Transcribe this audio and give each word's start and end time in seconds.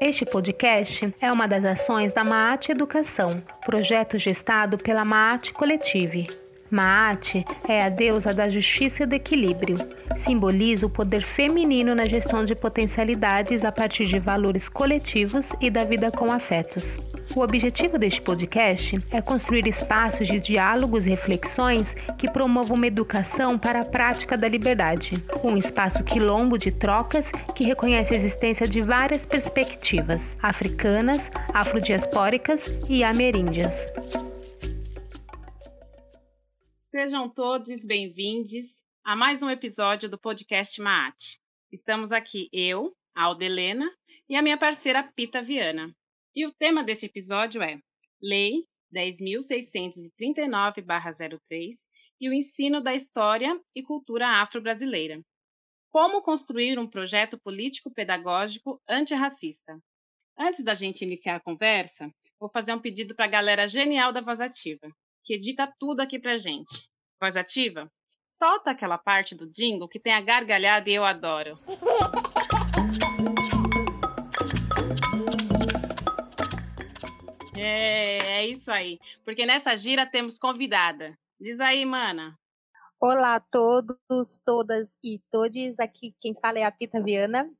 Este 0.00 0.24
podcast 0.24 1.12
é 1.20 1.32
uma 1.32 1.48
das 1.48 1.64
ações 1.64 2.12
da 2.12 2.22
Maat 2.22 2.68
Educação, 2.68 3.42
projeto 3.66 4.16
gestado 4.16 4.78
pela 4.78 5.04
Maat 5.04 5.52
Coletive. 5.52 6.28
Maat 6.70 7.44
é 7.68 7.82
a 7.82 7.88
deusa 7.88 8.32
da 8.32 8.48
justiça 8.48 9.02
e 9.02 9.06
do 9.06 9.14
equilíbrio. 9.14 9.76
Simboliza 10.16 10.86
o 10.86 10.90
poder 10.90 11.26
feminino 11.26 11.96
na 11.96 12.06
gestão 12.06 12.44
de 12.44 12.54
potencialidades 12.54 13.64
a 13.64 13.72
partir 13.72 14.06
de 14.06 14.20
valores 14.20 14.68
coletivos 14.68 15.46
e 15.60 15.68
da 15.68 15.84
vida 15.84 16.12
com 16.12 16.30
afetos. 16.30 16.96
O 17.36 17.40
objetivo 17.40 17.98
deste 17.98 18.20
podcast 18.20 18.96
é 19.10 19.20
construir 19.22 19.66
espaços 19.66 20.26
de 20.26 20.40
diálogos 20.40 21.06
e 21.06 21.10
reflexões 21.10 21.94
que 22.18 22.30
promovam 22.30 22.76
uma 22.76 22.86
educação 22.86 23.58
para 23.58 23.82
a 23.82 23.84
prática 23.84 24.36
da 24.36 24.48
liberdade. 24.48 25.12
Um 25.44 25.56
espaço 25.56 26.02
quilombo 26.02 26.58
de 26.58 26.72
trocas 26.72 27.30
que 27.54 27.64
reconhece 27.64 28.14
a 28.14 28.16
existência 28.16 28.66
de 28.66 28.80
várias 28.80 29.24
perspectivas 29.24 30.36
africanas, 30.42 31.30
afrodiaspóricas 31.52 32.62
e 32.88 33.04
ameríndias. 33.04 33.86
Sejam 36.90 37.28
todos 37.28 37.84
bem-vindos 37.84 38.82
a 39.04 39.14
mais 39.14 39.42
um 39.42 39.50
episódio 39.50 40.08
do 40.08 40.18
podcast 40.18 40.80
Maat. 40.80 41.38
Estamos 41.70 42.10
aqui 42.10 42.48
eu, 42.52 42.92
Aldelena, 43.14 43.88
e 44.28 44.34
a 44.34 44.42
minha 44.42 44.58
parceira 44.58 45.02
Pita 45.14 45.40
Viana. 45.40 45.94
E 46.38 46.46
o 46.46 46.52
tema 46.52 46.84
deste 46.84 47.06
episódio 47.06 47.60
é 47.60 47.80
Lei 48.22 48.62
10.639-03 48.94 51.74
e 52.20 52.28
o 52.28 52.32
ensino 52.32 52.80
da 52.80 52.94
história 52.94 53.60
e 53.74 53.82
cultura 53.82 54.40
afro-brasileira. 54.40 55.20
Como 55.90 56.22
construir 56.22 56.78
um 56.78 56.86
projeto 56.86 57.36
político-pedagógico 57.40 58.80
antirracista? 58.88 59.82
Antes 60.38 60.62
da 60.62 60.74
gente 60.74 61.02
iniciar 61.02 61.34
a 61.34 61.40
conversa, 61.40 62.08
vou 62.38 62.48
fazer 62.48 62.72
um 62.72 62.80
pedido 62.80 63.16
para 63.16 63.24
a 63.24 63.28
galera 63.28 63.66
genial 63.66 64.12
da 64.12 64.20
Voz 64.20 64.40
Ativa 64.40 64.88
que 65.24 65.34
edita 65.34 65.66
tudo 65.76 66.02
aqui 66.02 66.20
pra 66.20 66.36
gente. 66.36 66.88
Voz 67.20 67.36
ativa? 67.36 67.90
Solta 68.28 68.70
aquela 68.70 68.96
parte 68.96 69.34
do 69.34 69.50
jingle 69.50 69.88
que 69.88 69.98
tem 69.98 70.12
a 70.12 70.20
gargalhada 70.20 70.88
e 70.88 70.94
eu 70.94 71.04
adoro. 71.04 71.58
É, 77.60 78.18
é 78.38 78.46
isso 78.46 78.70
aí. 78.70 79.00
Porque 79.24 79.44
nessa 79.44 79.74
gira 79.74 80.06
temos 80.06 80.38
convidada. 80.38 81.18
Diz 81.40 81.58
aí, 81.58 81.84
mana. 81.84 82.38
Olá 83.00 83.34
a 83.34 83.40
todos, 83.40 83.98
todas 84.44 84.96
e 85.02 85.20
todes. 85.30 85.76
Aqui 85.80 86.14
quem 86.20 86.34
fala 86.40 86.60
é 86.60 86.64
a 86.64 86.70
Pita 86.70 87.02
Viana. 87.02 87.50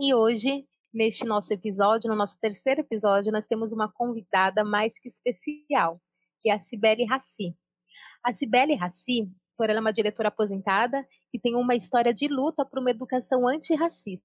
E 0.00 0.14
hoje, 0.14 0.64
neste 0.94 1.24
nosso 1.24 1.52
episódio, 1.52 2.08
no 2.08 2.14
nosso 2.14 2.38
terceiro 2.40 2.82
episódio, 2.82 3.32
nós 3.32 3.44
temos 3.44 3.72
uma 3.72 3.90
convidada 3.90 4.64
mais 4.64 4.96
que 4.98 5.08
especial 5.08 6.00
que 6.40 6.48
é 6.48 6.54
a 6.54 6.60
Cibele 6.60 7.04
Raci. 7.04 7.56
A 8.24 8.32
Cibele 8.32 8.76
Raci, 8.76 9.28
por 9.56 9.70
ela 9.70 9.78
é 9.78 9.80
uma 9.80 9.92
diretora 9.92 10.28
aposentada 10.28 11.06
e 11.32 11.38
tem 11.38 11.56
uma 11.56 11.74
história 11.74 12.14
de 12.14 12.28
luta 12.28 12.64
por 12.64 12.78
uma 12.78 12.90
educação 12.90 13.46
antirracista. 13.48 14.24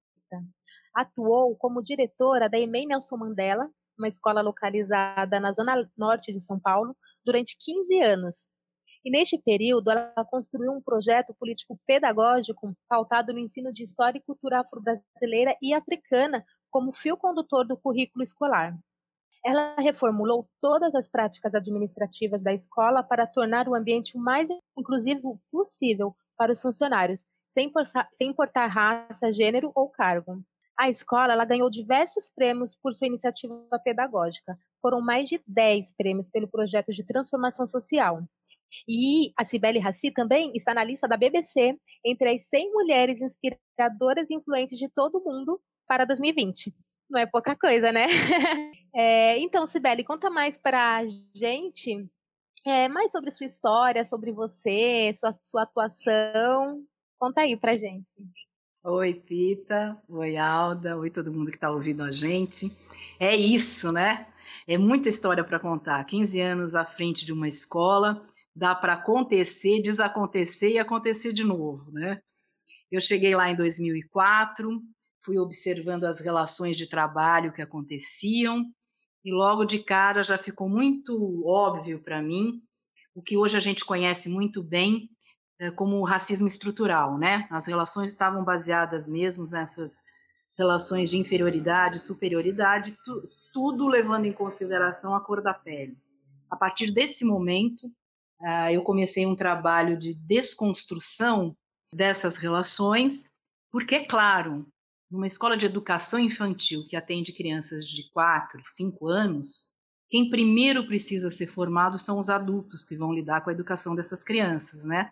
Atuou 0.94 1.56
como 1.56 1.82
diretora 1.82 2.48
da 2.48 2.58
EMEI 2.58 2.86
Nelson 2.86 3.16
Mandela, 3.16 3.68
uma 3.98 4.08
escola 4.08 4.40
localizada 4.40 5.40
na 5.40 5.52
zona 5.52 5.88
norte 5.96 6.32
de 6.32 6.40
São 6.40 6.58
Paulo, 6.58 6.96
durante 7.24 7.56
15 7.58 8.00
anos. 8.00 8.48
E 9.04 9.10
neste 9.10 9.38
período, 9.38 9.90
ela 9.90 10.24
construiu 10.30 10.72
um 10.72 10.82
projeto 10.82 11.34
político-pedagógico 11.38 12.76
pautado 12.88 13.32
no 13.32 13.38
ensino 13.38 13.72
de 13.72 13.84
história 13.84 14.18
e 14.18 14.22
cultura 14.22 14.60
afro-brasileira 14.60 15.56
e 15.62 15.72
africana 15.72 16.44
como 16.70 16.92
fio 16.92 17.16
condutor 17.16 17.66
do 17.66 17.76
currículo 17.76 18.22
escolar. 18.22 18.76
Ela 19.44 19.74
reformulou 19.76 20.48
todas 20.60 20.94
as 20.94 21.06
práticas 21.06 21.54
administrativas 21.54 22.42
da 22.42 22.52
escola 22.52 23.02
para 23.02 23.26
tornar 23.26 23.68
o 23.68 23.74
ambiente 23.74 24.16
o 24.16 24.20
mais 24.20 24.48
inclusivo 24.76 25.40
possível 25.50 26.14
para 26.36 26.52
os 26.52 26.60
funcionários, 26.60 27.24
sem, 27.48 27.70
sem 28.12 28.30
importar 28.30 28.66
raça, 28.66 29.32
gênero 29.32 29.70
ou 29.74 29.88
cargo. 29.88 30.42
A 30.78 30.88
escola 30.88 31.32
ela 31.32 31.44
ganhou 31.44 31.68
diversos 31.68 32.30
prêmios 32.30 32.74
por 32.74 32.92
sua 32.92 33.08
iniciativa 33.08 33.54
pedagógica. 33.82 34.56
Foram 34.80 35.00
mais 35.00 35.28
de 35.28 35.42
10 35.46 35.92
prêmios 35.96 36.28
pelo 36.28 36.46
projeto 36.48 36.92
de 36.92 37.04
transformação 37.04 37.66
social. 37.66 38.22
E 38.86 39.32
a 39.36 39.44
Cibele 39.44 39.78
Raci 39.78 40.10
também 40.10 40.52
está 40.54 40.72
na 40.72 40.84
lista 40.84 41.08
da 41.08 41.16
BBC 41.16 41.76
entre 42.04 42.28
as 42.28 42.48
100 42.48 42.72
mulheres 42.72 43.20
inspiradoras 43.20 44.30
e 44.30 44.34
influentes 44.34 44.78
de 44.78 44.88
todo 44.88 45.18
o 45.18 45.24
mundo 45.24 45.60
para 45.86 46.04
2020 46.04 46.72
não 47.10 47.18
é 47.18 47.26
pouca 47.26 47.56
coisa, 47.56 47.90
né? 47.90 48.06
É, 48.94 49.38
então, 49.38 49.66
Sibeli, 49.66 50.02
conta 50.02 50.28
mais 50.28 50.56
para 50.56 50.96
a 50.96 51.06
gente 51.32 52.08
é, 52.66 52.88
mais 52.88 53.12
sobre 53.12 53.30
sua 53.30 53.46
história, 53.46 54.04
sobre 54.04 54.32
você, 54.32 55.12
sua, 55.14 55.32
sua 55.42 55.62
atuação. 55.62 56.84
Conta 57.18 57.42
aí 57.42 57.56
pra 57.56 57.76
gente. 57.76 58.10
Oi, 58.84 59.12
Pita. 59.12 60.00
Oi, 60.08 60.36
Alda. 60.36 60.96
Oi, 60.96 61.10
todo 61.10 61.32
mundo 61.32 61.50
que 61.50 61.56
está 61.56 61.70
ouvindo 61.70 62.02
a 62.02 62.12
gente. 62.12 62.70
É 63.18 63.34
isso, 63.34 63.90
né? 63.90 64.28
É 64.68 64.78
muita 64.78 65.08
história 65.08 65.42
para 65.42 65.58
contar. 65.58 66.04
15 66.04 66.40
anos 66.40 66.74
à 66.76 66.84
frente 66.84 67.26
de 67.26 67.32
uma 67.32 67.48
escola, 67.48 68.24
dá 68.54 68.76
para 68.76 68.92
acontecer, 68.92 69.82
desacontecer 69.82 70.70
e 70.70 70.78
acontecer 70.78 71.32
de 71.32 71.42
novo, 71.42 71.90
né? 71.90 72.20
Eu 72.90 73.00
cheguei 73.00 73.34
lá 73.34 73.50
em 73.50 73.56
2004, 73.56 74.80
fui 75.24 75.38
observando 75.38 76.04
as 76.04 76.20
relações 76.20 76.76
de 76.76 76.88
trabalho 76.88 77.52
que 77.52 77.60
aconteciam 77.60 78.64
e 79.24 79.32
logo 79.32 79.64
de 79.64 79.80
cara 79.80 80.22
já 80.22 80.38
ficou 80.38 80.68
muito 80.68 81.42
óbvio 81.44 82.00
para 82.00 82.22
mim 82.22 82.62
o 83.12 83.20
que 83.20 83.36
hoje 83.36 83.56
a 83.56 83.60
gente 83.60 83.84
conhece 83.84 84.28
muito 84.28 84.62
bem 84.62 85.10
como 85.76 85.96
o 85.96 86.04
racismo 86.04 86.46
estrutural, 86.46 87.18
né? 87.18 87.46
As 87.50 87.66
relações 87.66 88.12
estavam 88.12 88.44
baseadas 88.44 89.08
mesmo 89.08 89.44
nessas 89.50 90.00
relações 90.56 91.10
de 91.10 91.18
inferioridade, 91.18 92.00
superioridade, 92.00 92.96
tu, 93.04 93.28
tudo 93.52 93.86
levando 93.86 94.24
em 94.24 94.32
consideração 94.32 95.14
a 95.14 95.20
cor 95.20 95.40
da 95.40 95.54
pele. 95.54 95.96
A 96.50 96.56
partir 96.56 96.90
desse 96.90 97.24
momento, 97.24 97.86
uh, 98.40 98.70
eu 98.72 98.82
comecei 98.82 99.24
um 99.24 99.36
trabalho 99.36 99.96
de 99.96 100.14
desconstrução 100.14 101.56
dessas 101.94 102.36
relações, 102.36 103.30
porque, 103.70 103.94
é 103.94 104.04
claro, 104.04 104.66
numa 105.10 105.26
escola 105.26 105.56
de 105.56 105.66
educação 105.66 106.18
infantil 106.18 106.86
que 106.88 106.96
atende 106.96 107.32
crianças 107.32 107.86
de 107.86 108.10
4, 108.10 108.60
5 108.64 109.08
anos, 109.08 109.72
quem 110.10 110.30
primeiro 110.30 110.86
precisa 110.86 111.30
ser 111.30 111.46
formado 111.46 111.98
são 111.98 112.18
os 112.18 112.28
adultos 112.28 112.84
que 112.84 112.96
vão 112.96 113.12
lidar 113.12 113.42
com 113.42 113.50
a 113.50 113.52
educação 113.52 113.94
dessas 113.94 114.24
crianças, 114.24 114.82
né? 114.82 115.10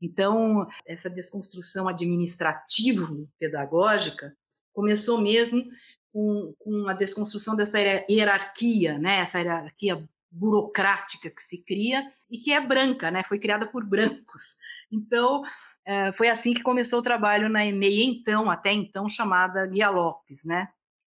Então, 0.00 0.66
essa 0.86 1.08
desconstrução 1.08 1.86
administrativo-pedagógica 1.88 4.36
começou 4.72 5.20
mesmo 5.20 5.64
com, 6.12 6.54
com, 6.58 6.88
a 6.88 6.92
desconstrução 6.92 7.56
dessa 7.56 7.78
hierarquia, 7.78 8.98
né? 8.98 9.20
Essa 9.20 9.38
hierarquia 9.38 10.06
burocrática 10.30 11.30
que 11.30 11.42
se 11.42 11.64
cria 11.64 12.06
e 12.30 12.38
que 12.38 12.52
é 12.52 12.60
branca, 12.60 13.10
né? 13.10 13.22
Foi 13.22 13.38
criada 13.38 13.66
por 13.66 13.84
brancos. 13.84 14.56
Então, 14.92 15.42
é, 15.84 16.12
foi 16.12 16.28
assim 16.28 16.54
que 16.54 16.62
começou 16.62 17.00
o 17.00 17.02
trabalho 17.02 17.48
na 17.48 17.64
EMEI, 17.64 18.04
então, 18.04 18.50
até 18.50 18.72
então 18.72 19.08
chamada 19.08 19.66
Guia 19.66 19.90
Lopes, 19.90 20.44
né? 20.44 20.68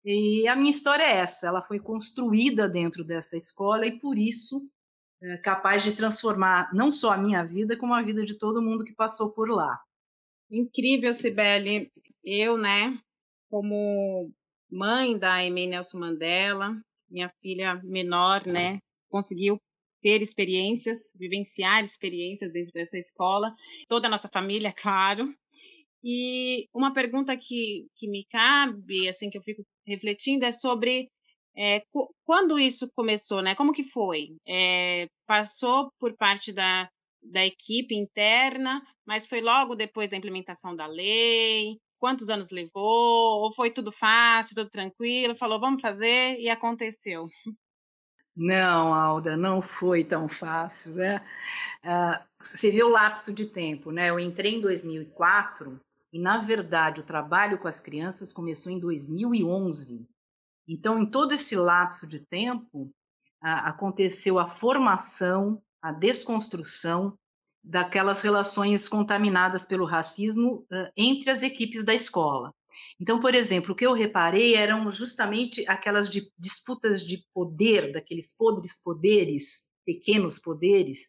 E 0.03 0.47
a 0.47 0.56
minha 0.56 0.72
história 0.72 1.03
é 1.03 1.18
essa, 1.18 1.47
ela 1.47 1.62
foi 1.62 1.80
construída 1.80 2.68
dentro 2.68 3.03
dessa 3.03 3.38
escola 3.38 3.86
e 3.86 4.00
por 4.00 4.18
isso 4.18 4.68
capaz 5.44 5.84
de 5.84 5.96
transformar 5.96 6.74
não 6.74 6.92
só 6.92 7.12
a 7.12 7.18
minha 7.18 7.44
vida, 7.44 7.78
como 7.78 7.94
a 7.94 8.02
vida 8.02 8.24
de 8.26 8.38
todo 8.38 8.62
mundo 8.62 8.84
que 8.84 8.94
passou 8.94 9.34
por 9.34 9.50
lá. 9.50 9.80
Incrível, 10.50 11.14
Sibeli. 11.14 11.92
Eu, 12.24 12.58
né, 12.58 12.98
como 13.50 14.32
mãe 14.70 15.18
da 15.18 15.44
Emei 15.44 15.68
Nelson 15.68 16.00
Mandela, 16.00 16.76
minha 17.09 17.29
filha 17.41 17.76
menor, 17.84 18.46
né, 18.46 18.79
conseguiu 19.09 19.59
ter 20.02 20.22
experiências, 20.22 21.14
vivenciar 21.16 21.84
experiências 21.84 22.52
dentro 22.52 22.72
dessa 22.74 22.97
escola, 22.97 23.53
toda 23.88 24.08
a 24.08 24.09
nossa 24.09 24.28
família, 24.28 24.74
claro. 24.74 25.34
E 26.03 26.67
uma 26.74 26.94
pergunta 26.94 27.38
que, 27.38 27.88
que 27.96 28.08
me 28.09 28.26
cabe, 28.26 29.08
assim, 29.08 29.29
que 29.29 29.38
eu 29.38 29.44
fico 29.44 29.64
refletindo, 29.85 30.46
é 30.46 30.52
sobre 30.52 31.12
é, 31.56 31.84
quando 32.26 32.59
isso 32.59 32.90
começou, 32.96 33.42
né? 33.42 33.56
Como 33.56 33.74
que 33.74 33.84
foi? 33.84 34.36
É, 34.48 35.08
passou 35.26 35.92
por 36.00 36.16
parte 36.16 36.52
da, 36.52 36.90
da 37.22 37.46
equipe 37.46 37.96
interna, 37.96 38.82
mas 39.06 39.28
foi 39.28 39.42
logo 39.42 39.76
depois 39.76 40.09
da 40.09 40.18
implementação 40.18 40.76
da 40.76 40.88
lei? 40.88 41.78
Quantos 42.00 42.30
anos 42.30 42.50
levou? 42.50 43.44
Ou 43.44 43.53
foi 43.53 43.70
tudo 43.70 43.92
fácil, 43.92 44.56
tudo 44.56 44.70
tranquilo? 44.70 45.36
Falou, 45.36 45.59
vamos 45.59 45.82
fazer 45.82 46.40
e 46.40 46.50
aconteceu. 46.50 47.28
Não, 48.36 48.94
Alda, 48.94 49.36
não 49.36 49.62
foi 49.62 50.03
tão 50.03 50.28
fácil, 50.28 50.96
né? 50.96 51.24
Uh, 51.84 52.24
você 52.44 52.72
viu 52.72 52.88
o 52.88 52.92
lapso 52.92 53.34
de 53.34 53.46
tempo, 53.46 53.92
né? 53.92 54.09
Eu 54.09 54.20
entrei 54.20 54.56
em 54.56 54.62
2004 54.62 55.80
e, 56.14 56.20
na 56.20 56.40
verdade, 56.40 57.02
o 57.02 57.06
trabalho 57.06 57.58
com 57.58 57.68
as 57.68 57.82
crianças 57.82 58.32
começou 58.32 58.72
em 58.72 58.80
2011. 58.80 60.09
Então, 60.73 60.97
em 60.97 61.06
todo 61.06 61.34
esse 61.34 61.53
lapso 61.53 62.08
de 62.08 62.22
tempo, 62.22 62.94
aconteceu 63.41 64.40
a 64.40 64.47
formação, 64.47 65.62
a 65.82 65.91
desconstrução 65.91 67.18
daquelas 67.62 68.22
relações 68.22 68.88
contaminadas 68.88 69.66
pelo 69.66 69.85
racismo 69.85 70.66
entre 70.96 71.29
as 71.29 71.44
equipes 71.44 71.84
da 71.84 71.94
escola. 71.94 72.53
Então, 73.02 73.20
por 73.20 73.35
exemplo, 73.35 73.73
o 73.73 73.76
que 73.76 73.85
eu 73.85 73.91
reparei 73.91 74.56
eram 74.56 74.90
justamente 74.90 75.68
aquelas 75.68 76.09
de, 76.09 76.32
disputas 76.40 77.06
de 77.06 77.26
poder, 77.34 77.91
daqueles 77.91 78.34
podres 78.34 78.82
poderes, 78.82 79.70
pequenos 79.85 80.40
poderes, 80.40 81.02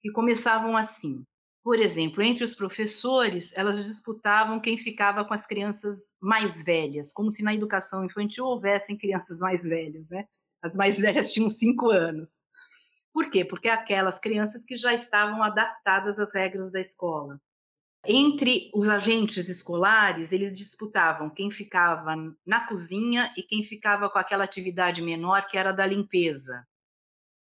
que 0.00 0.10
começavam 0.10 0.78
assim. 0.78 1.22
Por 1.62 1.78
exemplo, 1.78 2.22
entre 2.22 2.44
os 2.44 2.54
professores, 2.54 3.52
elas 3.54 3.84
disputavam 3.84 4.60
quem 4.60 4.78
ficava 4.78 5.24
com 5.24 5.34
as 5.34 5.46
crianças 5.46 6.10
mais 6.20 6.62
velhas, 6.62 7.12
como 7.12 7.30
se 7.30 7.42
na 7.42 7.54
educação 7.54 8.04
infantil 8.04 8.46
houvessem 8.46 8.96
crianças 8.96 9.40
mais 9.40 9.62
velhas, 9.64 10.08
né? 10.08 10.26
As 10.62 10.76
mais 10.76 10.98
velhas 11.00 11.32
tinham 11.32 11.50
cinco 11.50 11.90
anos. 11.90 12.40
Por 13.12 13.30
quê? 13.30 13.44
Porque 13.44 13.68
aquelas 13.68 14.18
crianças 14.18 14.64
que 14.64 14.76
já 14.76 14.94
estavam 14.94 15.42
adaptadas 15.42 16.18
às 16.18 16.32
regras 16.32 16.70
da 16.70 16.80
escola. 16.80 17.40
Entre 18.06 18.70
os 18.72 18.88
agentes 18.88 19.48
escolares, 19.48 20.30
eles 20.30 20.56
disputavam 20.56 21.28
quem 21.28 21.50
ficava 21.50 22.14
na 22.46 22.66
cozinha 22.66 23.32
e 23.36 23.42
quem 23.42 23.62
ficava 23.62 24.08
com 24.08 24.18
aquela 24.18 24.44
atividade 24.44 25.02
menor 25.02 25.46
que 25.46 25.58
era 25.58 25.72
da 25.72 25.84
limpeza. 25.84 26.66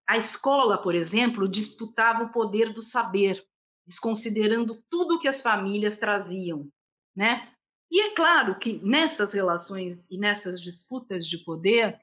A 0.09 0.17
escola, 0.17 0.81
por 0.81 0.95
exemplo, 0.95 1.49
disputava 1.49 2.25
o 2.25 2.33
poder 2.33 2.73
do 2.73 2.83
saber, 2.83 3.45
desconsiderando 3.87 4.83
tudo 4.91 5.19
que 5.19 5.29
as 5.29 5.41
famílias 5.41 5.99
traziam, 5.99 6.69
né? 7.15 7.53
E 7.91 8.01
é 8.01 8.15
claro 8.15 8.59
que 8.59 8.85
nessas 8.85 9.33
relações 9.33 10.11
e 10.11 10.19
nessas 10.19 10.61
disputas 10.61 11.27
de 11.27 11.39
poder, 11.39 11.99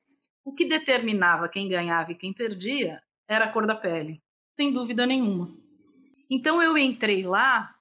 o 0.45 0.53
que 0.53 0.65
determinava 0.65 1.49
quem 1.49 1.67
ganhava 1.67 2.11
e 2.11 2.15
quem 2.15 2.33
perdia 2.33 3.01
era 3.27 3.45
a 3.45 3.51
cor 3.51 3.67
da 3.67 3.75
pele, 3.75 4.23
sem 4.53 4.71
dúvida 4.71 5.05
nenhuma. 5.05 5.53
Então 6.29 6.61
eu 6.61 6.77
entrei 6.77 7.23
lá 7.23 7.75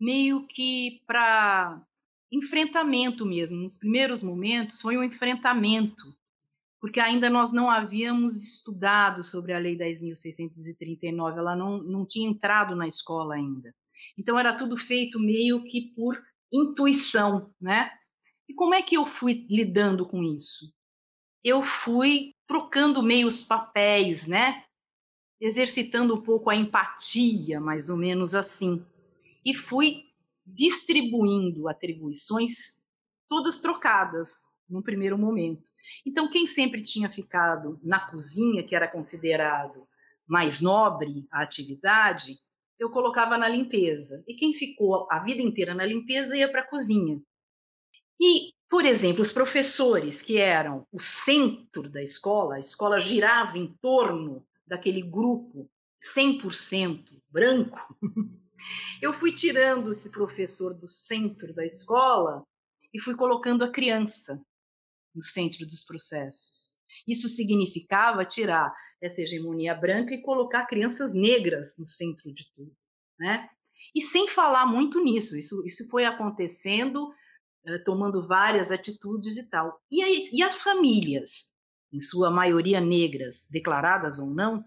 meio 0.00 0.46
que 0.46 1.02
para 1.06 1.80
enfrentamento 2.30 3.24
mesmo. 3.24 3.62
Nos 3.62 3.76
primeiros 3.76 4.22
momentos 4.22 4.80
foi 4.80 4.96
um 4.96 5.04
enfrentamento, 5.04 6.02
porque 6.84 7.00
ainda 7.00 7.30
nós 7.30 7.50
não 7.50 7.70
havíamos 7.70 8.44
estudado 8.44 9.24
sobre 9.24 9.54
a 9.54 9.58
Lei 9.58 9.74
10.639, 9.74 11.38
ela 11.38 11.56
não, 11.56 11.82
não 11.82 12.04
tinha 12.04 12.28
entrado 12.28 12.76
na 12.76 12.86
escola 12.86 13.36
ainda. 13.36 13.74
Então 14.18 14.38
era 14.38 14.54
tudo 14.54 14.76
feito 14.76 15.18
meio 15.18 15.64
que 15.64 15.94
por 15.96 16.22
intuição, 16.52 17.50
né? 17.58 17.90
E 18.46 18.52
como 18.52 18.74
é 18.74 18.82
que 18.82 18.98
eu 18.98 19.06
fui 19.06 19.46
lidando 19.48 20.06
com 20.06 20.22
isso? 20.22 20.74
Eu 21.42 21.62
fui 21.62 22.34
trocando 22.46 23.02
meio 23.02 23.28
os 23.28 23.40
papéis, 23.40 24.26
né? 24.26 24.62
Exercitando 25.40 26.14
um 26.14 26.22
pouco 26.22 26.50
a 26.50 26.54
empatia, 26.54 27.62
mais 27.62 27.88
ou 27.88 27.96
menos 27.96 28.34
assim. 28.34 28.84
E 29.42 29.54
fui 29.54 30.02
distribuindo 30.44 31.66
atribuições 31.66 32.82
todas 33.26 33.58
trocadas 33.58 34.52
num 34.68 34.82
primeiro 34.82 35.18
momento. 35.18 35.70
Então, 36.04 36.30
quem 36.30 36.46
sempre 36.46 36.82
tinha 36.82 37.08
ficado 37.08 37.78
na 37.82 38.00
cozinha, 38.10 38.62
que 38.62 38.74
era 38.74 38.88
considerado 38.88 39.86
mais 40.26 40.60
nobre 40.60 41.26
a 41.30 41.42
atividade, 41.42 42.38
eu 42.78 42.90
colocava 42.90 43.36
na 43.36 43.48
limpeza. 43.48 44.24
E 44.26 44.34
quem 44.34 44.54
ficou 44.54 45.06
a 45.10 45.20
vida 45.20 45.42
inteira 45.42 45.74
na 45.74 45.84
limpeza 45.84 46.36
ia 46.36 46.50
para 46.50 46.62
a 46.62 46.66
cozinha. 46.66 47.20
E 48.20 48.54
por 48.74 48.84
exemplo, 48.84 49.22
os 49.22 49.30
professores, 49.30 50.20
que 50.20 50.36
eram 50.36 50.84
o 50.90 50.98
centro 50.98 51.88
da 51.88 52.02
escola, 52.02 52.56
a 52.56 52.58
escola 52.58 52.98
girava 52.98 53.56
em 53.56 53.72
torno 53.80 54.44
daquele 54.66 55.00
grupo 55.00 55.70
100% 56.16 57.22
branco. 57.30 57.78
Eu 59.00 59.12
fui 59.12 59.32
tirando 59.32 59.92
esse 59.92 60.10
professor 60.10 60.74
do 60.74 60.88
centro 60.88 61.54
da 61.54 61.64
escola 61.64 62.44
e 62.92 62.98
fui 62.98 63.14
colocando 63.14 63.62
a 63.62 63.70
criança 63.70 64.42
no 65.14 65.22
centro 65.22 65.66
dos 65.66 65.84
processos. 65.84 66.74
Isso 67.06 67.28
significava 67.28 68.24
tirar 68.24 68.72
essa 69.00 69.20
hegemonia 69.20 69.74
branca 69.74 70.14
e 70.14 70.22
colocar 70.22 70.66
crianças 70.66 71.12
negras 71.12 71.76
no 71.78 71.86
centro 71.86 72.32
de 72.32 72.50
tudo, 72.52 72.74
né? 73.18 73.48
E 73.94 74.00
sem 74.00 74.28
falar 74.28 74.66
muito 74.66 75.02
nisso, 75.02 75.36
isso, 75.36 75.62
isso 75.64 75.88
foi 75.88 76.04
acontecendo 76.04 77.12
eh, 77.66 77.78
tomando 77.78 78.26
várias 78.26 78.70
atitudes 78.70 79.36
e 79.36 79.48
tal. 79.48 79.80
E, 79.90 80.02
aí, 80.02 80.28
e 80.32 80.42
as 80.42 80.54
famílias, 80.54 81.52
em 81.92 82.00
sua 82.00 82.30
maioria 82.30 82.80
negras, 82.80 83.46
declaradas 83.50 84.18
ou 84.18 84.30
não, 84.30 84.64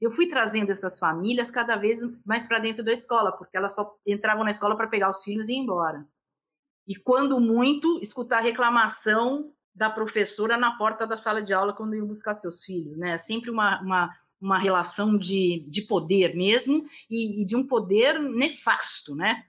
eu 0.00 0.10
fui 0.10 0.28
trazendo 0.28 0.70
essas 0.70 0.98
famílias 0.98 1.50
cada 1.50 1.76
vez 1.76 1.98
mais 2.24 2.46
para 2.46 2.60
dentro 2.60 2.84
da 2.84 2.92
escola, 2.92 3.32
porque 3.32 3.56
elas 3.56 3.74
só 3.74 3.96
entravam 4.06 4.44
na 4.44 4.50
escola 4.50 4.76
para 4.76 4.86
pegar 4.88 5.10
os 5.10 5.22
filhos 5.22 5.48
e 5.48 5.52
ir 5.52 5.56
embora. 5.56 6.06
E 6.86 6.94
quando 6.96 7.40
muito, 7.40 7.98
escutar 8.00 8.40
reclamação 8.40 9.52
da 9.78 9.88
professora 9.88 10.56
na 10.56 10.76
porta 10.76 11.06
da 11.06 11.16
sala 11.16 11.40
de 11.40 11.54
aula 11.54 11.72
quando 11.72 11.94
iam 11.94 12.06
buscar 12.06 12.34
seus 12.34 12.64
filhos, 12.64 12.98
né? 12.98 13.12
É 13.12 13.18
sempre 13.18 13.50
uma, 13.50 13.80
uma, 13.80 14.16
uma 14.40 14.58
relação 14.58 15.16
de, 15.16 15.64
de 15.68 15.82
poder 15.82 16.34
mesmo 16.34 16.84
e, 17.08 17.42
e 17.42 17.46
de 17.46 17.54
um 17.54 17.66
poder 17.66 18.18
nefasto, 18.18 19.14
né? 19.14 19.44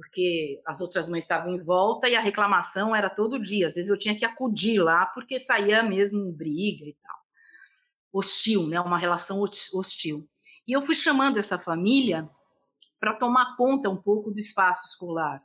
porque 0.00 0.62
as 0.64 0.80
outras 0.80 1.10
mães 1.10 1.24
estavam 1.24 1.54
em 1.54 1.62
volta 1.62 2.08
e 2.08 2.16
a 2.16 2.22
reclamação 2.22 2.96
era 2.96 3.10
todo 3.10 3.38
dia. 3.38 3.66
Às 3.66 3.74
vezes 3.74 3.90
eu 3.90 3.98
tinha 3.98 4.16
que 4.16 4.24
acudir 4.24 4.78
lá 4.80 5.04
porque 5.04 5.38
saía 5.38 5.82
mesmo 5.82 6.32
briga 6.32 6.86
e 6.86 6.96
tal. 7.02 7.16
Hostil, 8.10 8.66
né? 8.66 8.80
Uma 8.80 8.96
relação 8.96 9.42
hostil. 9.42 10.26
E 10.66 10.72
eu 10.72 10.80
fui 10.80 10.94
chamando 10.94 11.36
essa 11.36 11.58
família 11.58 12.26
para 12.98 13.12
tomar 13.12 13.58
conta 13.58 13.90
um 13.90 13.96
pouco 13.96 14.30
do 14.30 14.38
espaço 14.38 14.86
escolar. 14.86 15.42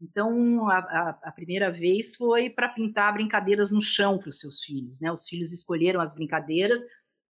Então, 0.00 0.68
a, 0.68 0.78
a, 0.78 1.18
a 1.24 1.32
primeira 1.32 1.70
vez 1.70 2.16
foi 2.16 2.50
para 2.50 2.68
pintar 2.68 3.14
brincadeiras 3.14 3.70
no 3.72 3.80
chão 3.80 4.18
para 4.18 4.28
os 4.28 4.38
seus 4.38 4.62
filhos. 4.62 5.00
Né? 5.00 5.10
Os 5.10 5.26
filhos 5.26 5.52
escolheram 5.52 6.00
as 6.00 6.14
brincadeiras 6.14 6.80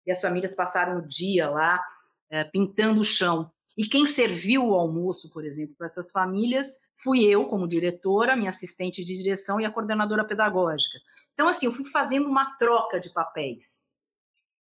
e 0.06 0.12
as 0.12 0.20
famílias 0.20 0.56
passaram 0.56 1.00
o 1.00 1.08
dia 1.08 1.50
lá 1.50 1.84
é, 2.30 2.44
pintando 2.44 3.02
o 3.02 3.06
chão. 3.06 3.52
E 3.78 3.86
quem 3.86 4.08
serviu 4.08 4.68
o 4.68 4.74
almoço, 4.74 5.32
por 5.34 5.46
exemplo, 5.46 5.76
para 5.78 5.88
essas 5.88 6.10
famílias, 6.12 6.78
fui 6.96 7.24
eu, 7.26 7.46
como 7.46 7.68
diretora, 7.68 8.36
minha 8.36 8.50
assistente 8.50 9.04
de 9.04 9.14
direção 9.16 9.60
e 9.60 9.66
a 9.66 9.72
coordenadora 9.72 10.26
pedagógica. 10.26 10.98
Então, 11.34 11.48
assim, 11.48 11.66
eu 11.66 11.72
fui 11.72 11.86
fazendo 11.86 12.28
uma 12.28 12.56
troca 12.56 13.00
de 13.00 13.10
papéis. 13.12 13.90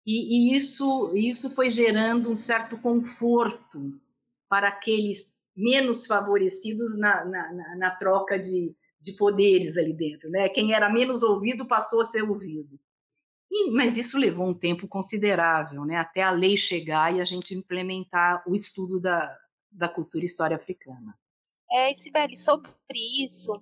E, 0.06 0.52
e 0.52 0.56
isso, 0.56 1.12
isso 1.16 1.50
foi 1.50 1.70
gerando 1.70 2.30
um 2.30 2.36
certo 2.36 2.76
conforto 2.78 3.98
para 4.48 4.68
aqueles 4.68 5.37
menos 5.58 6.06
favorecidos 6.06 6.96
na, 6.96 7.24
na, 7.24 7.52
na, 7.52 7.76
na 7.76 7.90
troca 7.96 8.38
de, 8.38 8.74
de 9.00 9.12
poderes 9.14 9.76
ali 9.76 9.92
dentro. 9.92 10.30
Né? 10.30 10.48
Quem 10.48 10.72
era 10.72 10.88
menos 10.88 11.24
ouvido 11.24 11.66
passou 11.66 12.00
a 12.00 12.04
ser 12.04 12.22
ouvido. 12.22 12.78
E, 13.50 13.70
mas 13.72 13.96
isso 13.96 14.16
levou 14.16 14.46
um 14.46 14.54
tempo 14.54 14.86
considerável, 14.86 15.82
né, 15.86 15.96
até 15.96 16.20
a 16.20 16.30
lei 16.30 16.54
chegar 16.54 17.16
e 17.16 17.20
a 17.20 17.24
gente 17.24 17.54
implementar 17.54 18.44
o 18.46 18.54
estudo 18.54 19.00
da, 19.00 19.34
da 19.72 19.88
cultura 19.88 20.22
e 20.22 20.26
história 20.26 20.54
africana. 20.54 21.18
É, 21.72 21.92
Sibeli, 21.94 22.36
sobre 22.36 22.68
isso, 23.24 23.52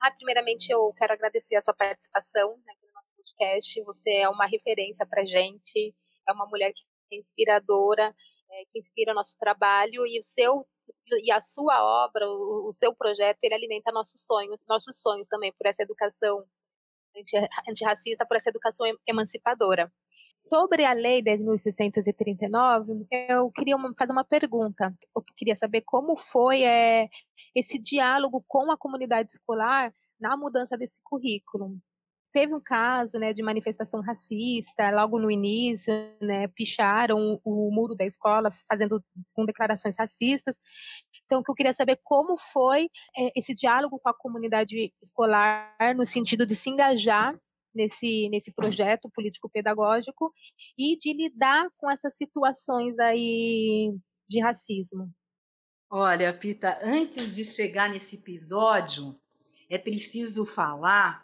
ah, 0.00 0.10
primeiramente 0.10 0.70
eu 0.70 0.92
quero 0.96 1.12
agradecer 1.12 1.56
a 1.56 1.60
sua 1.60 1.74
participação 1.74 2.56
né, 2.64 2.72
no 2.82 2.92
nosso 2.94 3.12
podcast. 3.14 3.82
Você 3.82 4.10
é 4.16 4.28
uma 4.30 4.46
referência 4.46 5.06
para 5.06 5.26
gente, 5.26 5.94
é 6.26 6.32
uma 6.32 6.46
mulher 6.46 6.72
que 6.72 6.82
é 7.12 7.18
inspiradora, 7.18 8.14
é, 8.50 8.64
que 8.72 8.78
inspira 8.78 9.12
o 9.12 9.14
nosso 9.14 9.36
trabalho 9.38 10.06
e 10.06 10.18
o 10.18 10.22
seu 10.22 10.66
e 11.22 11.32
a 11.32 11.40
sua 11.40 12.06
obra, 12.06 12.28
o, 12.28 12.68
o 12.68 12.72
seu 12.72 12.94
projeto, 12.94 13.42
ele 13.42 13.54
alimenta 13.54 13.92
nossos 13.92 14.24
sonhos, 14.26 14.58
nossos 14.68 15.00
sonhos 15.00 15.28
também 15.28 15.52
por 15.52 15.66
essa 15.66 15.82
educação 15.82 16.44
antirracista 17.68 18.26
por 18.26 18.36
essa 18.36 18.50
educação 18.50 18.86
emancipadora. 19.06 19.92
Sobre 20.36 20.84
a 20.84 20.92
Lei 20.92 21.22
10.639, 21.22 23.06
eu 23.28 23.50
queria 23.52 23.76
fazer 23.96 24.12
uma 24.12 24.24
pergunta. 24.24 24.92
Eu 25.14 25.22
queria 25.36 25.54
saber 25.54 25.82
como 25.82 26.16
foi 26.16 26.64
é, 26.64 27.08
esse 27.54 27.78
diálogo 27.78 28.44
com 28.48 28.70
a 28.72 28.76
comunidade 28.76 29.32
escolar 29.32 29.94
na 30.18 30.36
mudança 30.36 30.76
desse 30.76 31.00
currículo 31.02 31.78
teve 32.34 32.52
um 32.52 32.60
caso 32.60 33.16
né, 33.16 33.32
de 33.32 33.44
manifestação 33.44 34.00
racista 34.00 34.90
logo 34.90 35.20
no 35.20 35.30
início, 35.30 35.92
né, 36.20 36.48
picharam 36.48 37.40
o, 37.44 37.68
o 37.68 37.72
muro 37.72 37.94
da 37.94 38.04
escola 38.04 38.52
fazendo 38.68 39.02
com 39.32 39.46
declarações 39.46 39.94
racistas. 39.96 40.58
Então, 41.24 41.40
o 41.40 41.44
que 41.44 41.50
eu 41.52 41.54
queria 41.54 41.72
saber 41.72 42.00
como 42.02 42.36
foi 42.36 42.90
é, 43.16 43.30
esse 43.36 43.54
diálogo 43.54 44.00
com 44.00 44.08
a 44.08 44.14
comunidade 44.14 44.92
escolar 45.00 45.76
no 45.96 46.04
sentido 46.04 46.44
de 46.44 46.56
se 46.56 46.68
engajar 46.68 47.38
nesse, 47.72 48.28
nesse 48.28 48.52
projeto 48.52 49.08
político-pedagógico 49.14 50.32
e 50.76 50.98
de 50.98 51.12
lidar 51.12 51.68
com 51.76 51.88
essas 51.88 52.16
situações 52.16 52.98
aí 52.98 53.94
de 54.28 54.40
racismo. 54.40 55.08
Olha, 55.88 56.34
Pita, 56.36 56.80
antes 56.82 57.36
de 57.36 57.44
chegar 57.44 57.88
nesse 57.88 58.16
episódio, 58.16 59.16
é 59.70 59.78
preciso 59.78 60.44
falar 60.44 61.23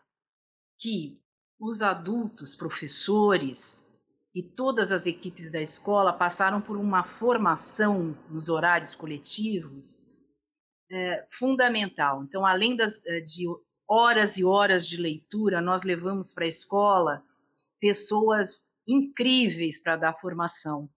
que 0.80 1.20
os 1.58 1.82
adultos, 1.82 2.54
professores 2.54 3.86
e 4.34 4.42
todas 4.42 4.90
as 4.90 5.06
equipes 5.06 5.50
da 5.50 5.60
escola 5.60 6.12
passaram 6.12 6.60
por 6.60 6.76
uma 6.76 7.04
formação 7.04 8.16
nos 8.30 8.48
horários 8.48 8.94
coletivos 8.94 10.10
é, 10.90 11.26
fundamental. 11.30 12.24
Então, 12.24 12.46
além 12.46 12.74
das, 12.74 13.04
é, 13.04 13.20
de 13.20 13.46
horas 13.86 14.38
e 14.38 14.44
horas 14.44 14.86
de 14.86 14.96
leitura, 14.96 15.60
nós 15.60 15.82
levamos 15.82 16.32
para 16.32 16.46
a 16.46 16.48
escola 16.48 17.22
pessoas 17.78 18.70
incríveis 18.86 19.82
para 19.82 19.96
dar 19.96 20.14
formação. 20.14 20.88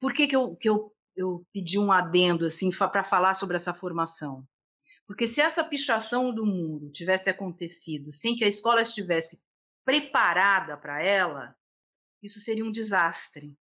Por 0.00 0.12
que, 0.12 0.26
que, 0.26 0.36
eu, 0.36 0.54
que 0.56 0.68
eu, 0.68 0.92
eu 1.16 1.46
pedi 1.52 1.78
um 1.78 1.90
adendo 1.90 2.46
assim 2.46 2.70
para 2.70 3.02
falar 3.02 3.34
sobre 3.34 3.56
essa 3.56 3.72
formação? 3.72 4.46
Porque 5.06 5.26
se 5.26 5.40
essa 5.40 5.62
pichação 5.62 6.34
do 6.34 6.44
muro 6.44 6.90
tivesse 6.90 7.30
acontecido 7.30 8.12
sem 8.12 8.34
que 8.34 8.44
a 8.44 8.48
escola 8.48 8.82
estivesse 8.82 9.40
preparada 9.84 10.76
para 10.76 11.02
ela, 11.02 11.56
isso 12.22 12.40
seria 12.40 12.64
um 12.64 12.72
desastre. 12.72 13.56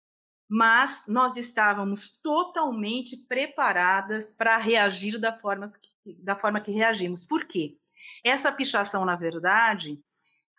Mas 0.47 1.03
nós 1.07 1.37
estávamos 1.37 2.19
totalmente 2.21 3.25
preparadas 3.25 4.33
para 4.33 4.57
reagir 4.57 5.19
da 5.19 5.37
forma, 5.37 5.71
que, 6.03 6.13
da 6.21 6.35
forma 6.35 6.61
que 6.61 6.71
reagimos. 6.71 7.25
Por 7.25 7.47
quê? 7.47 7.77
Essa 8.23 8.51
pichação, 8.51 9.05
na 9.05 9.15
verdade, 9.15 9.99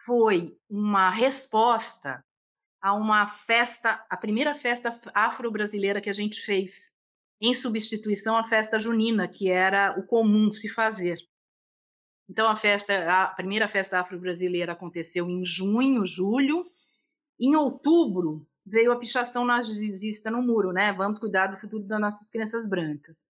foi 0.05 0.57
uma 0.69 1.11
resposta 1.11 2.25
a 2.81 2.95
uma 2.95 3.29
festa, 3.29 4.05
a 4.11 4.17
primeira 4.17 4.55
festa 4.55 4.99
afro-brasileira 5.15 6.01
que 6.01 6.11
a 6.11 6.15
gente 6.15 6.41
fez, 6.41 6.92
em 7.43 7.53
substituição 7.55 8.37
à 8.37 8.45
festa 8.45 8.79
junina, 8.79 9.27
que 9.27 9.51
era 9.51 9.99
o 9.99 10.07
comum 10.07 10.53
se 10.53 10.69
fazer. 10.69 11.19
Então 12.31 12.49
a 12.49 12.55
festa, 12.55 12.95
a 13.23 13.27
primeira 13.35 13.69
festa 13.69 13.99
afro-brasileira 13.99 14.73
aconteceu 14.73 15.29
em 15.29 15.45
junho, 15.45 16.07
julho. 16.07 16.65
Em 17.41 17.57
outubro 17.57 18.47
veio 18.65 18.93
a 18.93 18.97
pichação 18.97 19.45
nazista 19.45 20.31
no 20.31 20.41
muro, 20.41 20.73
né? 20.73 20.93
Vamos 20.93 21.19
cuidar 21.19 21.49
do 21.49 21.61
futuro 21.61 21.83
das 21.83 22.01
nossas 22.01 22.31
crianças 22.31 22.69
brancas. 22.69 23.25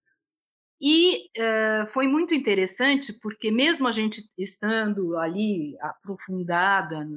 E 0.79 1.29
uh, 1.37 1.87
foi 1.87 2.07
muito 2.07 2.35
interessante 2.35 3.13
porque 3.13 3.49
mesmo 3.49 3.87
a 3.87 3.91
gente 3.91 4.31
estando 4.37 5.17
ali 5.17 5.75
aprofundada, 5.81 7.07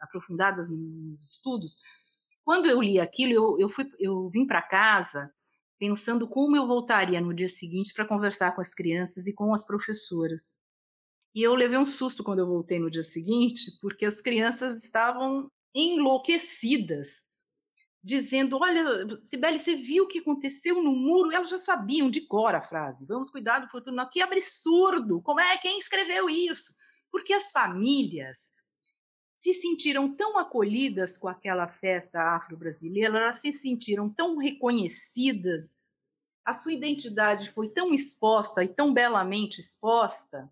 aprofundadas 0.00 0.70
nos 0.70 1.32
estudos, 1.32 1.76
quando 2.42 2.66
eu 2.66 2.80
li 2.80 2.98
aquilo, 2.98 3.32
eu, 3.32 3.56
eu, 3.58 3.68
fui, 3.68 3.90
eu 3.98 4.30
vim 4.30 4.46
para 4.46 4.62
casa 4.62 5.30
pensando 5.78 6.28
como 6.28 6.56
eu 6.56 6.66
voltaria 6.66 7.20
no 7.20 7.34
dia 7.34 7.48
seguinte 7.48 7.92
para 7.94 8.06
conversar 8.06 8.54
com 8.54 8.60
as 8.60 8.74
crianças 8.74 9.26
e 9.26 9.32
com 9.32 9.52
as 9.54 9.66
professoras. 9.66 10.54
E 11.34 11.42
eu 11.42 11.54
levei 11.54 11.78
um 11.78 11.86
susto 11.86 12.24
quando 12.24 12.38
eu 12.38 12.46
voltei 12.46 12.78
no 12.78 12.90
dia 12.90 13.04
seguinte, 13.04 13.78
porque 13.80 14.06
as 14.06 14.20
crianças 14.20 14.82
estavam 14.82 15.50
enlouquecidas 15.74 17.26
dizendo: 18.02 18.58
Olha, 18.58 19.14
Sibeli, 19.16 19.58
você 19.58 19.74
viu 19.74 20.04
o 20.04 20.08
que 20.08 20.20
aconteceu 20.20 20.82
no 20.82 20.92
muro? 20.92 21.32
Elas 21.32 21.50
já 21.50 21.58
sabiam 21.58 22.08
de 22.08 22.22
cor 22.22 22.54
a 22.54 22.62
frase: 22.62 23.04
Vamos 23.04 23.28
cuidar 23.28 23.58
do 23.58 23.68
futuro. 23.68 23.96
Que 24.10 24.22
absurdo! 24.22 25.20
Como 25.22 25.40
é? 25.40 25.58
Quem 25.58 25.78
escreveu 25.78 26.30
isso? 26.30 26.74
Porque 27.10 27.32
as 27.32 27.50
famílias 27.50 28.52
se 29.46 29.54
sentiram 29.54 30.12
tão 30.12 30.38
acolhidas 30.38 31.16
com 31.16 31.28
aquela 31.28 31.68
festa 31.68 32.20
afro-brasileira, 32.34 33.16
elas 33.16 33.38
se 33.38 33.52
sentiram 33.52 34.08
tão 34.08 34.38
reconhecidas, 34.38 35.78
a 36.44 36.52
sua 36.52 36.72
identidade 36.72 37.50
foi 37.50 37.68
tão 37.68 37.94
exposta 37.94 38.64
e 38.64 38.68
tão 38.68 38.92
belamente 38.92 39.60
exposta, 39.60 40.50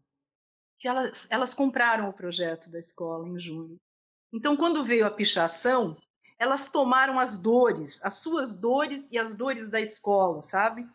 que 0.78 0.86
elas, 0.86 1.26
elas 1.28 1.52
compraram 1.52 2.08
o 2.08 2.12
projeto 2.12 2.70
da 2.70 2.78
escola 2.78 3.28
em 3.28 3.38
junho. 3.38 3.80
Então, 4.32 4.56
quando 4.56 4.84
veio 4.84 5.06
a 5.06 5.10
pichação, 5.10 5.96
elas 6.38 6.68
tomaram 6.68 7.18
as 7.18 7.36
dores, 7.36 7.98
as 8.00 8.14
suas 8.14 8.54
dores 8.54 9.10
e 9.10 9.18
as 9.18 9.34
dores 9.34 9.70
da 9.70 9.80
escola, 9.80 10.44
sabe? 10.44 10.86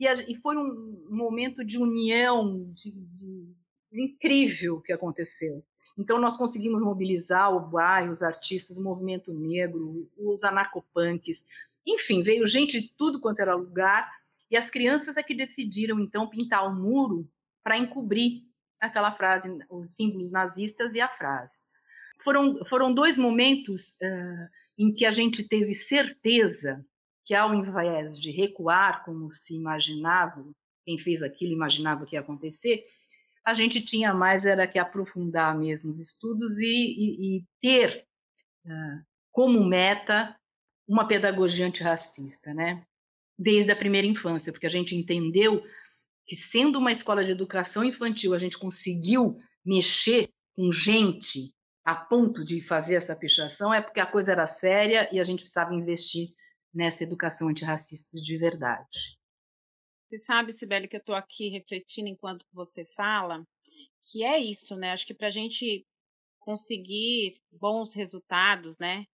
E, 0.00 0.06
a, 0.06 0.14
e 0.14 0.34
foi 0.36 0.56
um 0.56 1.06
momento 1.10 1.62
de 1.62 1.78
união, 1.78 2.70
de, 2.72 2.90
de, 2.90 3.54
incrível 3.92 4.80
que 4.80 4.92
aconteceu. 4.92 5.64
Então, 5.96 6.20
nós 6.20 6.36
conseguimos 6.36 6.82
mobilizar 6.82 7.54
o 7.54 7.68
bairro, 7.70 8.10
os 8.10 8.22
artistas, 8.22 8.76
o 8.76 8.82
movimento 8.82 9.32
negro, 9.32 10.10
os 10.16 10.44
anarcopunks, 10.44 11.44
enfim, 11.86 12.22
veio 12.22 12.46
gente 12.46 12.80
de 12.80 12.88
tudo 12.96 13.20
quanto 13.20 13.40
era 13.40 13.54
lugar, 13.54 14.10
e 14.50 14.56
as 14.56 14.68
crianças 14.68 15.16
é 15.16 15.22
que 15.22 15.34
decidiram, 15.34 16.00
então, 16.00 16.28
pintar 16.28 16.66
o 16.66 16.74
muro 16.74 17.28
para 17.62 17.78
encobrir 17.78 18.42
aquela 18.80 19.12
frase, 19.12 19.48
os 19.70 19.94
símbolos 19.94 20.32
nazistas 20.32 20.94
e 20.94 21.00
a 21.00 21.08
frase. 21.08 21.60
Foram, 22.22 22.64
foram 22.64 22.92
dois 22.92 23.16
momentos 23.16 23.92
uh, 24.02 24.48
em 24.78 24.92
que 24.92 25.04
a 25.04 25.12
gente 25.12 25.46
teve 25.48 25.74
certeza 25.74 26.84
que, 27.24 27.34
ao 27.34 27.54
invés 27.54 28.18
de 28.18 28.30
recuar 28.30 29.04
como 29.04 29.30
se 29.30 29.54
imaginava, 29.54 30.44
quem 30.84 30.96
fez 30.96 31.22
aquilo 31.22 31.52
imaginava 31.52 32.06
que 32.06 32.14
ia 32.14 32.20
acontecer, 32.20 32.82
a 33.46 33.54
gente 33.54 33.80
tinha 33.80 34.12
mais 34.12 34.44
era 34.44 34.66
que 34.66 34.76
aprofundar 34.76 35.56
mesmo 35.56 35.88
os 35.88 36.00
estudos 36.00 36.58
e, 36.58 36.66
e, 36.66 37.36
e 37.36 37.44
ter 37.62 38.04
uh, 38.66 39.06
como 39.30 39.64
meta 39.64 40.36
uma 40.88 41.06
pedagogia 41.06 41.64
antirracista, 41.64 42.52
né? 42.52 42.84
Desde 43.38 43.70
a 43.70 43.76
primeira 43.76 44.06
infância, 44.06 44.52
porque 44.52 44.66
a 44.66 44.70
gente 44.70 44.96
entendeu 44.96 45.62
que 46.26 46.34
sendo 46.34 46.80
uma 46.80 46.90
escola 46.90 47.24
de 47.24 47.30
educação 47.30 47.84
infantil, 47.84 48.34
a 48.34 48.38
gente 48.38 48.58
conseguiu 48.58 49.38
mexer 49.64 50.28
com 50.56 50.72
gente 50.72 51.54
a 51.84 51.94
ponto 51.94 52.44
de 52.44 52.60
fazer 52.60 52.96
essa 52.96 53.14
pichação 53.14 53.72
é 53.72 53.80
porque 53.80 54.00
a 54.00 54.06
coisa 54.06 54.32
era 54.32 54.46
séria 54.46 55.08
e 55.12 55.20
a 55.20 55.24
gente 55.24 55.40
precisava 55.40 55.72
investir 55.72 56.30
nessa 56.74 57.04
educação 57.04 57.48
antirracista 57.48 58.20
de 58.20 58.36
verdade. 58.36 59.16
Você 60.08 60.18
sabe, 60.18 60.52
Sibeli, 60.52 60.86
que 60.86 60.96
eu 60.96 61.00
estou 61.00 61.14
aqui 61.14 61.48
refletindo 61.48 62.08
enquanto 62.08 62.46
você 62.52 62.84
fala, 62.84 63.44
que 64.04 64.22
é 64.22 64.38
isso, 64.38 64.76
né? 64.76 64.92
Acho 64.92 65.06
que 65.06 65.14
para 65.14 65.26
a 65.28 65.32
gente 65.32 65.84
conseguir 66.38 67.40
bons 67.50 67.92
resultados, 67.92 68.78
né? 68.78 69.04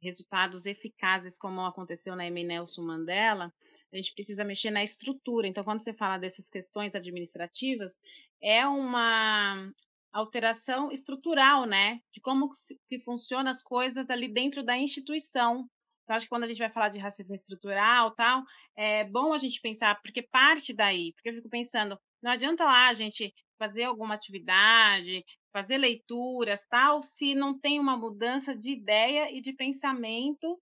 Resultados 0.00 0.66
eficazes, 0.66 1.36
como 1.36 1.62
aconteceu 1.62 2.14
na 2.14 2.26
M. 2.26 2.44
Nelson 2.44 2.82
Mandela, 2.82 3.52
a 3.92 3.96
gente 3.96 4.14
precisa 4.14 4.44
mexer 4.44 4.70
na 4.70 4.84
estrutura. 4.84 5.48
Então, 5.48 5.64
quando 5.64 5.82
você 5.82 5.92
fala 5.92 6.18
dessas 6.18 6.48
questões 6.48 6.94
administrativas, 6.94 7.98
é 8.40 8.64
uma 8.66 9.72
alteração 10.12 10.92
estrutural, 10.92 11.66
né? 11.66 11.98
De 12.12 12.20
como 12.20 12.50
que 12.86 13.00
funcionam 13.00 13.50
as 13.50 13.62
coisas 13.64 14.08
ali 14.10 14.28
dentro 14.28 14.62
da 14.62 14.76
instituição. 14.76 15.68
Então, 16.04 16.16
acho 16.16 16.26
que 16.26 16.30
quando 16.30 16.44
a 16.44 16.46
gente 16.46 16.58
vai 16.58 16.70
falar 16.70 16.90
de 16.90 16.98
racismo 16.98 17.34
estrutural 17.34 18.14
tal, 18.14 18.42
é 18.76 19.04
bom 19.04 19.32
a 19.32 19.38
gente 19.38 19.60
pensar, 19.60 20.00
porque 20.02 20.22
parte 20.22 20.72
daí, 20.72 21.12
porque 21.14 21.30
eu 21.30 21.34
fico 21.34 21.48
pensando, 21.48 21.98
não 22.22 22.30
adianta 22.30 22.64
lá 22.64 22.88
a 22.88 22.92
gente 22.92 23.34
fazer 23.58 23.84
alguma 23.84 24.14
atividade, 24.14 25.24
fazer 25.52 25.78
leituras, 25.78 26.66
tal, 26.68 27.02
se 27.02 27.34
não 27.34 27.58
tem 27.58 27.80
uma 27.80 27.96
mudança 27.96 28.56
de 28.56 28.70
ideia 28.70 29.34
e 29.34 29.40
de 29.40 29.52
pensamento 29.52 30.60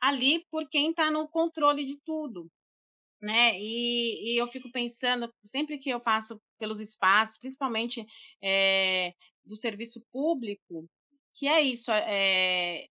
ali 0.00 0.44
por 0.50 0.68
quem 0.68 0.90
está 0.90 1.10
no 1.10 1.28
controle 1.28 1.84
de 1.84 1.98
tudo 2.04 2.50
né? 3.20 3.58
E, 3.58 4.34
e, 4.34 4.36
eu 4.40 4.46
fico 4.48 4.70
pensando, 4.70 5.32
sempre 5.44 5.78
que 5.78 5.90
eu 5.90 6.00
passo 6.00 6.40
pelos 6.58 6.80
espaços, 6.80 7.38
principalmente 7.38 8.06
é, 8.42 9.12
do 9.44 9.56
serviço 9.56 10.04
público, 10.12 10.88
que 11.34 11.48
é 11.48 11.60
isso, 11.60 11.90
é, 11.92 12.86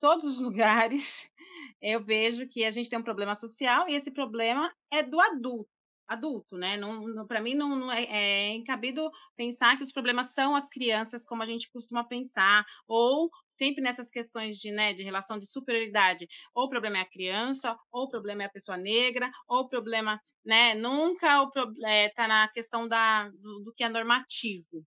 todos 0.00 0.24
os 0.24 0.40
lugares 0.40 1.30
eu 1.80 2.02
vejo 2.04 2.46
que 2.48 2.64
a 2.64 2.70
gente 2.70 2.88
tem 2.90 2.98
um 2.98 3.02
problema 3.02 3.34
social 3.34 3.88
e 3.88 3.94
esse 3.94 4.10
problema 4.10 4.72
é 4.92 5.02
do 5.02 5.20
adulto 5.20 5.68
adulto, 6.06 6.56
né? 6.56 6.78
Para 7.26 7.40
mim 7.40 7.54
não, 7.54 7.76
não 7.76 7.90
é, 7.92 8.04
é 8.04 8.54
encabido 8.54 9.10
pensar 9.36 9.76
que 9.76 9.82
os 9.82 9.92
problemas 9.92 10.34
são 10.34 10.54
as 10.54 10.68
crianças, 10.68 11.24
como 11.24 11.42
a 11.42 11.46
gente 11.46 11.70
costuma 11.70 12.04
pensar, 12.04 12.64
ou 12.86 13.30
sempre 13.50 13.82
nessas 13.82 14.10
questões 14.10 14.58
de, 14.58 14.70
né, 14.70 14.92
de 14.92 15.02
relação 15.02 15.38
de 15.38 15.50
superioridade, 15.50 16.26
ou 16.54 16.64
o 16.66 16.68
problema 16.68 16.98
é 16.98 17.00
a 17.02 17.08
criança, 17.08 17.76
ou 17.90 18.04
o 18.04 18.08
problema 18.08 18.42
é 18.42 18.46
a 18.46 18.50
pessoa 18.50 18.76
negra, 18.76 19.30
ou 19.48 19.60
o 19.60 19.68
problema, 19.68 20.20
né? 20.44 20.74
Nunca 20.74 21.42
o 21.42 21.50
é, 21.86 22.10
tá 22.10 22.28
na 22.28 22.48
questão 22.48 22.86
da 22.88 23.28
do, 23.30 23.60
do 23.64 23.74
que 23.74 23.84
é 23.84 23.88
normativo. 23.88 24.84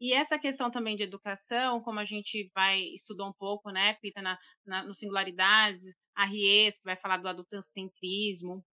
E 0.00 0.14
essa 0.14 0.38
questão 0.38 0.70
também 0.70 0.96
de 0.96 1.02
educação, 1.02 1.80
como 1.82 2.00
a 2.00 2.04
gente 2.06 2.50
vai 2.54 2.80
estudar 2.80 3.26
um 3.26 3.32
pouco, 3.32 3.70
né, 3.70 3.94
Pita, 4.00 4.22
na, 4.22 4.38
na, 4.64 4.82
no 4.82 4.94
Singularidades, 4.94 5.84
a 6.14 6.24
Ries, 6.24 6.78
que 6.78 6.84
vai 6.84 6.96
falar 6.96 7.18
do 7.18 7.28
adultocentrismo, 7.28 8.64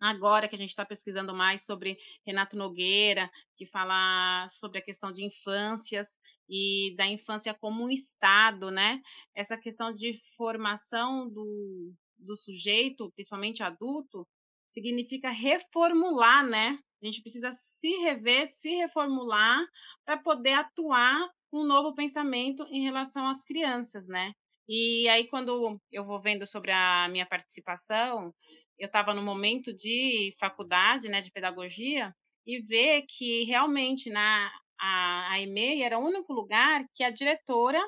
agora 0.00 0.48
que 0.48 0.54
a 0.54 0.58
gente 0.58 0.70
está 0.70 0.84
pesquisando 0.84 1.34
mais 1.34 1.64
sobre 1.64 1.96
Renato 2.26 2.56
Nogueira, 2.56 3.30
que 3.56 3.66
fala 3.66 4.46
sobre 4.48 4.78
a 4.78 4.82
questão 4.82 5.12
de 5.12 5.24
infâncias 5.24 6.08
e 6.48 6.94
da 6.96 7.06
infância 7.06 7.54
como 7.54 7.84
um 7.84 7.90
estado, 7.90 8.70
né? 8.70 9.00
Essa 9.34 9.56
questão 9.56 9.92
de 9.92 10.20
formação 10.36 11.28
do, 11.28 11.94
do 12.18 12.36
sujeito, 12.36 13.12
principalmente 13.12 13.62
adulto, 13.62 14.26
significa 14.68 15.30
reformular, 15.30 16.44
né? 16.46 16.78
A 17.02 17.06
gente 17.06 17.20
precisa 17.22 17.52
se 17.52 17.88
rever, 18.02 18.46
se 18.46 18.70
reformular 18.76 19.64
para 20.04 20.16
poder 20.16 20.52
atuar 20.52 21.28
um 21.52 21.64
novo 21.66 21.94
pensamento 21.94 22.64
em 22.70 22.82
relação 22.82 23.26
às 23.26 23.44
crianças, 23.44 24.06
né? 24.06 24.32
E 24.68 25.08
aí, 25.08 25.26
quando 25.26 25.80
eu 25.90 26.04
vou 26.04 26.20
vendo 26.20 26.46
sobre 26.46 26.70
a 26.70 27.08
minha 27.08 27.26
participação, 27.26 28.32
eu 28.78 28.86
estava 28.86 29.12
no 29.12 29.22
momento 29.22 29.74
de 29.74 30.34
faculdade, 30.38 31.08
né, 31.08 31.20
de 31.20 31.30
pedagogia, 31.30 32.14
e 32.46 32.60
ver 32.60 33.04
que 33.08 33.44
realmente 33.44 34.08
na 34.10 34.50
a, 34.80 35.32
a 35.32 35.40
EMEI 35.40 35.82
era 35.82 35.98
o 35.98 36.04
único 36.04 36.32
lugar 36.32 36.84
que 36.94 37.04
a 37.04 37.10
diretora 37.10 37.80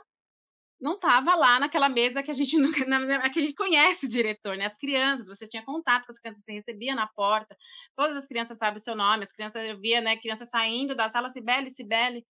não 0.84 0.96
estava 0.96 1.34
lá 1.34 1.58
naquela 1.58 1.88
mesa 1.88 2.22
que 2.22 2.30
a 2.30 2.34
gente 2.34 2.58
na, 2.86 3.30
que 3.30 3.38
a 3.38 3.42
gente 3.42 3.54
conhece 3.54 4.04
o 4.04 4.08
diretor, 4.08 4.54
né? 4.54 4.66
As 4.66 4.76
crianças, 4.76 5.26
você 5.26 5.48
tinha 5.48 5.64
contato 5.64 6.04
com 6.04 6.12
as 6.12 6.18
crianças, 6.18 6.44
você 6.44 6.52
recebia 6.52 6.94
na 6.94 7.06
porta, 7.06 7.56
todas 7.96 8.14
as 8.14 8.26
crianças 8.26 8.58
sabem 8.58 8.76
o 8.76 8.80
seu 8.80 8.94
nome, 8.94 9.22
as 9.22 9.32
crianças 9.32 9.64
eu 9.64 9.80
via, 9.80 10.02
né, 10.02 10.18
crianças 10.18 10.50
saindo 10.50 10.94
da 10.94 11.08
sala, 11.08 11.30
Sibeli, 11.30 11.70
Sibeli, 11.70 12.22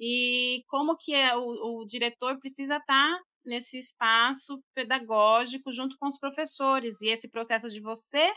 e 0.00 0.62
como 0.68 0.96
que 0.96 1.14
é, 1.14 1.36
o, 1.36 1.82
o 1.82 1.86
diretor 1.86 2.38
precisa 2.38 2.76
estar 2.76 2.86
tá 2.86 3.22
nesse 3.44 3.78
espaço 3.78 4.58
pedagógico 4.74 5.70
junto 5.70 5.94
com 5.98 6.06
os 6.06 6.18
professores, 6.18 7.02
e 7.02 7.08
esse 7.10 7.28
processo 7.28 7.68
de 7.68 7.80
você 7.80 8.32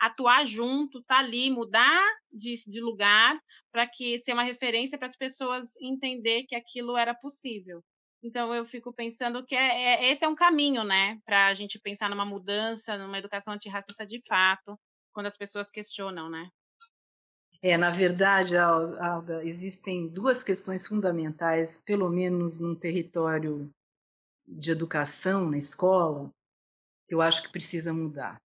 atuar 0.00 0.44
junto, 0.44 1.00
tá 1.04 1.18
ali, 1.18 1.48
mudar 1.48 2.02
de, 2.32 2.54
de 2.66 2.80
lugar 2.80 3.38
para 3.70 3.86
que 3.86 4.18
ser 4.18 4.32
uma 4.32 4.42
referência 4.42 4.98
para 4.98 5.06
as 5.06 5.16
pessoas 5.16 5.70
entender 5.80 6.42
que 6.48 6.56
aquilo 6.56 6.96
era 6.96 7.14
possível. 7.14 7.84
Então 8.22 8.54
eu 8.54 8.64
fico 8.64 8.92
pensando 8.92 9.44
que 9.44 9.54
é, 9.54 10.06
é 10.06 10.10
esse 10.10 10.24
é 10.24 10.28
um 10.28 10.34
caminho, 10.34 10.84
né, 10.84 11.18
para 11.24 11.46
a 11.46 11.54
gente 11.54 11.78
pensar 11.80 12.08
numa 12.08 12.24
mudança, 12.24 12.96
numa 12.96 13.18
educação 13.18 13.54
antirracista 13.54 14.06
de 14.06 14.20
fato, 14.26 14.78
quando 15.12 15.26
as 15.26 15.36
pessoas 15.36 15.70
questionam, 15.70 16.30
né? 16.30 16.48
É, 17.60 17.76
na 17.76 17.90
verdade, 17.90 18.56
Alda, 18.56 19.44
existem 19.44 20.08
duas 20.08 20.42
questões 20.42 20.86
fundamentais, 20.86 21.80
pelo 21.84 22.08
menos 22.08 22.60
num 22.60 22.74
território 22.74 23.70
de 24.46 24.72
educação 24.72 25.48
na 25.48 25.56
escola, 25.56 26.28
que 27.06 27.14
eu 27.14 27.20
acho 27.20 27.42
que 27.42 27.52
precisa 27.52 27.92
mudar. 27.92 28.36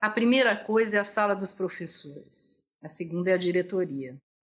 A 0.00 0.10
primeira 0.10 0.56
coisa 0.56 0.96
é 0.96 1.00
a 1.00 1.04
sala 1.04 1.34
dos 1.34 1.54
professores, 1.54 2.62
a 2.82 2.88
segunda 2.88 3.30
é 3.30 3.34
a 3.34 3.38
diretoria. 3.38 4.16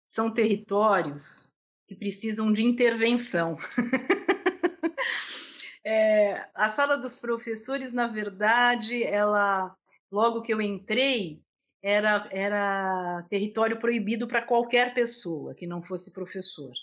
São 0.07 0.33
territórios 0.33 1.51
que 1.87 1.95
precisam 1.95 2.51
de 2.51 2.63
intervenção. 2.63 3.57
é, 5.83 6.47
a 6.53 6.69
sala 6.69 6.97
dos 6.97 7.19
professores, 7.19 7.93
na 7.93 8.07
verdade, 8.07 9.03
ela, 9.03 9.75
logo 10.11 10.41
que 10.41 10.53
eu 10.53 10.61
entrei, 10.61 11.41
era, 11.81 12.27
era 12.31 13.23
território 13.29 13.79
proibido 13.79 14.27
para 14.27 14.41
qualquer 14.41 14.93
pessoa 14.93 15.53
que 15.53 15.67
não 15.67 15.83
fosse 15.83 16.11
professor 16.11 16.73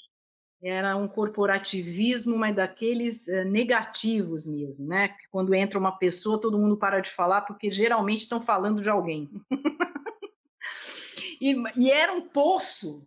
era 0.62 0.96
um 0.96 1.08
corporativismo, 1.08 2.38
mas 2.38 2.54
daqueles 2.54 3.26
uh, 3.26 3.44
negativos 3.44 4.46
mesmo, 4.46 4.86
né? 4.86 5.14
Quando 5.30 5.54
entra 5.54 5.78
uma 5.78 5.98
pessoa, 5.98 6.40
todo 6.40 6.58
mundo 6.58 6.76
para 6.76 7.00
de 7.00 7.10
falar, 7.10 7.42
porque 7.42 7.70
geralmente 7.70 8.20
estão 8.20 8.40
falando 8.40 8.80
de 8.80 8.88
alguém. 8.88 9.28
e, 11.40 11.56
e, 11.76 11.90
era 11.90 12.12
um 12.12 12.28
poço 12.28 13.04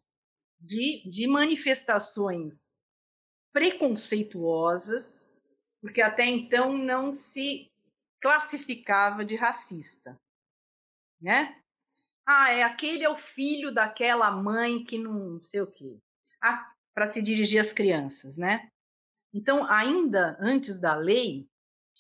de, 0.66 1.08
de 1.08 1.28
manifestações 1.28 2.76
preconceituosas, 3.54 5.34
porque 5.80 6.02
até 6.02 6.26
então 6.26 6.76
não 6.78 7.14
se 7.14 7.72
classificava 8.20 9.24
de 9.24 9.36
racista, 9.36 10.20
né? 11.22 11.62
Ah, 12.26 12.52
é 12.52 12.64
aquele 12.64 13.04
é 13.04 13.10
o 13.10 13.16
filho 13.16 13.72
daquela 13.72 14.32
mãe 14.32 14.84
que 14.84 14.98
não 14.98 15.40
sei 15.42 15.62
o 15.62 15.68
quê. 15.68 16.02
Ah, 16.42 16.74
para 16.94 17.06
se 17.06 17.22
dirigir 17.22 17.62
às 17.62 17.72
crianças, 17.72 18.36
né? 18.36 18.70
Então, 19.32 19.70
ainda 19.70 20.36
antes 20.40 20.80
da 20.80 20.96
lei, 20.96 21.48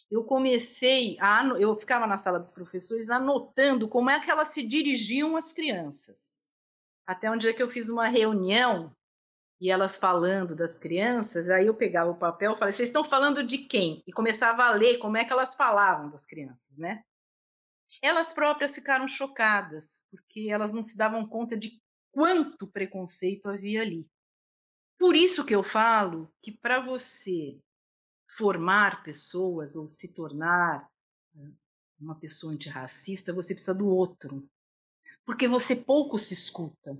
eu 0.10 0.24
comecei 0.24 1.18
a 1.20 1.46
eu 1.59 1.75
ficava 1.75 2.07
na 2.07 2.18
sala 2.18 2.39
dos 2.39 2.51
professores 2.51 3.09
anotando 3.09 3.87
como 3.87 4.09
é 4.09 4.20
que 4.20 4.31
elas 4.31 4.48
se 4.50 4.66
dirigiam 4.66 5.37
às 5.37 5.53
crianças. 5.53 6.34
Até 7.07 7.29
um 7.29 7.37
dia 7.37 7.53
que 7.53 7.61
eu 7.61 7.70
fiz 7.70 7.89
uma 7.89 8.07
reunião 8.07 8.96
e 9.61 9.70
elas 9.70 9.98
falando 9.98 10.55
das 10.55 10.77
crianças, 10.77 11.50
aí 11.50 11.68
eu 11.68 11.75
pegava 11.75 12.11
o 12.11 12.18
papel 12.18 12.53
e 12.53 12.57
falei: 12.57 12.74
"Vocês 12.74 12.89
estão 12.89 13.03
falando 13.03 13.44
de 13.44 13.59
quem?" 13.59 14.03
E 14.05 14.11
começava 14.11 14.63
a 14.63 14.72
ler 14.72 14.98
como 14.98 15.18
é 15.18 15.24
que 15.24 15.31
elas 15.31 15.55
falavam 15.55 16.09
das 16.09 16.25
crianças, 16.25 16.77
né? 16.77 17.03
Elas 18.01 18.33
próprias 18.33 18.75
ficaram 18.75 19.07
chocadas, 19.07 20.01
porque 20.11 20.50
elas 20.50 20.72
não 20.72 20.83
se 20.83 20.98
davam 20.98 21.27
conta 21.27 21.57
de 21.57 21.81
quanto 22.11 22.68
preconceito 22.68 23.48
havia 23.48 23.81
ali. 23.81 24.07
Por 24.98 25.15
isso 25.15 25.46
que 25.46 25.55
eu 25.55 25.61
falo 25.63 26.33
que 26.41 26.51
para 26.51 26.79
você 26.79 27.59
formar 28.27 29.03
pessoas 29.03 29.75
ou 29.75 29.87
se 29.87 30.13
tornar 30.13 30.89
uma 32.00 32.15
pessoa 32.20 32.53
antirracista, 32.53 33.33
você 33.33 33.53
precisa 33.53 33.74
do 33.74 33.87
outro. 33.87 34.48
Porque 35.25 35.48
você 35.48 35.75
pouco 35.75 36.18
se 36.20 36.33
escuta, 36.33 36.98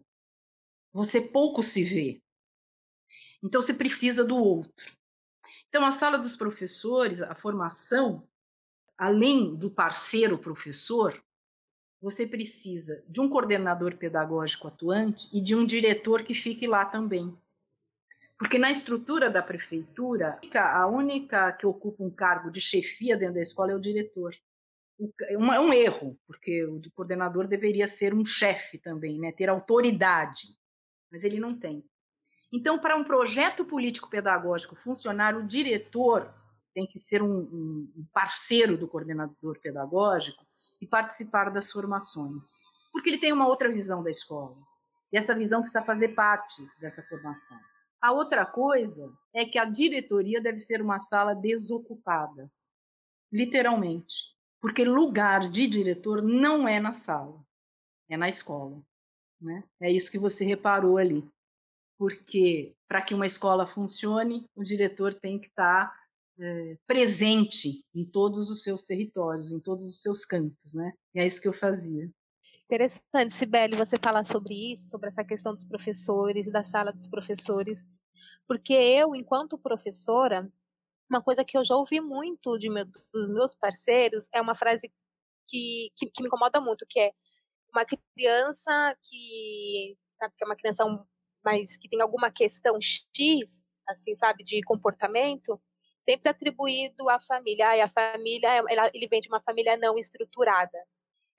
você 0.92 1.22
pouco 1.22 1.62
se 1.62 1.84
vê. 1.84 2.22
Então 3.44 3.62
você 3.62 3.74
precisa 3.74 4.24
do 4.24 4.36
outro. 4.36 4.98
Então 5.70 5.86
a 5.86 5.92
sala 5.92 6.18
dos 6.18 6.36
professores, 6.36 7.22
a 7.22 7.36
formação, 7.36 8.28
além 8.98 9.56
do 9.56 9.70
parceiro 9.70 10.38
professor, 10.38 11.22
você 12.02 12.26
precisa 12.28 13.04
de 13.08 13.20
um 13.20 13.30
coordenador 13.30 13.98
pedagógico 13.98 14.68
atuante 14.68 15.28
e 15.36 15.42
de 15.42 15.56
um 15.56 15.66
diretor 15.66 16.24
que 16.24 16.34
fique 16.34 16.68
lá 16.68 16.86
também. 16.86 17.38
Porque 18.38 18.58
na 18.58 18.70
estrutura 18.70 19.30
da 19.30 19.42
prefeitura, 19.42 20.40
a 20.54 20.88
única 20.88 21.52
que 21.54 21.66
ocupa 21.66 22.04
um 22.04 22.12
cargo 22.12 22.52
de 22.52 22.60
chefia 22.60 23.18
dentro 23.18 23.36
da 23.36 23.42
escola 23.42 23.72
é 23.72 23.76
o 23.76 23.80
diretor. 23.80 24.36
É 25.30 25.38
um 25.38 25.74
erro, 25.74 26.18
porque 26.26 26.64
o 26.66 26.82
coordenador 26.92 27.48
deveria 27.48 27.88
ser 27.88 28.14
um 28.14 28.24
chefe 28.24 28.78
também, 28.78 29.20
né? 29.20 29.32
ter 29.32 29.50
autoridade, 29.50 30.48
mas 31.12 31.24
ele 31.24 31.40
não 31.40 31.58
tem. 31.58 31.84
Então, 32.54 32.80
para 32.80 32.96
um 32.96 33.04
projeto 33.04 33.66
político-pedagógico 33.66 34.76
funcionar, 34.76 35.36
o 35.36 35.46
diretor 35.46 36.34
tem 36.74 36.88
que 36.88 37.00
ser 37.00 37.22
um, 37.22 37.40
um 37.40 38.08
parceiro 38.14 38.78
do 38.78 38.88
coordenador 38.88 39.60
pedagógico 39.62 40.46
e 40.82 40.88
participar 40.88 41.50
das 41.50 41.72
formações, 41.72 42.46
porque 42.92 43.10
ele 43.10 43.18
tem 43.18 43.34
uma 43.34 43.48
outra 43.48 43.72
visão 43.72 44.04
da 44.04 44.12
escola. 44.12 44.56
E 45.12 45.18
essa 45.18 45.36
visão 45.36 45.62
precisa 45.62 45.84
fazer 45.84 46.10
parte 46.10 46.66
dessa 46.80 47.04
formação. 47.04 47.58
A 48.02 48.12
outra 48.12 48.46
coisa 48.46 49.12
é 49.34 49.46
que 49.46 49.58
a 49.58 49.66
diretoria 49.66 50.42
deve 50.42 50.60
ser 50.60 50.82
uma 50.82 51.00
sala 51.00 51.34
desocupada, 51.34 52.52
literalmente, 53.32 54.35
porque 54.66 54.84
lugar 54.84 55.48
de 55.48 55.68
diretor 55.68 56.24
não 56.24 56.68
é 56.68 56.80
na 56.80 56.92
sala, 56.92 57.40
é 58.10 58.18
na 58.18 58.28
escola. 58.28 58.82
Né? 59.40 59.64
É 59.80 59.92
isso 59.92 60.10
que 60.10 60.18
você 60.18 60.44
reparou 60.44 60.98
ali. 60.98 61.24
Porque 62.00 62.76
para 62.88 63.04
que 63.04 63.14
uma 63.14 63.28
escola 63.28 63.68
funcione, 63.68 64.50
o 64.56 64.64
diretor 64.64 65.14
tem 65.14 65.38
que 65.38 65.50
estar 65.50 65.90
tá, 65.92 66.00
é, 66.40 66.78
presente 66.88 67.86
em 67.94 68.04
todos 68.04 68.50
os 68.50 68.64
seus 68.64 68.86
territórios, 68.86 69.52
em 69.52 69.60
todos 69.60 69.86
os 69.86 70.02
seus 70.02 70.26
cantos. 70.26 70.74
Né? 70.74 70.92
E 71.14 71.20
é 71.20 71.28
isso 71.28 71.44
que 71.44 71.48
eu 71.48 71.54
fazia. 71.54 72.10
Interessante, 72.64 73.36
Sibeli, 73.36 73.76
você 73.76 73.98
falar 74.02 74.24
sobre 74.24 74.74
isso, 74.74 74.90
sobre 74.90 75.10
essa 75.10 75.24
questão 75.24 75.54
dos 75.54 75.64
professores, 75.64 76.52
da 76.52 76.64
sala 76.64 76.92
dos 76.92 77.06
professores, 77.06 77.86
porque 78.48 78.74
eu, 78.74 79.14
enquanto 79.14 79.60
professora, 79.60 80.52
uma 81.10 81.22
coisa 81.22 81.46
que 81.46 81.58
eu 81.58 81.64
já 81.64 81.76
ouvi 81.76 82.00
muito 82.02 82.58
de 82.58 82.70
meu, 82.70 82.86
dos 82.86 83.30
meus 83.30 83.56
parceiros 83.56 84.28
é 84.34 84.42
uma 84.42 84.56
frase 84.56 84.92
que, 85.48 85.92
que, 85.96 86.08
que, 86.08 86.22
me 86.22 86.28
incomoda 86.28 86.60
muito, 86.60 86.86
que 86.90 87.00
é 87.00 87.12
uma 87.74 87.86
criança 87.86 88.98
que, 89.04 89.98
sabe, 90.20 90.34
que 90.38 90.44
é 90.44 90.48
uma 90.48 90.56
criança 90.56 90.84
mas 91.44 91.78
que 91.78 91.88
tem 91.88 92.02
alguma 92.02 92.32
questão 92.32 92.80
X, 92.82 93.64
assim, 93.88 94.16
sabe, 94.16 94.44
de 94.44 94.64
comportamento, 94.64 95.62
sempre 96.00 96.30
atribuído 96.30 97.08
à 97.08 97.20
família. 97.20 97.84
A 97.84 97.90
família, 97.90 98.64
ela, 98.68 98.90
ele 98.94 99.08
vem 99.08 99.22
de 99.22 99.28
uma 99.28 99.40
família 99.42 99.78
não 99.78 99.96
estruturada 99.96 100.78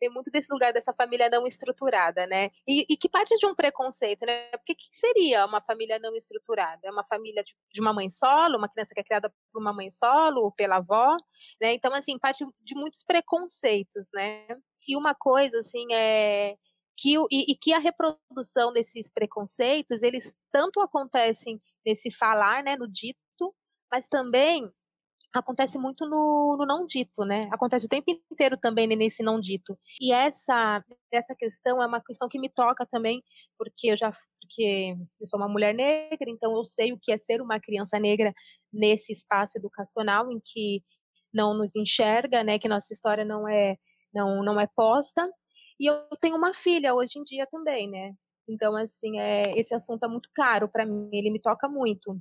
vem 0.01 0.11
muito 0.11 0.31
desse 0.31 0.53
lugar 0.53 0.73
dessa 0.73 0.93
família 0.93 1.29
não 1.31 1.47
estruturada, 1.47 2.27
né? 2.27 2.51
E, 2.67 2.87
e 2.89 2.97
que 2.97 3.09
parte 3.09 3.37
de 3.37 3.47
um 3.47 3.55
preconceito, 3.55 4.25
né? 4.27 4.49
Porque 4.53 4.75
que 4.75 4.87
seria 4.91 5.47
uma 5.47 5.61
família 5.61 5.99
não 5.99 6.15
estruturada? 6.15 6.81
É 6.85 6.91
uma 6.91 7.05
família 7.05 7.43
de, 7.43 7.55
de 7.73 7.81
uma 7.81 7.93
mãe 7.93 8.09
solo, 8.09 8.59
uma 8.59 8.69
criança 8.69 8.95
que 8.95 9.01
é 9.01 9.05
criada 9.05 9.33
por 9.53 9.61
uma 9.61 9.73
mãe 9.73 9.91
solo 9.91 10.43
ou 10.43 10.53
pela 10.53 10.77
avó, 10.77 11.17
né? 11.61 11.73
Então, 11.73 11.93
assim, 11.95 12.19
parte 12.19 12.45
de 12.63 12.75
muitos 12.75 13.03
preconceitos, 13.03 14.09
né? 14.15 14.47
E 14.89 14.97
uma 14.97 15.15
coisa, 15.15 15.61
assim, 15.61 15.93
é 15.93 16.57
que, 16.97 17.15
e, 17.31 17.53
e, 17.53 17.57
que 17.57 17.73
a 17.73 17.79
reprodução 17.79 18.73
desses 18.73 19.11
preconceitos, 19.11 20.03
eles 20.03 20.35
tanto 20.51 20.81
acontecem 20.81 21.61
nesse 21.85 22.11
falar, 22.11 22.63
né, 22.63 22.75
no 22.75 22.89
dito, 22.89 23.55
mas 23.93 24.09
também 24.09 24.73
acontece 25.39 25.79
muito 25.79 26.05
no, 26.07 26.57
no, 26.59 26.67
não 26.67 26.85
dito, 26.85 27.25
né? 27.25 27.49
Acontece 27.53 27.87
o 27.87 27.89
tempo 27.89 28.11
inteiro 28.31 28.57
também 28.57 28.87
nesse 28.87 29.23
não 29.23 29.41
dito. 29.41 29.79
E 30.01 30.13
essa 30.13 30.85
essa 31.13 31.35
questão 31.35 31.83
é 31.83 31.87
uma 31.87 32.01
questão 32.01 32.29
que 32.29 32.39
me 32.39 32.49
toca 32.49 32.87
também, 32.87 33.23
porque 33.59 33.89
eu 33.89 33.97
já 33.97 34.13
porque 34.41 34.95
eu 35.21 35.27
sou 35.27 35.41
uma 35.41 35.49
mulher 35.49 35.75
negra, 35.75 36.31
então 36.31 36.55
eu 36.57 36.65
sei 36.65 36.93
o 36.93 36.99
que 37.01 37.13
é 37.13 37.19
ser 37.19 37.41
uma 37.43 37.59
criança 37.59 37.99
negra 37.99 38.33
nesse 38.73 39.13
espaço 39.13 39.59
educacional 39.59 40.31
em 40.31 40.41
que 40.45 40.83
não 41.35 41.53
nos 41.55 41.75
enxerga, 41.77 42.45
né? 42.45 42.59
Que 42.59 42.69
nossa 42.69 42.93
história 42.93 43.25
não 43.25 43.49
é 43.49 43.77
não 44.15 44.43
não 44.45 44.61
é 44.61 44.67
posta. 44.67 45.29
E 45.81 45.87
eu 45.91 46.07
tenho 46.21 46.37
uma 46.37 46.55
filha 46.55 46.95
hoje 46.95 47.19
em 47.19 47.23
dia 47.23 47.47
também, 47.51 47.91
né? 47.91 48.15
Então 48.49 48.77
assim, 48.77 49.19
é, 49.19 49.51
esse 49.57 49.75
assunto 49.75 50.05
é 50.05 50.09
muito 50.09 50.31
caro 50.35 50.69
para 50.69 50.87
mim, 50.87 51.09
ele 51.13 51.31
me 51.31 51.41
toca 51.41 51.69
muito. 51.69 52.21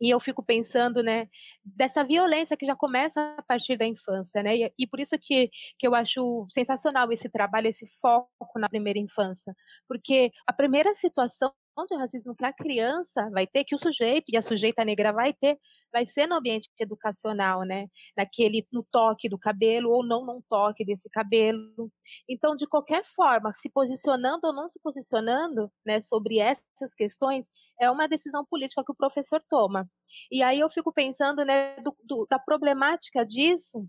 E 0.00 0.10
eu 0.10 0.18
fico 0.20 0.42
pensando, 0.42 1.02
né, 1.02 1.28
dessa 1.64 2.04
violência 2.04 2.56
que 2.56 2.66
já 2.66 2.74
começa 2.76 3.34
a 3.38 3.42
partir 3.42 3.76
da 3.76 3.86
infância, 3.86 4.42
né? 4.42 4.56
E, 4.56 4.72
e, 4.78 4.86
por 4.86 5.00
isso 5.00 5.16
que, 5.18 5.50
que 5.78 5.86
eu 5.86 5.94
acho 5.94 6.46
sensacional 6.50 7.10
esse 7.12 7.28
trabalho, 7.28 7.68
esse 7.68 7.86
foco 8.00 8.58
na 8.58 8.68
primeira 8.68 8.98
infância. 8.98 9.54
Porque 9.88 10.32
a 10.46 10.52
primeira 10.52 10.92
situação 10.94 11.52
de 11.88 11.96
racismo 11.96 12.34
que 12.34 12.44
a 12.44 12.52
criança 12.52 13.30
vai 13.32 13.46
ter, 13.46 13.64
que 13.64 13.74
o 13.74 13.78
sujeito 13.78 14.26
e 14.28 14.36
a 14.36 14.42
sujeita 14.42 14.84
negra 14.84 15.12
vai 15.12 15.32
ter, 15.32 15.58
vai 15.92 16.06
ser 16.06 16.26
no 16.26 16.36
ambiente 16.36 16.70
educacional, 16.78 17.62
né? 17.62 17.86
Naquele, 18.16 18.66
no 18.72 18.82
toque 18.90 19.28
do 19.28 19.38
cabelo 19.38 19.90
ou 19.90 20.04
não 20.04 20.24
no 20.24 20.42
toque 20.48 20.84
desse 20.84 21.10
cabelo. 21.10 21.92
Então, 22.28 22.54
de 22.56 22.66
qualquer 22.66 23.04
forma, 23.04 23.52
se 23.54 23.70
posicionando 23.70 24.46
ou 24.46 24.52
não 24.52 24.68
se 24.68 24.80
posicionando, 24.80 25.70
né, 25.84 26.00
sobre 26.00 26.38
essas 26.38 26.94
questões, 26.96 27.48
é 27.80 27.90
uma 27.90 28.08
decisão 28.08 28.44
política 28.44 28.84
que 28.84 28.92
o 28.92 28.96
professor 28.96 29.42
toma. 29.48 29.88
E 30.30 30.42
aí 30.42 30.60
eu 30.60 30.70
fico 30.70 30.92
pensando, 30.92 31.44
né, 31.44 31.76
do, 31.80 31.94
do, 32.04 32.26
da 32.28 32.38
problemática 32.38 33.24
disso 33.26 33.86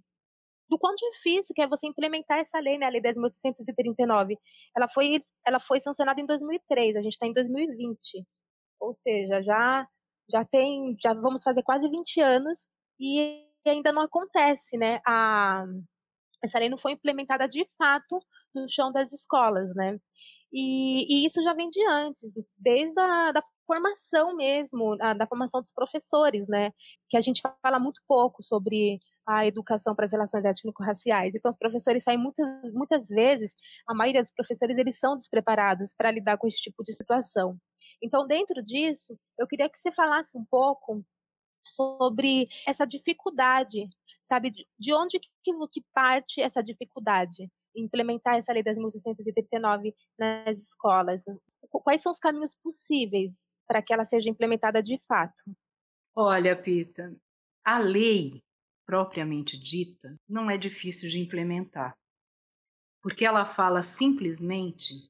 do 0.69 0.79
quão 0.79 0.95
difícil 0.95 1.53
que 1.53 1.61
é 1.61 1.67
você 1.67 1.85
implementar 1.87 2.39
essa 2.39 2.59
lei, 2.59 2.77
né, 2.79 2.87
a 2.87 2.89
Lei 2.89 3.01
10.639. 3.01 4.35
Ela 4.75 4.87
foi, 4.89 5.17
ela 5.45 5.59
foi 5.59 5.79
sancionada 5.79 6.19
em 6.19 6.25
2003, 6.25 6.95
a 6.95 7.01
gente 7.01 7.13
está 7.13 7.27
em 7.27 7.33
2020. 7.33 8.25
Ou 8.79 8.93
seja, 8.93 9.43
já, 9.43 9.87
já 10.31 10.45
tem, 10.45 10.95
já 11.01 11.13
vamos 11.13 11.43
fazer 11.43 11.63
quase 11.63 11.89
20 11.89 12.21
anos 12.21 12.67
e 12.99 13.45
ainda 13.65 13.91
não 13.91 14.01
acontece, 14.01 14.77
né? 14.77 14.99
A, 15.05 15.65
essa 16.43 16.59
lei 16.59 16.69
não 16.69 16.77
foi 16.77 16.93
implementada 16.93 17.47
de 17.47 17.65
fato 17.77 18.19
no 18.53 18.67
chão 18.67 18.91
das 18.91 19.11
escolas, 19.13 19.73
né? 19.75 19.97
E, 20.51 21.23
e 21.23 21.25
isso 21.25 21.41
já 21.43 21.53
vem 21.53 21.69
de 21.69 21.83
antes, 21.87 22.31
desde 22.57 22.99
a 22.99 23.31
da 23.31 23.43
formação 23.65 24.35
mesmo, 24.35 24.95
a, 25.01 25.13
da 25.13 25.25
formação 25.25 25.61
dos 25.61 25.71
professores, 25.71 26.47
né? 26.47 26.71
Que 27.09 27.17
a 27.17 27.21
gente 27.21 27.41
fala 27.61 27.79
muito 27.79 28.01
pouco 28.07 28.43
sobre 28.43 28.99
a 29.25 29.45
educação 29.45 29.95
para 29.95 30.05
as 30.05 30.11
relações 30.11 30.45
étnico-raciais. 30.45 31.33
Então, 31.33 31.49
os 31.49 31.57
professores 31.57 32.03
saem 32.03 32.17
muitas, 32.17 32.45
muitas 32.73 33.07
vezes, 33.07 33.55
a 33.87 33.93
maioria 33.93 34.21
dos 34.21 34.31
professores, 34.31 34.77
eles 34.77 34.99
são 34.99 35.15
despreparados 35.15 35.93
para 35.97 36.11
lidar 36.11 36.37
com 36.37 36.47
esse 36.47 36.57
tipo 36.57 36.83
de 36.83 36.93
situação. 36.93 37.57
Então, 38.01 38.27
dentro 38.27 38.63
disso, 38.63 39.17
eu 39.37 39.47
queria 39.47 39.69
que 39.69 39.77
você 39.77 39.91
falasse 39.91 40.37
um 40.37 40.45
pouco 40.45 41.03
sobre 41.65 42.45
essa 42.67 42.85
dificuldade, 42.85 43.87
sabe, 44.23 44.51
de 44.77 44.93
onde 44.93 45.19
que, 45.19 45.29
parte 45.93 46.41
essa 46.41 46.61
dificuldade 46.61 47.49
em 47.75 47.85
implementar 47.85 48.35
essa 48.35 48.53
lei 48.53 48.61
das 48.61 48.77
1839 48.77 49.95
nas 50.17 50.57
escolas? 50.57 51.23
Quais 51.71 52.01
são 52.01 52.11
os 52.11 52.19
caminhos 52.19 52.55
possíveis 52.61 53.47
para 53.67 53.81
que 53.81 53.93
ela 53.93 54.03
seja 54.03 54.29
implementada 54.29 54.81
de 54.83 55.01
fato? 55.07 55.41
Olha, 56.15 56.55
Pita, 56.55 57.15
a 57.65 57.79
lei 57.79 58.43
propriamente 58.85 59.57
dita 59.57 60.15
não 60.27 60.51
é 60.51 60.57
difícil 60.57 61.09
de 61.09 61.19
implementar, 61.19 61.97
porque 63.01 63.25
ela 63.25 63.45
fala 63.45 63.81
simplesmente 63.81 65.09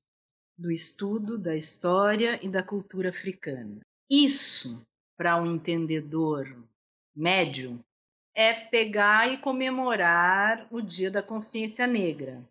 do 0.58 0.72
estudo 0.72 1.38
da 1.38 1.56
história 1.56 2.40
e 2.44 2.50
da 2.50 2.64
cultura 2.64 3.10
africana. 3.10 3.82
Isso, 4.10 4.86
para 5.18 5.42
um 5.42 5.56
entendedor 5.56 6.56
médio, 7.16 7.84
é 8.36 8.54
pegar 8.54 9.32
e 9.32 9.38
comemorar 9.38 10.68
o 10.72 10.82
Dia 10.82 11.12
da 11.12 11.22
Consciência 11.22 11.86
Negra. 11.86 12.44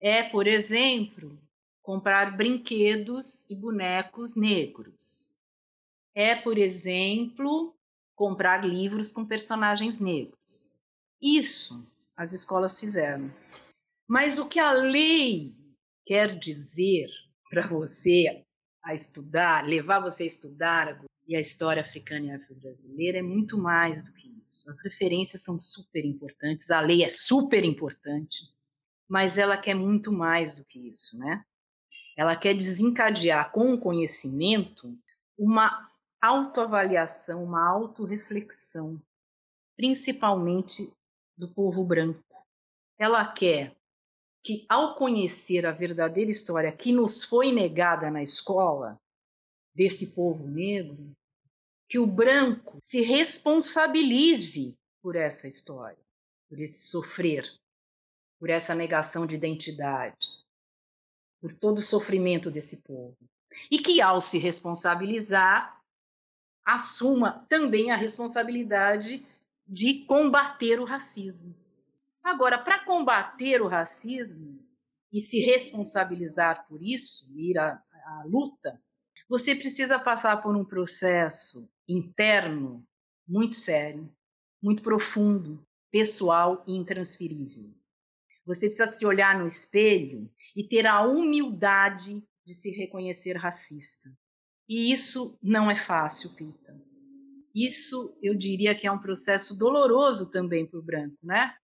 É, 0.00 0.22
por 0.22 0.46
exemplo, 0.46 1.38
comprar 1.82 2.36
brinquedos 2.36 3.48
e 3.48 3.54
bonecos 3.54 4.36
negros. 4.36 5.36
É, 6.14 6.34
por 6.34 6.58
exemplo, 6.58 7.74
comprar 8.14 8.64
livros 8.64 9.12
com 9.12 9.24
personagens 9.24 9.98
negros. 9.98 10.80
Isso 11.20 11.86
as 12.16 12.32
escolas 12.32 12.78
fizeram. 12.78 13.30
Mas 14.08 14.38
o 14.38 14.48
que 14.48 14.58
a 14.58 14.72
lei 14.72 15.54
quer 16.04 16.36
dizer 16.36 17.08
para 17.48 17.66
você 17.66 18.44
a 18.82 18.94
estudar, 18.94 19.66
levar 19.66 20.00
você 20.00 20.22
a 20.24 20.26
estudar 20.26 21.00
e 21.26 21.36
a 21.36 21.40
história 21.40 21.82
africana 21.82 22.26
e 22.26 22.30
afro-brasileira 22.30 23.18
é 23.18 23.22
muito 23.22 23.58
mais 23.58 24.04
do 24.04 24.12
que 24.12 24.28
isso. 24.44 24.70
As 24.70 24.82
referências 24.82 25.42
são 25.42 25.60
super 25.60 26.04
importantes, 26.04 26.70
a 26.70 26.80
lei 26.80 27.04
é 27.04 27.08
super 27.08 27.64
importante, 27.64 28.54
mas 29.06 29.36
ela 29.36 29.58
quer 29.58 29.74
muito 29.74 30.10
mais 30.12 30.58
do 30.58 30.64
que 30.64 30.88
isso, 30.88 31.18
né? 31.18 31.44
Ela 32.16 32.34
quer 32.34 32.54
desencadear 32.54 33.52
com 33.52 33.74
o 33.74 33.78
conhecimento 33.78 34.98
uma 35.38 35.88
autoavaliação, 36.20 37.44
uma 37.44 37.68
autorreflexão, 37.68 39.00
principalmente 39.76 40.92
do 41.36 41.48
povo 41.48 41.84
branco. 41.84 42.24
Ela 42.98 43.24
quer 43.30 43.77
que, 44.48 44.64
ao 44.66 44.94
conhecer 44.94 45.66
a 45.66 45.72
verdadeira 45.72 46.30
história 46.30 46.72
que 46.72 46.90
nos 46.90 47.22
foi 47.22 47.52
negada 47.52 48.10
na 48.10 48.22
escola, 48.22 48.98
desse 49.74 50.06
povo 50.06 50.48
negro, 50.48 51.14
que 51.86 51.98
o 51.98 52.06
branco 52.06 52.78
se 52.80 53.02
responsabilize 53.02 54.74
por 55.02 55.16
essa 55.16 55.46
história, 55.46 56.02
por 56.48 56.58
esse 56.58 56.88
sofrer, 56.88 57.44
por 58.40 58.48
essa 58.48 58.74
negação 58.74 59.26
de 59.26 59.34
identidade, 59.34 60.30
por 61.42 61.52
todo 61.52 61.76
o 61.76 61.82
sofrimento 61.82 62.50
desse 62.50 62.78
povo. 62.78 63.18
E 63.70 63.78
que, 63.78 64.00
ao 64.00 64.18
se 64.18 64.38
responsabilizar, 64.38 65.78
assuma 66.64 67.44
também 67.50 67.90
a 67.90 67.96
responsabilidade 67.96 69.26
de 69.66 70.06
combater 70.06 70.80
o 70.80 70.86
racismo. 70.86 71.54
Agora, 72.28 72.58
para 72.58 72.84
combater 72.84 73.62
o 73.62 73.68
racismo 73.68 74.62
e 75.10 75.18
se 75.18 75.40
responsabilizar 75.40 76.68
por 76.68 76.82
isso, 76.82 77.26
ir 77.34 77.56
à, 77.58 77.82
à 78.04 78.24
luta, 78.26 78.78
você 79.26 79.54
precisa 79.54 79.98
passar 79.98 80.42
por 80.42 80.54
um 80.54 80.62
processo 80.62 81.66
interno 81.88 82.86
muito 83.26 83.56
sério, 83.56 84.14
muito 84.62 84.82
profundo, 84.82 85.66
pessoal 85.90 86.62
e 86.68 86.74
intransferível. 86.74 87.74
Você 88.44 88.66
precisa 88.66 88.86
se 88.86 89.06
olhar 89.06 89.38
no 89.38 89.46
espelho 89.46 90.30
e 90.54 90.62
ter 90.62 90.86
a 90.86 91.00
humildade 91.00 92.22
de 92.44 92.52
se 92.52 92.70
reconhecer 92.70 93.38
racista. 93.38 94.10
E 94.68 94.92
isso 94.92 95.38
não 95.42 95.70
é 95.70 95.76
fácil, 95.76 96.34
Pita. 96.34 96.78
Isso 97.54 98.14
eu 98.22 98.34
diria 98.34 98.74
que 98.74 98.86
é 98.86 98.92
um 98.92 99.00
processo 99.00 99.58
doloroso 99.58 100.30
também 100.30 100.66
para 100.66 100.78
o 100.78 100.82
branco, 100.82 101.16
né? 101.22 101.56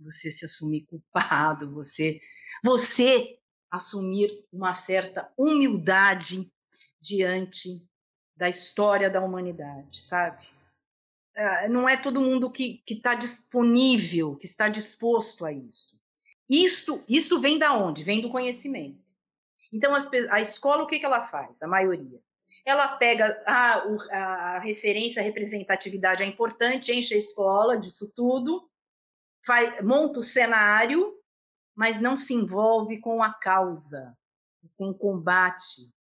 Você 0.00 0.30
se 0.30 0.44
assumir 0.44 0.86
culpado, 0.86 1.72
você, 1.72 2.20
você 2.62 3.38
assumir 3.70 4.44
uma 4.52 4.74
certa 4.74 5.32
humildade 5.36 6.50
diante 7.00 7.86
da 8.36 8.48
história 8.48 9.08
da 9.08 9.22
humanidade, 9.22 10.06
sabe? 10.06 10.46
É, 11.34 11.68
não 11.68 11.88
é 11.88 11.96
todo 11.96 12.20
mundo 12.20 12.50
que 12.50 12.82
está 12.88 13.14
disponível, 13.14 14.36
que 14.36 14.46
está 14.46 14.68
disposto 14.68 15.44
a 15.44 15.52
isso. 15.52 15.98
Isto, 16.48 17.02
isso 17.08 17.40
vem 17.40 17.58
da 17.58 17.72
onde? 17.72 18.04
Vem 18.04 18.20
do 18.20 18.30
conhecimento. 18.30 19.04
Então, 19.72 19.94
as, 19.94 20.10
a 20.30 20.40
escola, 20.40 20.82
o 20.82 20.86
que, 20.86 20.98
que 20.98 21.06
ela 21.06 21.26
faz? 21.26 21.60
A 21.62 21.66
maioria 21.66 22.20
ela 22.66 22.96
pega 22.96 23.40
ah, 23.46 23.84
a 24.10 24.58
referência, 24.58 25.22
a 25.22 25.24
representatividade 25.24 26.24
é 26.24 26.26
importante, 26.26 26.92
enche 26.92 27.14
a 27.14 27.18
escola 27.18 27.78
disso 27.78 28.12
tudo, 28.14 28.68
faz, 29.46 29.82
monta 29.84 30.18
o 30.18 30.24
cenário, 30.24 31.14
mas 31.74 32.00
não 32.00 32.16
se 32.16 32.34
envolve 32.34 33.00
com 33.00 33.22
a 33.22 33.32
causa, 33.32 34.16
com 34.76 34.90
o 34.90 34.94
combate 34.94 35.94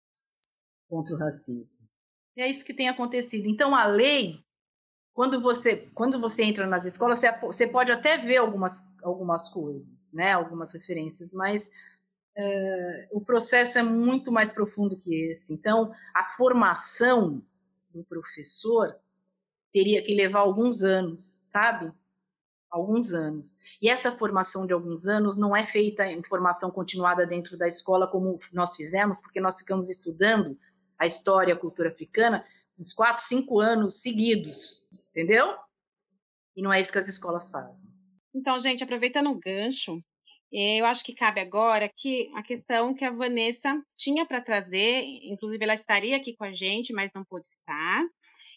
contra 0.88 1.14
o 1.14 1.18
racismo. 1.18 1.88
E 2.36 2.42
é 2.42 2.48
isso 2.48 2.64
que 2.64 2.72
tem 2.72 2.88
acontecido. 2.88 3.46
Então, 3.48 3.74
a 3.74 3.84
lei, 3.84 4.44
quando 5.12 5.40
você, 5.40 5.90
quando 5.94 6.20
você 6.20 6.44
entra 6.44 6.66
nas 6.66 6.84
escolas, 6.84 7.18
você, 7.18 7.32
você 7.40 7.66
pode 7.66 7.90
até 7.90 8.16
ver 8.16 8.36
algumas, 8.36 8.84
algumas 9.02 9.48
coisas, 9.48 10.12
né? 10.12 10.32
algumas 10.32 10.72
referências, 10.72 11.32
mas 11.32 11.70
é, 12.36 13.08
o 13.10 13.20
processo 13.20 13.78
é 13.78 13.82
muito 13.82 14.30
mais 14.30 14.52
profundo 14.52 14.96
que 14.96 15.14
esse. 15.30 15.52
Então, 15.52 15.92
a 16.14 16.24
formação 16.24 17.42
do 17.90 18.04
professor 18.04 18.94
teria 19.72 20.02
que 20.02 20.14
levar 20.14 20.40
alguns 20.40 20.82
anos, 20.82 21.40
sabe? 21.42 21.92
Alguns 22.72 23.12
anos. 23.12 23.58
E 23.80 23.88
essa 23.88 24.10
formação 24.10 24.66
de 24.66 24.72
alguns 24.72 25.06
anos 25.06 25.36
não 25.36 25.54
é 25.54 25.62
feita 25.62 26.06
em 26.06 26.22
formação 26.22 26.70
continuada 26.70 27.26
dentro 27.26 27.58
da 27.58 27.68
escola, 27.68 28.10
como 28.10 28.38
nós 28.52 28.74
fizemos, 28.74 29.20
porque 29.20 29.40
nós 29.40 29.58
ficamos 29.58 29.90
estudando 29.90 30.58
a 30.98 31.06
história, 31.06 31.52
a 31.52 31.58
cultura 31.58 31.90
africana, 31.90 32.44
uns 32.78 32.94
quatro, 32.94 33.22
cinco 33.22 33.60
anos 33.60 34.00
seguidos, 34.00 34.88
entendeu? 35.10 35.54
E 36.56 36.62
não 36.62 36.72
é 36.72 36.80
isso 36.80 36.90
que 36.90 36.98
as 36.98 37.08
escolas 37.08 37.50
fazem. 37.50 37.90
Então, 38.34 38.58
gente, 38.58 38.82
aproveitando 38.82 39.30
o 39.30 39.38
gancho, 39.38 40.00
eh, 40.52 40.80
eu 40.80 40.86
acho 40.86 41.04
que 41.04 41.14
cabe 41.14 41.40
agora 41.40 41.90
que 41.94 42.30
a 42.34 42.42
questão 42.42 42.94
que 42.94 43.04
a 43.04 43.10
Vanessa 43.10 43.78
tinha 43.96 44.24
para 44.24 44.40
trazer, 44.40 45.02
inclusive 45.24 45.62
ela 45.62 45.74
estaria 45.74 46.16
aqui 46.16 46.34
com 46.34 46.44
a 46.44 46.52
gente, 46.52 46.92
mas 46.92 47.10
não 47.14 47.24
pôde 47.24 47.46
estar. 47.46 48.02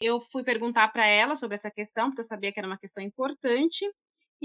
Eu 0.02 0.22
fui 0.32 0.44
perguntar 0.44 0.88
para 0.90 1.06
ela 1.06 1.36
sobre 1.36 1.56
essa 1.56 1.72
questão, 1.72 2.10
porque 2.10 2.22
eu 2.22 2.26
sabia 2.26 2.52
que 2.54 2.60
era 2.60 2.68
uma 2.68 2.78
questão 2.78 3.04
importante, 3.04 3.86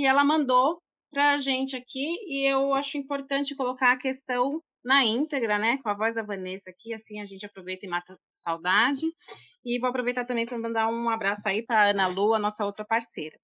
e 0.01 0.07
ela 0.07 0.25
mandou 0.25 0.81
para 1.13 1.35
a 1.35 1.39
gente 1.39 1.77
aqui, 1.77 2.17
e 2.27 2.47
eu 2.47 2.73
acho 2.73 2.97
importante 2.97 3.55
colocar 3.55 3.93
a 3.93 3.99
questão 3.99 4.63
na 4.83 5.05
íntegra, 5.05 5.59
né, 5.59 5.79
com 5.83 5.91
a 5.91 5.95
voz 5.95 6.15
da 6.15 6.23
Vanessa 6.23 6.71
aqui, 6.71 6.95
assim 6.95 7.21
a 7.21 7.27
gente 7.27 7.45
aproveita 7.45 7.85
e 7.85 7.89
mata 7.89 8.19
saudade. 8.33 9.05
E 9.63 9.79
vou 9.79 9.91
aproveitar 9.91 10.25
também 10.25 10.47
para 10.47 10.59
mandar 10.59 10.89
um 10.89 11.11
abraço 11.11 11.47
aí 11.47 11.63
para 11.63 11.91
Ana 11.91 12.07
Lu, 12.07 12.33
a 12.33 12.39
nossa 12.39 12.65
outra 12.65 12.83
parceira. 12.83 13.39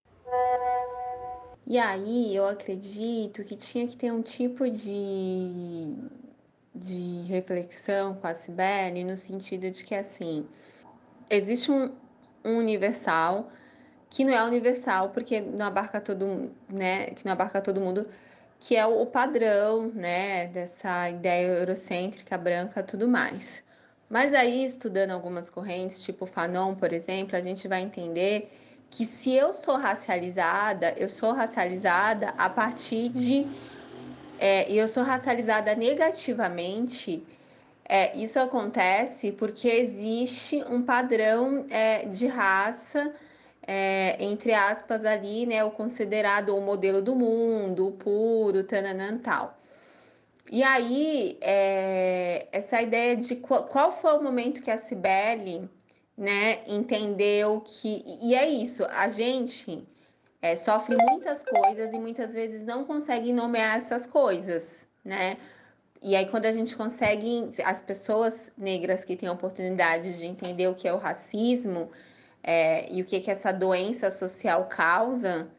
E 1.66 1.78
aí 1.78 2.34
eu 2.34 2.46
acredito 2.46 3.44
que 3.44 3.54
tinha 3.54 3.86
que 3.86 3.96
ter 3.98 4.10
um 4.10 4.22
tipo 4.22 4.70
de, 4.70 5.94
de 6.74 7.22
reflexão 7.28 8.14
com 8.14 8.26
a 8.26 8.32
Cibele 8.32 9.04
no 9.04 9.16
sentido 9.16 9.70
de 9.70 9.84
que 9.84 9.94
assim 9.94 10.48
existe 11.28 11.70
um, 11.70 11.94
um 12.42 12.56
universal 12.56 13.50
que 14.10 14.24
não 14.24 14.32
é 14.32 14.42
universal 14.44 15.10
porque 15.10 15.40
não 15.40 15.66
abarca 15.66 16.00
todo, 16.00 16.50
né, 16.68 17.06
que 17.06 17.24
não 17.24 17.32
abarca 17.32 17.60
todo 17.60 17.80
mundo, 17.80 18.06
que 18.60 18.76
é 18.76 18.86
o 18.86 19.04
padrão, 19.06 19.90
né, 19.94 20.46
dessa 20.48 21.10
ideia 21.10 21.46
eurocêntrica 21.58 22.38
branca, 22.38 22.82
tudo 22.82 23.08
mais. 23.08 23.62
Mas 24.08 24.32
aí 24.34 24.64
estudando 24.64 25.10
algumas 25.10 25.50
correntes, 25.50 26.02
tipo 26.02 26.26
Fanon, 26.26 26.74
por 26.74 26.92
exemplo, 26.92 27.36
a 27.36 27.40
gente 27.40 27.66
vai 27.68 27.82
entender 27.82 28.50
que 28.90 29.04
se 29.04 29.32
eu 29.32 29.52
sou 29.52 29.76
racializada, 29.76 30.94
eu 30.96 31.08
sou 31.08 31.32
racializada 31.32 32.28
a 32.38 32.48
partir 32.48 33.08
de 33.08 33.46
é, 34.38 34.70
eu 34.70 34.86
sou 34.86 35.02
racializada 35.02 35.74
negativamente 35.74 37.24
é, 37.88 38.16
isso 38.16 38.38
acontece 38.40 39.32
porque 39.32 39.68
existe 39.68 40.62
um 40.68 40.82
padrão 40.82 41.64
é, 41.70 42.04
de 42.06 42.26
raça, 42.26 43.12
é, 43.66 44.16
entre 44.22 44.54
aspas, 44.54 45.04
ali, 45.04 45.44
né, 45.44 45.64
o 45.64 45.70
considerado 45.70 46.56
o 46.56 46.60
modelo 46.60 47.02
do 47.02 47.16
mundo, 47.16 47.88
o 47.88 47.92
puro, 47.92 48.62
tananantal. 48.62 49.58
E 50.50 50.62
aí, 50.62 51.36
é, 51.40 52.46
essa 52.52 52.80
ideia 52.80 53.16
de 53.16 53.36
qual, 53.36 53.64
qual, 53.64 53.90
foi 53.90 54.12
o 54.16 54.22
momento 54.22 54.62
que 54.62 54.70
a 54.70 54.78
Cibele 54.78 55.68
né, 56.16 56.60
entendeu 56.68 57.60
que. 57.64 58.04
E 58.22 58.34
é 58.34 58.48
isso, 58.48 58.84
a 58.90 59.08
gente 59.08 59.84
é, 60.40 60.54
sofre 60.54 60.96
muitas 60.96 61.42
coisas 61.44 61.92
e 61.92 61.98
muitas 61.98 62.32
vezes 62.32 62.64
não 62.64 62.84
consegue 62.84 63.32
nomear 63.32 63.76
essas 63.76 64.06
coisas, 64.06 64.86
né? 65.04 65.36
E 66.00 66.14
aí, 66.14 66.26
quando 66.26 66.46
a 66.46 66.52
gente 66.52 66.76
consegue, 66.76 67.48
as 67.64 67.80
pessoas 67.80 68.52
negras 68.56 69.04
que 69.04 69.16
têm 69.16 69.28
a 69.28 69.32
oportunidade 69.32 70.16
de 70.16 70.26
entender 70.26 70.68
o 70.68 70.74
que 70.74 70.86
é 70.86 70.92
o 70.92 70.98
racismo 70.98 71.90
é, 72.46 72.86
e 72.92 73.02
o 73.02 73.04
que, 73.04 73.18
que 73.18 73.30
essa 73.30 73.52
doença 73.52 74.08
social 74.08 74.66
causa 74.66 75.50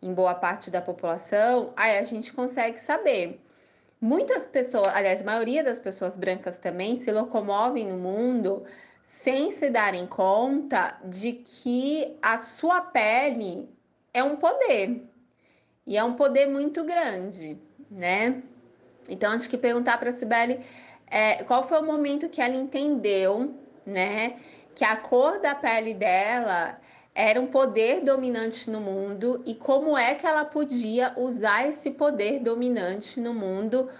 em 0.00 0.14
boa 0.14 0.34
parte 0.34 0.70
da 0.70 0.80
população, 0.80 1.72
aí 1.76 1.98
a 1.98 2.02
gente 2.04 2.32
consegue 2.32 2.78
saber. 2.78 3.40
Muitas 4.00 4.46
pessoas, 4.46 4.88
aliás, 4.94 5.22
a 5.22 5.24
maioria 5.24 5.64
das 5.64 5.80
pessoas 5.80 6.16
brancas 6.16 6.58
também 6.58 6.94
se 6.94 7.10
locomovem 7.10 7.88
no 7.88 7.96
mundo 7.96 8.62
sem 9.04 9.50
se 9.50 9.70
darem 9.70 10.06
conta 10.06 10.96
de 11.04 11.32
que 11.32 12.16
a 12.22 12.38
sua 12.38 12.80
pele 12.80 13.68
é 14.14 14.22
um 14.22 14.36
poder. 14.36 15.02
E 15.84 15.96
é 15.96 16.04
um 16.04 16.14
poder 16.14 16.46
muito 16.46 16.84
grande, 16.84 17.58
né? 17.90 18.42
Então, 19.08 19.32
acho 19.32 19.48
que 19.48 19.56
perguntar 19.56 19.98
para 19.98 20.10
a 20.10 20.12
Sibeli 20.12 20.60
é, 21.06 21.42
qual 21.44 21.62
foi 21.62 21.78
o 21.78 21.84
momento 21.84 22.28
que 22.28 22.40
ela 22.40 22.54
entendeu, 22.54 23.54
né, 23.84 24.36
que 24.76 24.84
a 24.84 24.94
cor 24.94 25.40
da 25.40 25.56
pele 25.56 25.92
dela 25.92 26.78
era 27.12 27.40
um 27.40 27.48
poder 27.48 28.02
dominante 28.02 28.70
no 28.70 28.80
mundo 28.80 29.42
e 29.44 29.54
como 29.54 29.98
é 29.98 30.14
que 30.14 30.24
ela 30.24 30.44
podia 30.44 31.12
usar 31.16 31.66
esse 31.66 31.90
poder 31.90 32.38
dominante 32.38 33.18
no 33.18 33.34
mundo 33.34 33.90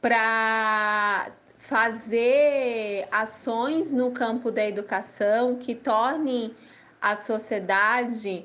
para 0.00 1.32
fazer 1.58 3.08
ações 3.10 3.90
no 3.90 4.12
campo 4.12 4.52
da 4.52 4.64
educação 4.64 5.56
que 5.56 5.74
tornem 5.74 6.54
a 7.00 7.16
sociedade 7.16 8.44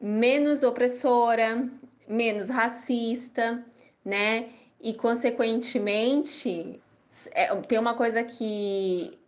menos 0.00 0.62
opressora, 0.62 1.68
menos 2.08 2.48
racista, 2.48 3.62
né? 4.02 4.48
e, 4.84 4.92
consequentemente, 4.92 6.78
é, 7.30 7.56
tem 7.62 7.78
uma 7.78 7.94
coisa 7.94 8.22
que, 8.22 9.18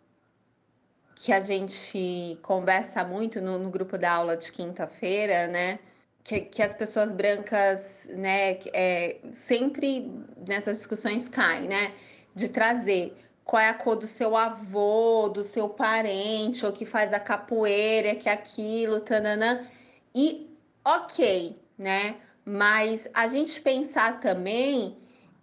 que 1.17 1.33
a 1.33 1.39
gente 1.39 2.37
conversa 2.43 3.03
muito 3.03 3.41
no, 3.41 3.57
no 3.57 3.71
grupo 3.71 3.97
da 3.97 4.11
aula 4.11 4.37
de 4.37 4.51
quinta-feira, 4.51 5.47
né? 5.47 5.79
Que, 6.23 6.41
que, 6.41 6.61
as 6.61 6.75
pessoas 6.75 7.13
brancas, 7.13 8.07
né, 8.11 8.59
é, 8.73 9.17
sempre 9.31 10.11
nessas 10.47 10.77
discussões 10.77 11.27
caem, 11.27 11.67
né? 11.67 11.93
De 12.35 12.49
trazer 12.49 13.17
qual 13.43 13.61
é 13.61 13.69
a 13.69 13.73
cor 13.73 13.95
do 13.95 14.07
seu 14.07 14.35
avô, 14.37 15.29
do 15.29 15.43
seu 15.43 15.69
parente, 15.69 16.65
ou 16.65 16.71
que 16.71 16.85
faz 16.85 17.13
a 17.13 17.19
capoeira, 17.19 18.13
que 18.15 18.29
é 18.29 18.33
aquilo, 18.33 19.01
tananã. 19.01 19.65
E 20.13 20.55
ok, 20.85 21.57
né? 21.77 22.17
Mas 22.45 23.09
a 23.13 23.25
gente 23.25 23.59
pensar 23.61 24.19
também 24.19 24.97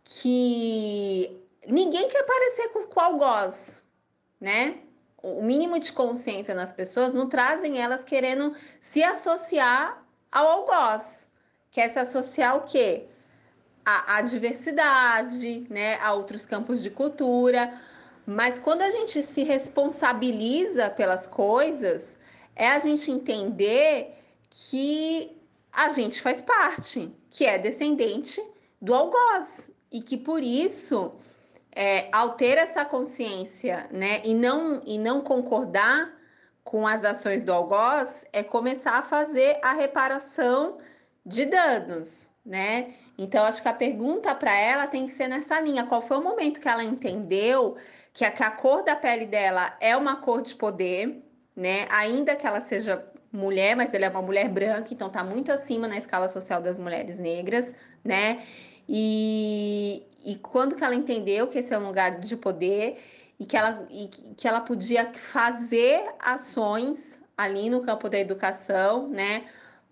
que 0.04 1.36
ninguém 1.66 2.08
quer 2.08 2.22
parecer 2.24 2.68
com 2.68 3.00
o 3.00 3.02
algoz, 3.02 3.82
né? 4.40 4.83
O 5.26 5.42
mínimo 5.42 5.78
de 5.78 5.90
consciência 5.90 6.54
nas 6.54 6.70
pessoas 6.70 7.14
não 7.14 7.26
trazem 7.30 7.80
elas 7.80 8.04
querendo 8.04 8.54
se 8.78 9.02
associar 9.02 10.04
ao 10.30 10.46
algoz. 10.46 11.26
Quer 11.70 11.88
se 11.88 11.98
associar 11.98 12.58
o 12.58 12.60
quê? 12.60 13.06
A, 13.86 14.16
a 14.16 14.20
diversidade, 14.20 15.66
né? 15.70 15.98
A 16.02 16.12
outros 16.12 16.44
campos 16.44 16.82
de 16.82 16.90
cultura. 16.90 17.80
Mas 18.26 18.58
quando 18.58 18.82
a 18.82 18.90
gente 18.90 19.22
se 19.22 19.44
responsabiliza 19.44 20.90
pelas 20.90 21.26
coisas, 21.26 22.18
é 22.54 22.68
a 22.68 22.78
gente 22.78 23.10
entender 23.10 24.18
que 24.50 25.34
a 25.72 25.88
gente 25.88 26.20
faz 26.20 26.42
parte, 26.42 27.10
que 27.30 27.46
é 27.46 27.56
descendente 27.56 28.44
do 28.78 28.92
algoz 28.92 29.70
e 29.90 30.02
que 30.02 30.18
por 30.18 30.42
isso, 30.42 31.12
é, 31.74 32.08
ao 32.12 32.30
ter 32.30 32.58
essa 32.58 32.84
consciência, 32.84 33.88
né, 33.90 34.20
e 34.24 34.34
não, 34.34 34.80
e 34.84 34.98
não 34.98 35.20
concordar 35.20 36.12
com 36.62 36.86
as 36.86 37.04
ações 37.04 37.44
do 37.44 37.52
algoz, 37.52 38.24
é 38.32 38.42
começar 38.42 38.98
a 38.98 39.02
fazer 39.02 39.58
a 39.62 39.72
reparação 39.72 40.78
de 41.24 41.44
danos, 41.46 42.30
né? 42.44 42.94
Então, 43.16 43.44
acho 43.44 43.62
que 43.62 43.68
a 43.68 43.72
pergunta 43.72 44.34
para 44.34 44.56
ela 44.56 44.86
tem 44.86 45.06
que 45.06 45.12
ser 45.12 45.28
nessa 45.28 45.60
linha: 45.60 45.84
qual 45.84 46.02
foi 46.02 46.16
o 46.16 46.22
momento 46.22 46.60
que 46.60 46.68
ela 46.68 46.82
entendeu 46.82 47.76
que 48.12 48.24
a, 48.24 48.30
que 48.30 48.42
a 48.42 48.50
cor 48.50 48.82
da 48.82 48.96
pele 48.96 49.26
dela 49.26 49.76
é 49.80 49.96
uma 49.96 50.16
cor 50.16 50.42
de 50.42 50.54
poder, 50.54 51.22
né? 51.54 51.86
Ainda 51.90 52.34
que 52.34 52.46
ela 52.46 52.60
seja 52.60 53.04
mulher, 53.32 53.76
mas 53.76 53.92
ela 53.92 54.06
é 54.06 54.08
uma 54.08 54.22
mulher 54.22 54.48
branca, 54.48 54.94
então 54.94 55.08
está 55.08 55.24
muito 55.24 55.50
acima 55.50 55.88
na 55.88 55.96
escala 55.96 56.28
social 56.28 56.62
das 56.62 56.78
mulheres 56.78 57.18
negras, 57.18 57.74
né? 58.04 58.42
E, 58.88 60.04
e 60.24 60.36
quando 60.36 60.76
que 60.76 60.84
ela 60.84 60.94
entendeu 60.94 61.46
que 61.46 61.58
esse 61.58 61.72
é 61.72 61.78
um 61.78 61.86
lugar 61.86 62.18
de 62.18 62.36
poder 62.36 62.98
e 63.38 63.46
que 63.46 63.56
ela, 63.56 63.86
e 63.90 64.08
que 64.08 64.46
ela 64.46 64.60
podia 64.60 65.12
fazer 65.12 66.04
ações 66.18 67.20
ali 67.36 67.68
no 67.68 67.82
campo 67.82 68.08
da 68.08 68.18
educação, 68.18 69.08
né, 69.08 69.44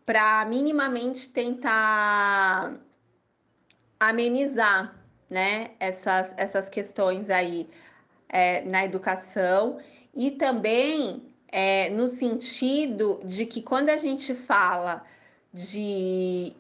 para 0.07 0.45
minimamente 0.45 1.29
tentar 1.29 2.79
amenizar, 3.99 4.97
né, 5.29 5.71
essas, 5.81 6.35
essas 6.37 6.69
questões 6.69 7.31
aí 7.31 7.69
é, 8.29 8.63
na 8.63 8.85
educação. 8.85 9.79
E 10.15 10.33
também 10.33 11.23
é, 11.49 11.91
no 11.91 12.09
sentido 12.09 13.21
de 13.25 13.47
que 13.47 13.63
quando 13.63 13.91
a 13.91 13.97
gente 13.97 14.35
fala 14.35 15.05
de, 15.53 16.55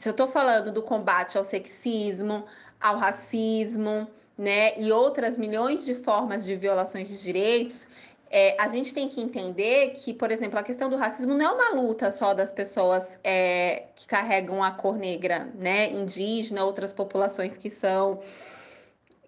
se 0.00 0.08
eu 0.08 0.12
estou 0.12 0.26
falando 0.26 0.72
do 0.72 0.82
combate 0.82 1.36
ao 1.36 1.44
sexismo, 1.44 2.46
ao 2.80 2.96
racismo, 2.96 4.08
né, 4.36 4.72
e 4.80 4.90
outras 4.90 5.36
milhões 5.36 5.84
de 5.84 5.94
formas 5.94 6.42
de 6.46 6.56
violações 6.56 7.06
de 7.06 7.22
direitos, 7.22 7.86
é, 8.30 8.56
a 8.58 8.66
gente 8.68 8.94
tem 8.94 9.10
que 9.10 9.20
entender 9.20 9.90
que, 9.90 10.14
por 10.14 10.30
exemplo, 10.30 10.58
a 10.58 10.62
questão 10.62 10.88
do 10.88 10.96
racismo 10.96 11.34
não 11.34 11.44
é 11.44 11.50
uma 11.50 11.82
luta 11.82 12.10
só 12.10 12.32
das 12.32 12.50
pessoas 12.50 13.18
é, 13.22 13.88
que 13.94 14.06
carregam 14.06 14.64
a 14.64 14.70
cor 14.70 14.96
negra, 14.96 15.52
né? 15.54 15.90
Indígena, 15.90 16.64
outras 16.64 16.94
populações 16.94 17.58
que 17.58 17.68
são 17.68 18.20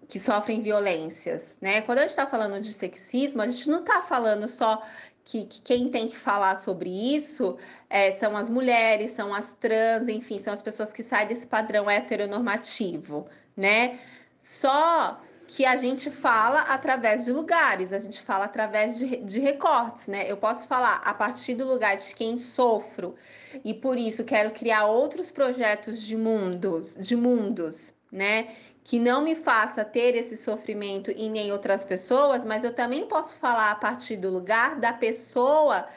que 0.07 0.17
sofrem 0.19 0.59
violências, 0.59 1.57
né? 1.61 1.81
Quando 1.81 1.99
a 1.99 2.01
gente 2.01 2.11
está 2.11 2.25
falando 2.25 2.59
de 2.59 2.73
sexismo, 2.73 3.43
a 3.43 3.47
gente 3.47 3.69
não 3.69 3.81
está 3.81 4.01
falando 4.01 4.49
só 4.49 4.81
que, 5.25 5.45
que, 5.45 5.61
quem 5.61 5.89
tem 5.89 6.07
que 6.07 6.17
falar 6.17 6.55
sobre 6.55 6.89
isso 6.89 7.57
é, 7.89 8.11
são 8.11 8.35
as 8.35 8.49
mulheres, 8.49 9.11
são 9.11 9.33
as 9.33 9.53
trans, 9.53 10.07
enfim, 10.09 10.39
são 10.39 10.53
as 10.53 10.61
pessoas 10.61 10.91
que 10.91 11.03
saem 11.03 11.27
desse 11.27 11.47
padrão 11.47 11.89
heteronormativo, 11.89 13.25
né? 13.55 13.99
Só 14.39 15.21
que 15.47 15.65
a 15.65 15.75
gente 15.75 16.09
fala 16.09 16.61
através 16.61 17.25
de 17.25 17.31
lugares, 17.31 17.93
a 17.93 17.99
gente 17.99 18.21
fala 18.21 18.45
através 18.45 18.97
de, 18.97 19.17
de 19.17 19.39
recortes, 19.39 20.07
né? 20.07 20.29
Eu 20.29 20.37
posso 20.37 20.67
falar 20.67 20.95
a 21.05 21.13
partir 21.13 21.55
do 21.55 21.65
lugar 21.67 21.95
de 21.95 22.15
quem 22.15 22.35
sofro 22.37 23.15
e 23.63 23.73
por 23.73 23.97
isso 23.97 24.23
quero 24.23 24.51
criar 24.51 24.85
outros 24.85 25.31
projetos 25.31 26.01
de 26.01 26.17
mundos, 26.17 26.95
de 26.95 27.15
mundos, 27.15 27.93
né? 28.11 28.49
Que 28.83 28.99
não 28.99 29.23
me 29.23 29.35
faça 29.35 29.85
ter 29.85 30.15
esse 30.15 30.35
sofrimento 30.35 31.09
e 31.11 31.29
nem 31.29 31.51
outras 31.51 31.85
pessoas, 31.85 32.45
mas 32.45 32.63
eu 32.63 32.73
também 32.73 33.07
posso 33.07 33.35
falar 33.35 33.71
a 33.71 33.75
partir 33.75 34.17
do 34.17 34.29
lugar 34.29 34.79
da 34.79 34.91
pessoa 34.91 35.87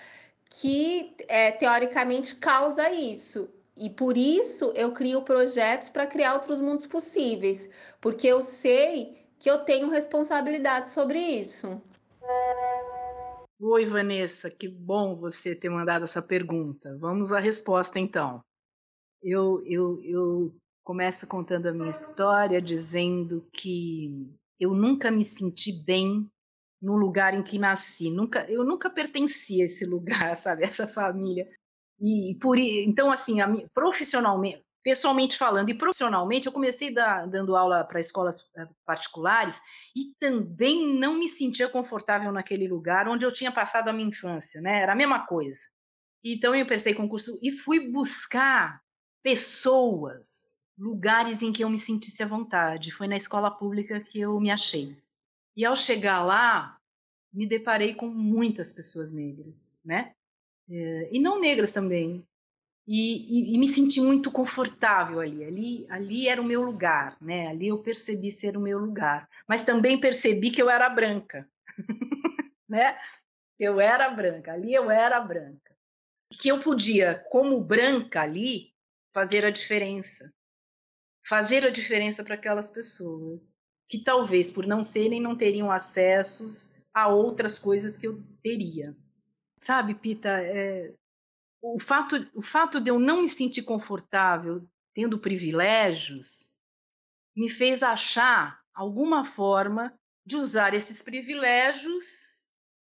que 0.48 1.14
é, 1.28 1.50
teoricamente 1.50 2.36
causa 2.36 2.90
isso. 2.90 3.48
E 3.76 3.90
por 3.90 4.16
isso 4.16 4.72
eu 4.74 4.92
crio 4.92 5.22
projetos 5.22 5.88
para 5.88 6.06
criar 6.06 6.34
outros 6.34 6.60
mundos 6.60 6.86
possíveis, 6.86 7.70
porque 8.00 8.26
eu 8.26 8.40
sei 8.42 9.26
que 9.38 9.50
eu 9.50 9.58
tenho 9.64 9.90
responsabilidade 9.90 10.88
sobre 10.88 11.18
isso. 11.18 11.80
Oi, 13.60 13.84
Vanessa, 13.86 14.50
que 14.50 14.68
bom 14.68 15.14
você 15.16 15.54
ter 15.54 15.68
mandado 15.68 16.04
essa 16.04 16.22
pergunta. 16.22 16.96
Vamos 16.98 17.32
à 17.32 17.38
resposta 17.38 17.98
então. 17.98 18.42
Eu, 19.22 19.62
eu, 19.66 20.00
eu 20.02 20.54
começo 20.86 21.26
contando 21.26 21.66
a 21.66 21.72
minha 21.72 21.90
história 21.90 22.62
dizendo 22.62 23.44
que 23.52 24.32
eu 24.58 24.72
nunca 24.72 25.10
me 25.10 25.24
senti 25.24 25.72
bem 25.72 26.30
no 26.80 26.96
lugar 26.96 27.34
em 27.34 27.42
que 27.42 27.58
nasci. 27.58 28.08
Nunca, 28.08 28.48
eu 28.48 28.62
nunca 28.62 28.88
pertenci 28.88 29.60
a 29.60 29.64
esse 29.64 29.84
lugar, 29.84 30.36
sabe, 30.38 30.62
essa 30.62 30.86
família. 30.86 31.50
E 32.00 32.38
por 32.40 32.56
então 32.56 33.10
assim, 33.10 33.40
a, 33.40 33.48
profissionalmente, 33.74 34.62
pessoalmente 34.84 35.36
falando 35.36 35.70
e 35.70 35.74
profissionalmente, 35.74 36.46
eu 36.46 36.52
comecei 36.52 36.94
da, 36.94 37.26
dando 37.26 37.56
aula 37.56 37.82
para 37.82 37.98
escolas 37.98 38.48
eh, 38.56 38.68
particulares 38.84 39.60
e 39.96 40.14
também 40.20 40.94
não 40.94 41.14
me 41.14 41.28
sentia 41.28 41.68
confortável 41.68 42.30
naquele 42.30 42.68
lugar 42.68 43.08
onde 43.08 43.26
eu 43.26 43.32
tinha 43.32 43.50
passado 43.50 43.88
a 43.88 43.92
minha 43.92 44.08
infância, 44.08 44.60
né? 44.60 44.82
Era 44.82 44.92
a 44.92 44.96
mesma 44.96 45.26
coisa. 45.26 45.62
Então 46.22 46.54
eu 46.54 46.64
prestei 46.64 46.94
concurso 46.94 47.36
e 47.42 47.50
fui 47.50 47.90
buscar 47.90 48.80
pessoas, 49.24 50.55
lugares 50.78 51.42
em 51.42 51.52
que 51.52 51.62
eu 51.64 51.70
me 51.70 51.78
sentisse 51.78 52.22
à 52.22 52.26
vontade. 52.26 52.90
Foi 52.90 53.06
na 53.06 53.16
escola 53.16 53.50
pública 53.50 54.00
que 54.00 54.20
eu 54.20 54.38
me 54.40 54.50
achei. 54.50 54.96
E 55.56 55.64
ao 55.64 55.74
chegar 55.74 56.22
lá, 56.22 56.78
me 57.32 57.46
deparei 57.46 57.94
com 57.94 58.08
muitas 58.08 58.72
pessoas 58.72 59.10
negras, 59.10 59.80
né? 59.84 60.12
É, 60.68 61.08
e 61.12 61.18
não 61.18 61.40
negras 61.40 61.72
também, 61.72 62.26
e, 62.86 63.52
e, 63.52 63.54
e, 63.54 63.58
me 63.58 63.66
senti 63.66 64.00
muito 64.00 64.30
confortável 64.30 65.20
ali. 65.20 65.44
ali. 65.44 65.86
Ali 65.88 66.28
era 66.28 66.40
o 66.40 66.44
meu 66.44 66.62
lugar, 66.62 67.16
né? 67.20 67.48
Ali 67.48 67.68
eu 67.68 67.78
percebi 67.78 68.30
ser 68.30 68.56
o 68.56 68.60
meu 68.60 68.78
lugar. 68.78 69.28
Mas 69.48 69.64
também 69.64 69.98
percebi 69.98 70.50
que 70.50 70.62
eu 70.62 70.70
era 70.70 70.88
branca, 70.88 71.48
né? 72.68 72.96
Eu 73.58 73.80
era 73.80 74.08
branca, 74.10 74.52
ali 74.52 74.72
eu 74.72 74.90
era 74.90 75.18
branca. 75.20 75.74
Que 76.40 76.48
eu 76.48 76.60
podia, 76.60 77.24
como 77.30 77.60
branca 77.60 78.20
ali, 78.22 78.72
fazer 79.12 79.44
a 79.44 79.50
diferença. 79.50 80.32
Fazer 81.28 81.66
a 81.66 81.70
diferença 81.70 82.22
para 82.22 82.34
aquelas 82.34 82.70
pessoas 82.70 83.56
que 83.88 83.98
talvez 84.02 84.50
por 84.50 84.66
não 84.66 84.82
serem 84.82 85.20
não 85.20 85.36
teriam 85.36 85.70
acessos 85.70 86.80
a 86.94 87.08
outras 87.08 87.58
coisas 87.58 87.96
que 87.96 88.06
eu 88.06 88.22
teria. 88.42 88.96
Sabe, 89.60 89.94
Pita, 89.94 90.40
é, 90.40 90.94
o 91.60 91.78
fato, 91.80 92.30
o 92.34 92.42
fato 92.42 92.80
de 92.80 92.90
eu 92.90 92.98
não 92.98 93.22
me 93.22 93.28
sentir 93.28 93.62
confortável 93.62 94.66
tendo 94.94 95.18
privilégios 95.18 96.56
me 97.36 97.48
fez 97.48 97.82
achar 97.82 98.60
alguma 98.72 99.24
forma 99.24 99.92
de 100.24 100.36
usar 100.36 100.74
esses 100.74 101.02
privilégios 101.02 102.36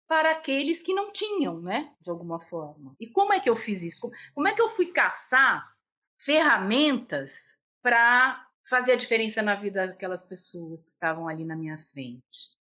para 0.07 0.31
aqueles 0.31 0.83
que 0.83 0.95
não 0.95 1.13
tinham, 1.13 1.61
né? 1.61 1.95
De 2.01 2.11
alguma 2.11 2.41
forma. 2.41 2.95
E 3.01 3.09
como 3.11 3.33
é 3.33 3.41
que 3.41 3.51
eu 3.51 3.57
fiz 3.57 3.83
isso? 3.83 4.11
Como 4.35 4.47
é 4.47 4.55
que 4.55 4.63
eu 4.63 4.69
fui 4.71 4.87
caçar 4.87 5.75
ferramentas 6.17 7.58
para 7.83 8.47
fazer 8.69 8.93
a 8.93 8.97
diferença 8.97 9.43
na 9.43 9.55
vida 9.55 9.87
daquelas 9.87 10.27
pessoas 10.27 10.85
que 10.85 10.91
estavam 10.91 11.29
ali 11.29 11.45
na 11.45 11.57
minha 11.57 11.79
frente? 11.93 12.57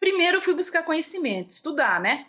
Primeiro, 0.00 0.40
fui 0.40 0.54
buscar 0.54 0.82
conhecimento, 0.82 1.50
estudar, 1.50 2.00
né? 2.00 2.28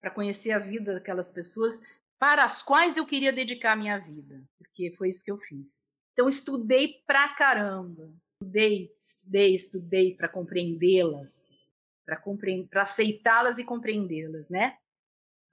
Para 0.00 0.10
conhecer 0.10 0.50
a 0.50 0.58
vida 0.58 0.94
daquelas 0.94 1.32
pessoas 1.32 1.80
para 2.18 2.44
as 2.44 2.62
quais 2.62 2.96
eu 2.96 3.06
queria 3.06 3.32
dedicar 3.32 3.72
a 3.72 3.76
minha 3.76 3.98
vida, 3.98 4.42
porque 4.58 4.92
foi 4.96 5.08
isso 5.08 5.24
que 5.24 5.30
eu 5.30 5.38
fiz. 5.38 5.88
Então, 6.12 6.28
estudei 6.28 7.02
pra 7.06 7.28
caramba. 7.34 8.10
Estudei, 8.40 8.90
estudei, 9.00 9.54
estudei 9.54 10.16
para 10.16 10.28
compreendê-las, 10.28 11.56
para 12.04 12.16
compreend 12.16 12.68
aceitá-las 12.74 13.58
e 13.58 13.64
compreendê-las, 13.64 14.48
né? 14.48 14.76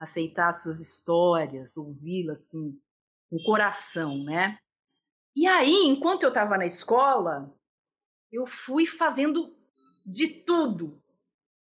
Aceitar 0.00 0.52
suas 0.52 0.80
histórias, 0.80 1.76
ouvi-las 1.76 2.48
com 2.48 2.78
o 3.30 3.42
coração, 3.44 4.24
né? 4.24 4.58
E 5.34 5.46
aí, 5.46 5.86
enquanto 5.86 6.22
eu 6.24 6.28
estava 6.28 6.58
na 6.58 6.66
escola, 6.66 7.52
eu 8.30 8.46
fui 8.46 8.86
fazendo 8.86 9.56
de 10.04 10.28
tudo 10.28 11.00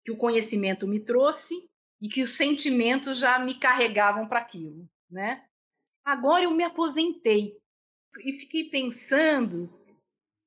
que 0.04 0.12
o 0.12 0.18
conhecimento 0.18 0.88
me 0.88 1.00
trouxe 1.00 1.70
e 2.02 2.10
que 2.10 2.22
os 2.22 2.36
sentimentos 2.36 3.18
já 3.18 3.40
me 3.40 3.56
carregavam 3.56 4.28
para 4.28 4.40
aquilo, 4.40 4.90
né? 5.10 5.46
Agora 6.04 6.44
eu 6.44 6.52
me 6.52 6.64
aposentei 6.64 7.58
e 8.26 8.34
fiquei 8.34 8.70
pensando, 8.70 9.72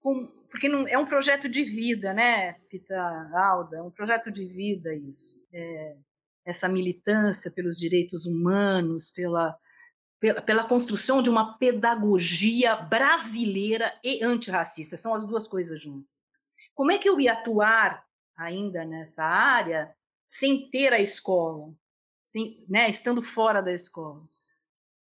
com, 0.01 0.27
porque 0.51 0.69
não, 0.69 0.87
é 0.87 0.99
um 0.99 1.07
projeto 1.07 1.49
de 1.49 1.64
vida, 1.64 2.12
né, 2.12 2.55
Pita 2.69 2.95
Alda? 3.35 3.79
É 3.79 3.83
um 3.83 3.90
projeto 3.90 4.31
de 4.31 4.45
vida 4.45 4.95
isso. 4.95 5.42
É, 5.53 5.97
essa 6.45 6.69
militância 6.69 7.51
pelos 7.51 7.77
direitos 7.79 8.27
humanos, 8.27 9.11
pela, 9.11 9.59
pela, 10.20 10.42
pela, 10.42 10.64
construção 10.64 11.22
de 11.22 11.31
uma 11.31 11.59
pedagogia 11.59 12.76
brasileira 12.76 13.92
e 14.02 14.22
antirracista. 14.22 14.96
São 14.96 15.14
as 15.14 15.26
duas 15.26 15.46
coisas 15.46 15.81
juntas. 15.81 16.16
Como 16.74 16.92
é 16.92 16.98
que 16.98 17.09
eu 17.09 17.20
ia 17.20 17.33
atuar 17.33 18.07
ainda 18.37 18.85
nessa 18.85 19.24
área 19.24 19.94
sem 20.29 20.68
ter 20.70 20.92
a 20.92 21.00
escola, 21.00 21.72
sem, 22.24 22.64
né, 22.68 22.90
estando 22.90 23.22
fora 23.22 23.62
da 23.62 23.72
escola. 23.72 24.22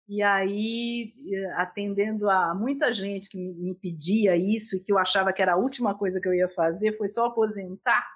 E 0.08 0.22
aí, 0.22 1.14
eh, 1.32 1.52
atendendo 1.56 2.28
a 2.28 2.54
muita 2.54 2.92
gente 2.92 3.28
que 3.28 3.38
me 3.38 3.74
pedia 3.74 4.36
isso 4.36 4.76
e 4.76 4.80
que 4.80 4.92
eu 4.92 4.98
achava 4.98 5.32
que 5.32 5.40
era 5.40 5.52
a 5.52 5.56
última 5.56 5.96
coisa 5.96 6.20
que 6.20 6.28
eu 6.28 6.34
ia 6.34 6.48
fazer, 6.48 6.96
foi 6.98 7.08
só 7.08 7.26
aposentar. 7.26 8.06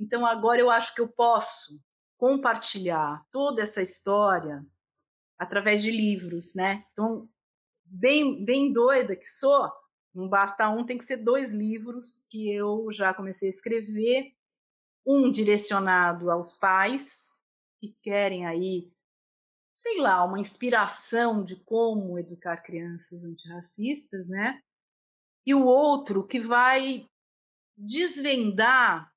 Então, 0.00 0.24
agora 0.24 0.60
eu 0.60 0.70
acho 0.70 0.94
que 0.94 1.00
eu 1.00 1.08
posso 1.08 1.78
compartilhar 2.16 3.24
toda 3.30 3.62
essa 3.62 3.82
história 3.82 4.64
através 5.38 5.82
de 5.82 5.90
livros, 5.90 6.54
né? 6.54 6.84
Então, 6.92 7.28
bem, 7.84 8.44
bem 8.44 8.72
doida 8.72 9.16
que 9.16 9.26
sou, 9.26 9.70
não 10.14 10.28
basta 10.28 10.68
um, 10.68 10.84
tem 10.84 10.98
que 10.98 11.04
ser 11.04 11.16
dois 11.18 11.54
livros 11.54 12.18
que 12.30 12.50
eu 12.50 12.88
já 12.92 13.14
comecei 13.14 13.48
a 13.48 13.50
escrever 13.50 14.32
um 15.06 15.30
direcionado 15.30 16.30
aos 16.30 16.56
pais 16.56 17.30
que 17.80 17.88
querem 18.02 18.46
aí, 18.46 18.92
sei 19.74 19.98
lá, 19.98 20.24
uma 20.24 20.38
inspiração 20.38 21.42
de 21.42 21.56
como 21.56 22.18
educar 22.18 22.58
crianças 22.58 23.24
antirracistas, 23.24 24.28
né? 24.28 24.62
E 25.44 25.54
o 25.54 25.64
outro 25.64 26.24
que 26.24 26.38
vai 26.38 27.06
desvendar 27.76 29.12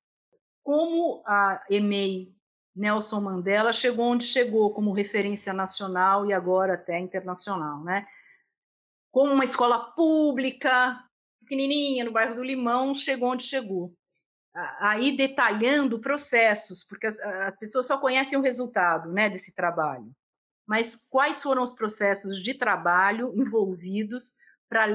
como 0.64 1.22
a 1.24 1.64
EMEI 1.70 2.35
Nelson 2.76 3.20
Mandela 3.20 3.72
chegou 3.72 4.06
onde 4.06 4.24
chegou 4.24 4.72
como 4.72 4.92
referência 4.92 5.52
nacional 5.52 6.26
e 6.26 6.32
agora 6.32 6.74
até 6.74 6.98
internacional, 6.98 7.82
né? 7.82 8.06
Como 9.10 9.32
uma 9.32 9.44
escola 9.44 9.92
pública, 9.92 11.02
pequenininha, 11.40 12.04
no 12.04 12.12
bairro 12.12 12.34
do 12.34 12.44
Limão, 12.44 12.92
chegou 12.92 13.30
onde 13.30 13.44
chegou 13.44 13.96
aí 14.78 15.16
detalhando 15.16 16.00
processos, 16.00 16.82
porque 16.84 17.06
as, 17.06 17.18
as, 17.20 17.58
pessoas 17.58 17.86
só 17.86 17.98
conhecem 17.98 18.38
o 18.38 18.42
resultado 18.42 19.12
né, 19.12 19.28
desse 19.28 19.52
trabalho. 19.52 20.10
Mas 20.66 21.06
quais 21.08 21.42
foram 21.42 21.62
os 21.62 21.74
processos 21.74 22.42
de 22.42 22.54
trabalho 22.54 23.32
envolvidos 23.36 24.34
para 24.68 24.86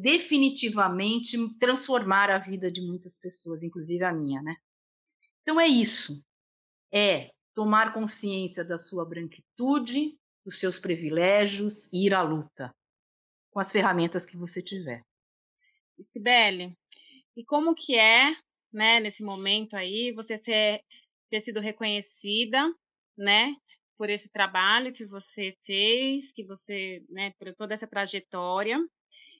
definitivamente 0.00 1.36
transformar 1.58 2.30
a 2.30 2.38
vida 2.38 2.70
de 2.70 2.80
muitas 2.80 3.18
pessoas, 3.18 3.62
inclusive 3.62 4.02
a 4.04 4.12
minha, 4.12 4.42
né? 4.42 4.56
Então 5.42 5.60
é 5.60 5.68
isso. 5.68 6.24
É 6.92 7.30
tomar 7.54 7.92
consciência 7.92 8.64
da 8.64 8.78
sua 8.78 9.04
branquitude, 9.04 10.16
dos 10.44 10.58
seus 10.58 10.78
privilégios 10.78 11.92
e 11.92 12.06
ir 12.06 12.14
à 12.14 12.22
luta 12.22 12.74
com 13.50 13.60
as 13.60 13.72
ferramentas 13.72 14.26
que 14.26 14.36
você 14.36 14.60
tiver. 14.60 15.02
Sibeli, 15.98 16.76
e 17.34 17.44
como 17.44 17.74
que 17.74 17.98
é, 17.98 18.36
né, 18.72 19.00
nesse 19.00 19.24
momento 19.24 19.74
aí, 19.74 20.12
você 20.12 20.36
ser, 20.36 20.82
ter 21.30 21.40
sido 21.40 21.58
reconhecida, 21.58 22.62
né, 23.16 23.54
por 23.96 24.10
esse 24.10 24.30
trabalho 24.30 24.92
que 24.92 25.06
você 25.06 25.56
fez, 25.64 26.30
que 26.32 26.44
você, 26.44 27.02
né, 27.08 27.32
por 27.38 27.54
toda 27.54 27.72
essa 27.72 27.86
trajetória, 27.86 28.78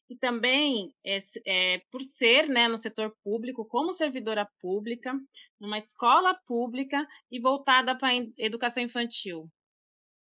e 0.09 0.17
também 0.17 0.95
é, 1.05 1.19
é, 1.47 1.83
por 1.91 2.01
ser 2.01 2.49
né, 2.49 2.69
no 2.69 2.79
setor 2.79 3.17
público, 3.23 3.67
como 3.67 3.93
servidora 3.93 4.49
pública, 4.61 5.13
numa 5.59 5.79
escola 5.79 6.35
pública 6.47 7.07
e 7.31 7.41
voltada 7.41 7.97
para 7.97 8.09
a 8.09 8.27
educação 8.39 8.83
infantil. 8.83 9.41
O 9.41 9.51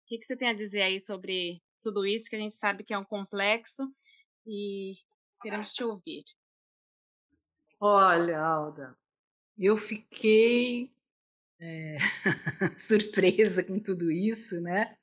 que, 0.07 0.19
que 0.19 0.25
você 0.25 0.37
tem 0.37 0.49
a 0.49 0.55
dizer 0.55 0.83
aí 0.83 0.99
sobre 1.01 1.63
tudo 1.81 2.05
isso, 2.05 2.29
que 2.29 2.37
a 2.37 2.41
gente 2.41 2.55
sabe 2.55 2.83
que 2.83 2.93
é 2.93 2.99
um 2.99 3.05
complexo 3.05 3.89
e 4.47 4.95
queremos 5.41 5.73
te 5.73 5.85
ouvir. 5.85 6.25
Olha, 7.79 8.41
Alda, 8.41 8.97
eu 9.59 9.77
fiquei 9.77 10.91
é, 11.61 11.99
surpresa 12.79 13.63
com 13.63 13.79
tudo 13.79 14.11
isso, 14.11 14.61
né? 14.61 14.97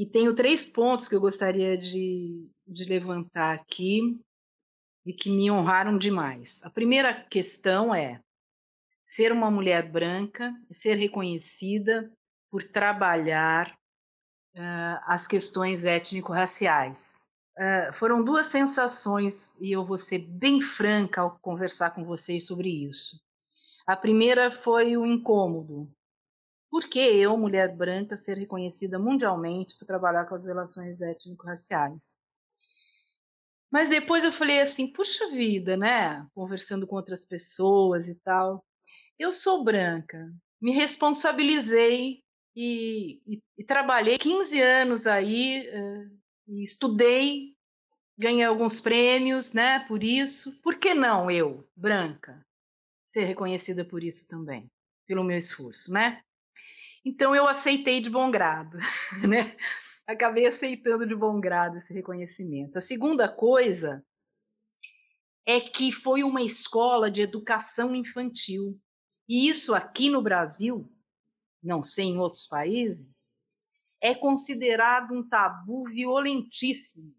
E 0.00 0.06
tenho 0.06 0.34
três 0.34 0.66
pontos 0.66 1.06
que 1.06 1.14
eu 1.14 1.20
gostaria 1.20 1.76
de, 1.76 2.50
de 2.66 2.84
levantar 2.84 3.54
aqui 3.54 4.18
e 5.04 5.12
que 5.12 5.28
me 5.28 5.50
honraram 5.50 5.98
demais. 5.98 6.58
A 6.62 6.70
primeira 6.70 7.12
questão 7.12 7.94
é 7.94 8.18
ser 9.04 9.30
uma 9.30 9.50
mulher 9.50 9.92
branca, 9.92 10.54
ser 10.72 10.94
reconhecida 10.94 12.10
por 12.50 12.64
trabalhar 12.64 13.78
uh, 14.56 15.00
as 15.04 15.26
questões 15.26 15.84
étnico-raciais. 15.84 17.18
Uh, 17.58 17.92
foram 17.92 18.24
duas 18.24 18.46
sensações, 18.46 19.54
e 19.60 19.70
eu 19.70 19.84
vou 19.84 19.98
ser 19.98 20.20
bem 20.20 20.62
franca 20.62 21.20
ao 21.20 21.38
conversar 21.40 21.90
com 21.90 22.06
vocês 22.06 22.46
sobre 22.46 22.70
isso. 22.70 23.20
A 23.86 23.94
primeira 23.94 24.50
foi 24.50 24.96
o 24.96 25.04
incômodo, 25.04 25.94
por 26.70 26.88
que 26.88 27.00
eu, 27.00 27.36
mulher 27.36 27.74
branca, 27.76 28.16
ser 28.16 28.38
reconhecida 28.38 28.98
mundialmente 28.98 29.76
por 29.76 29.86
trabalhar 29.86 30.26
com 30.26 30.36
as 30.36 30.44
relações 30.44 31.00
étnico-raciais? 31.00 32.16
Mas 33.70 33.88
depois 33.88 34.24
eu 34.24 34.32
falei 34.32 34.60
assim, 34.60 34.86
puxa 34.86 35.28
vida, 35.30 35.76
né? 35.76 36.26
Conversando 36.34 36.86
com 36.86 36.96
outras 36.96 37.24
pessoas 37.24 38.08
e 38.08 38.14
tal. 38.16 38.64
Eu 39.18 39.32
sou 39.32 39.64
branca, 39.64 40.32
me 40.60 40.72
responsabilizei 40.72 42.22
e, 42.54 43.20
e, 43.26 43.42
e 43.58 43.64
trabalhei 43.64 44.18
15 44.18 44.60
anos 44.60 45.06
aí, 45.06 45.68
uh, 45.68 46.20
e 46.48 46.64
estudei, 46.64 47.54
ganhei 48.18 48.44
alguns 48.44 48.80
prêmios, 48.80 49.52
né? 49.52 49.80
Por 49.86 50.02
isso. 50.02 50.60
Por 50.62 50.76
que 50.76 50.94
não 50.94 51.30
eu, 51.30 51.68
branca, 51.76 52.44
ser 53.06 53.24
reconhecida 53.24 53.84
por 53.84 54.02
isso 54.02 54.28
também? 54.28 54.70
Pelo 55.06 55.24
meu 55.24 55.36
esforço, 55.36 55.92
né? 55.92 56.22
Então 57.04 57.34
eu 57.34 57.46
aceitei 57.48 58.00
de 58.00 58.10
bom 58.10 58.30
grado, 58.30 58.78
né? 59.28 59.56
Acabei 60.06 60.46
aceitando 60.46 61.06
de 61.06 61.14
bom 61.14 61.40
grado 61.40 61.78
esse 61.78 61.92
reconhecimento. 61.94 62.76
A 62.76 62.80
segunda 62.80 63.28
coisa 63.28 64.04
é 65.46 65.60
que 65.60 65.90
foi 65.90 66.22
uma 66.22 66.42
escola 66.42 67.10
de 67.10 67.22
educação 67.22 67.94
infantil. 67.94 68.78
E 69.28 69.48
isso 69.48 69.74
aqui 69.74 70.10
no 70.10 70.22
Brasil, 70.22 70.92
não 71.62 71.82
sei 71.82 72.06
em 72.06 72.18
outros 72.18 72.46
países, 72.46 73.26
é 74.00 74.14
considerado 74.14 75.12
um 75.12 75.26
tabu 75.26 75.84
violentíssimo, 75.84 77.14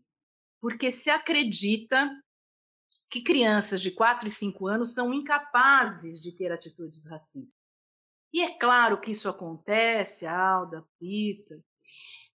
porque 0.59 0.91
se 0.91 1.09
acredita 1.09 2.09
que 3.09 3.21
crianças 3.21 3.81
de 3.81 3.91
4 3.91 4.27
e 4.27 4.31
5 4.31 4.67
anos 4.67 4.93
são 4.93 5.13
incapazes 5.13 6.19
de 6.19 6.31
ter 6.31 6.51
atitudes 6.51 7.05
racistas. 7.07 7.60
E 8.33 8.41
é 8.41 8.57
claro 8.57 8.99
que 8.99 9.11
isso 9.11 9.27
acontece, 9.27 10.25
Alda, 10.25 10.85
Pita, 10.99 11.61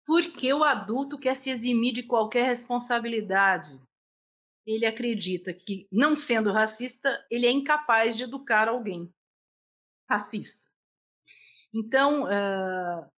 porque 0.04 0.52
o 0.52 0.64
adulto 0.64 1.18
quer 1.18 1.36
se 1.36 1.50
eximir 1.50 1.92
de 1.92 2.02
qualquer 2.02 2.46
responsabilidade. 2.46 3.80
Ele 4.66 4.86
acredita 4.86 5.52
que, 5.52 5.86
não 5.92 6.16
sendo 6.16 6.52
racista, 6.52 7.24
ele 7.30 7.46
é 7.46 7.50
incapaz 7.50 8.16
de 8.16 8.24
educar 8.24 8.68
alguém 8.68 9.12
racista. 10.08 10.68
Então, 11.72 12.24
uh, 12.24 13.10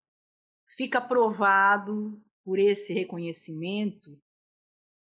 fica 0.67 1.01
provado 1.01 2.23
por 2.45 2.59
esse 2.59 2.93
reconhecimento 2.93 4.21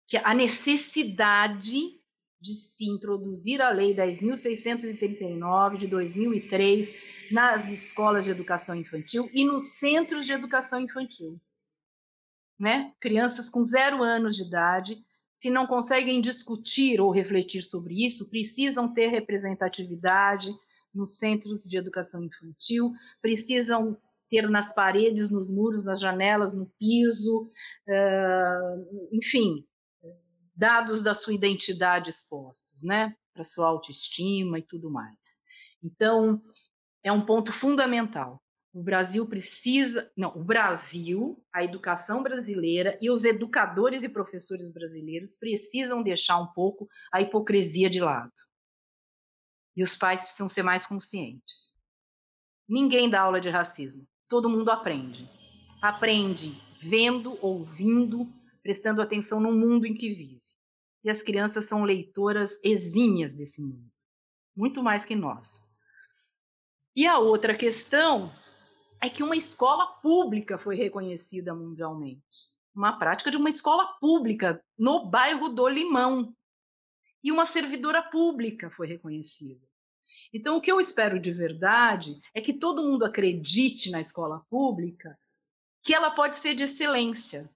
que 0.07 0.17
a 0.17 0.33
necessidade 0.33 1.99
de 2.39 2.53
se 2.55 2.85
introduzir 2.85 3.61
a 3.61 3.69
Lei 3.69 3.95
10.639 3.95 5.77
de 5.77 5.87
2003 5.87 7.12
nas 7.31 7.67
escolas 7.69 8.25
de 8.25 8.31
educação 8.31 8.75
infantil 8.75 9.29
e 9.33 9.45
nos 9.45 9.73
centros 9.73 10.25
de 10.25 10.33
educação 10.33 10.81
infantil. 10.81 11.39
Né? 12.59 12.93
Crianças 12.99 13.49
com 13.49 13.63
zero 13.63 14.03
anos 14.03 14.35
de 14.35 14.43
idade, 14.43 15.03
se 15.35 15.49
não 15.49 15.65
conseguem 15.67 16.21
discutir 16.21 17.01
ou 17.01 17.11
refletir 17.11 17.61
sobre 17.61 18.05
isso, 18.05 18.29
precisam 18.29 18.93
ter 18.93 19.07
representatividade 19.07 20.53
nos 20.93 21.17
centros 21.17 21.63
de 21.63 21.75
educação 21.75 22.23
infantil, 22.23 22.93
precisam 23.21 23.97
ter 24.29 24.49
nas 24.49 24.73
paredes, 24.73 25.29
nos 25.29 25.51
muros, 25.51 25.85
nas 25.85 25.99
janelas, 25.99 26.53
no 26.53 26.67
piso, 26.79 27.49
enfim, 29.11 29.65
dados 30.55 31.03
da 31.03 31.15
sua 31.15 31.33
identidade 31.33 32.09
expostos, 32.09 32.83
né? 32.83 33.15
Para 33.33 33.43
sua 33.43 33.67
autoestima 33.67 34.59
e 34.59 34.61
tudo 34.61 34.89
mais. 34.89 35.41
Então, 35.83 36.41
é 37.03 37.11
um 37.11 37.25
ponto 37.25 37.51
fundamental. 37.51 38.41
O 38.73 38.81
Brasil 38.81 39.27
precisa, 39.27 40.11
não, 40.17 40.35
o 40.35 40.43
Brasil, 40.43 41.43
a 41.53 41.63
educação 41.63 42.23
brasileira 42.23 42.97
e 42.99 43.11
os 43.11 43.23
educadores 43.23 44.01
e 44.01 44.09
professores 44.09 44.73
brasileiros 44.73 45.35
precisam 45.35 46.01
deixar 46.01 46.39
um 46.39 46.47
pouco 46.53 46.87
a 47.11 47.21
hipocrisia 47.21 47.87
de 47.87 47.99
lado. 47.99 48.33
E 49.75 49.83
os 49.83 49.95
pais 49.95 50.21
precisam 50.21 50.49
ser 50.49 50.63
mais 50.63 50.87
conscientes. 50.87 51.75
Ninguém 52.67 53.09
dá 53.09 53.21
aula 53.21 53.39
de 53.39 53.49
racismo, 53.49 54.07
todo 54.27 54.49
mundo 54.49 54.71
aprende. 54.71 55.29
Aprende 55.79 56.59
vendo, 56.79 57.37
ouvindo, 57.45 58.27
prestando 58.61 59.01
atenção 59.01 59.39
no 59.39 59.51
mundo 59.51 59.85
em 59.85 59.93
que 59.93 60.09
vive. 60.09 60.41
E 61.03 61.09
as 61.09 61.21
crianças 61.21 61.65
são 61.65 61.83
leitoras 61.83 62.59
exímias 62.63 63.33
desse 63.33 63.61
mundo, 63.61 63.91
muito 64.55 64.81
mais 64.81 65.05
que 65.05 65.15
nós. 65.15 65.61
E 66.95 67.07
a 67.07 67.17
outra 67.17 67.55
questão 67.55 68.31
é 69.01 69.09
que 69.09 69.23
uma 69.23 69.35
escola 69.35 69.85
pública 69.85 70.57
foi 70.57 70.75
reconhecida 70.75 71.53
mundialmente. 71.53 72.53
Uma 72.73 72.97
prática 72.97 73.31
de 73.31 73.37
uma 73.37 73.49
escola 73.49 73.85
pública 73.99 74.63
no 74.77 75.05
bairro 75.09 75.49
do 75.49 75.67
Limão. 75.67 76.35
E 77.23 77.31
uma 77.31 77.45
servidora 77.45 78.01
pública 78.01 78.69
foi 78.69 78.87
reconhecida. 78.87 79.65
Então, 80.31 80.57
o 80.57 80.61
que 80.61 80.71
eu 80.71 80.79
espero 80.79 81.19
de 81.19 81.31
verdade 81.31 82.19
é 82.33 82.41
que 82.41 82.53
todo 82.53 82.83
mundo 82.83 83.05
acredite 83.05 83.91
na 83.91 84.01
escola 84.01 84.45
pública, 84.49 85.17
que 85.81 85.93
ela 85.93 86.11
pode 86.11 86.35
ser 86.35 86.53
de 86.55 86.63
excelência, 86.63 87.49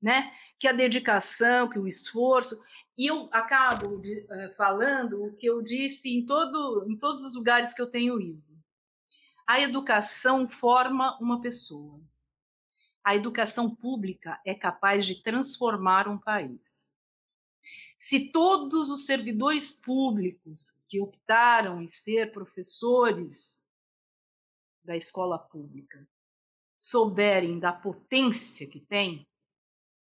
né? 0.00 0.32
Que 0.58 0.68
a 0.68 0.72
dedicação, 0.72 1.68
que 1.68 1.78
o 1.78 1.86
esforço. 1.86 2.60
E 2.98 3.06
eu 3.06 3.28
acabo 3.32 3.98
de, 3.98 4.20
uh, 4.20 4.54
falando 4.56 5.24
o 5.24 5.34
que 5.36 5.46
eu 5.46 5.62
disse 5.62 6.08
em, 6.08 6.24
todo, 6.24 6.86
em 6.88 6.96
todos 6.98 7.22
os 7.22 7.34
lugares 7.34 7.72
que 7.72 7.82
eu 7.82 7.90
tenho 7.90 8.20
ido. 8.20 8.45
A 9.46 9.60
educação 9.60 10.48
forma 10.48 11.16
uma 11.20 11.40
pessoa. 11.40 12.00
A 13.04 13.14
educação 13.14 13.72
pública 13.72 14.40
é 14.44 14.52
capaz 14.52 15.06
de 15.06 15.22
transformar 15.22 16.08
um 16.08 16.18
país. 16.18 16.92
Se 17.96 18.32
todos 18.32 18.90
os 18.90 19.06
servidores 19.06 19.80
públicos 19.80 20.84
que 20.88 21.00
optaram 21.00 21.80
em 21.80 21.86
ser 21.86 22.32
professores 22.32 23.64
da 24.84 24.96
escola 24.96 25.38
pública 25.38 26.06
souberem 26.78 27.60
da 27.60 27.72
potência 27.72 28.68
que 28.68 28.80
tem, 28.80 29.28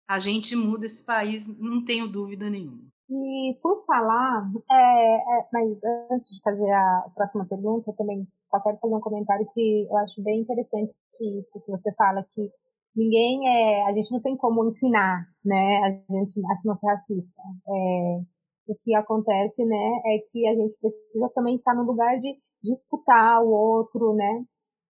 a 0.07 0.19
gente 0.19 0.55
muda 0.55 0.85
esse 0.85 1.03
país, 1.03 1.47
não 1.59 1.83
tenho 1.83 2.07
dúvida 2.07 2.51
nenhuma. 2.51 2.87
E 3.09 3.59
por 3.63 3.85
falar, 3.87 4.51
é, 4.71 5.17
é, 5.17 5.49
mas 5.51 5.79
antes 6.11 6.35
de 6.35 6.41
fazer 6.43 6.71
a 6.71 7.11
próxima 7.15 7.47
pergunta, 7.47 7.93
também 7.95 8.27
só 8.53 8.61
quero 8.61 8.79
fazer 8.79 8.95
um 8.95 9.01
comentário 9.01 9.47
que 9.53 9.87
eu 9.91 9.97
acho 9.99 10.23
bem 10.23 10.43
interessante 10.43 10.93
isso 11.41 11.61
que 11.65 11.71
você 11.71 11.93
fala 11.95 12.25
que 12.35 12.51
ninguém 12.95 13.49
é, 13.49 13.85
a 13.87 13.93
gente 13.95 14.13
não 14.13 14.21
tem 14.21 14.37
como 14.37 14.69
ensinar, 14.69 15.27
né, 15.45 15.79
a 15.79 15.91
gente 15.91 16.39
a 16.45 16.55
não 16.67 16.77
ser 16.77 16.87
racista. 16.87 17.43
É, 17.69 18.21
o 18.69 18.75
que 18.81 18.95
acontece, 18.95 19.65
né, 19.65 20.01
é 20.07 20.19
que 20.31 20.47
a 20.47 20.55
gente 20.55 20.77
precisa 20.81 21.31
também 21.35 21.57
estar 21.57 21.75
no 21.75 21.85
lugar 21.85 22.21
de, 22.21 22.37
de 22.63 22.73
escutar 22.73 23.41
o 23.43 23.49
outro, 23.51 24.15
né, 24.15 24.45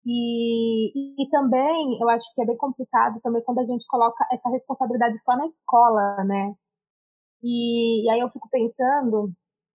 E, 0.07 0.93
e, 0.97 1.25
e, 1.25 1.29
também, 1.31 1.99
eu 2.01 2.09
acho 2.09 2.25
que 2.35 2.43
é 2.43 2.47
bem 2.47 2.57
complicado 2.57 3.21
também 3.23 3.43
quando 3.45 3.61
a 3.61 3.67
gente 3.67 3.87
coloca 3.87 4.27
essa 4.33 4.49
responsabilidade 4.51 5.19
só 5.23 5.37
na 5.37 5.47
escola, 5.47 6.25
né? 6.25 6.55
E, 7.43 8.07
e 8.07 8.11
aí 8.11 8.21
eu 8.21 8.31
fico 8.31 8.49
pensando, 8.51 9.33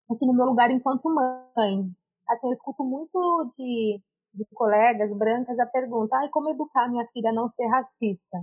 assim, 0.10 0.28
no 0.28 0.34
meu 0.34 0.46
lugar 0.46 0.72
enquanto 0.72 1.14
mãe. 1.14 1.92
Assim, 2.30 2.48
eu 2.48 2.54
escuto 2.54 2.84
muito 2.84 3.50
de, 3.58 4.02
de 4.34 4.46
colegas 4.54 5.16
brancas 5.18 5.60
a 5.60 5.66
pergunta, 5.66 6.16
ai, 6.18 6.30
como 6.30 6.50
educar 6.50 6.90
minha 6.90 7.08
filha 7.14 7.30
a 7.30 7.34
não 7.34 7.48
ser 7.50 7.68
racista? 7.68 8.38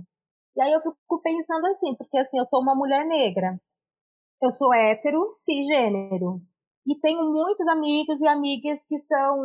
E 0.55 0.61
aí 0.61 0.71
eu 0.71 0.81
fico 0.81 1.21
pensando 1.21 1.65
assim, 1.67 1.95
porque 1.95 2.17
assim, 2.17 2.37
eu 2.37 2.45
sou 2.45 2.61
uma 2.61 2.75
mulher 2.75 3.05
negra. 3.05 3.59
Eu 4.41 4.51
sou 4.51 4.73
hétero, 4.73 5.31
cisgênero. 5.33 6.41
E 6.85 6.99
tenho 6.99 7.31
muitos 7.31 7.65
amigos 7.67 8.19
e 8.21 8.27
amigas 8.27 8.83
que 8.85 8.99
são, 8.99 9.39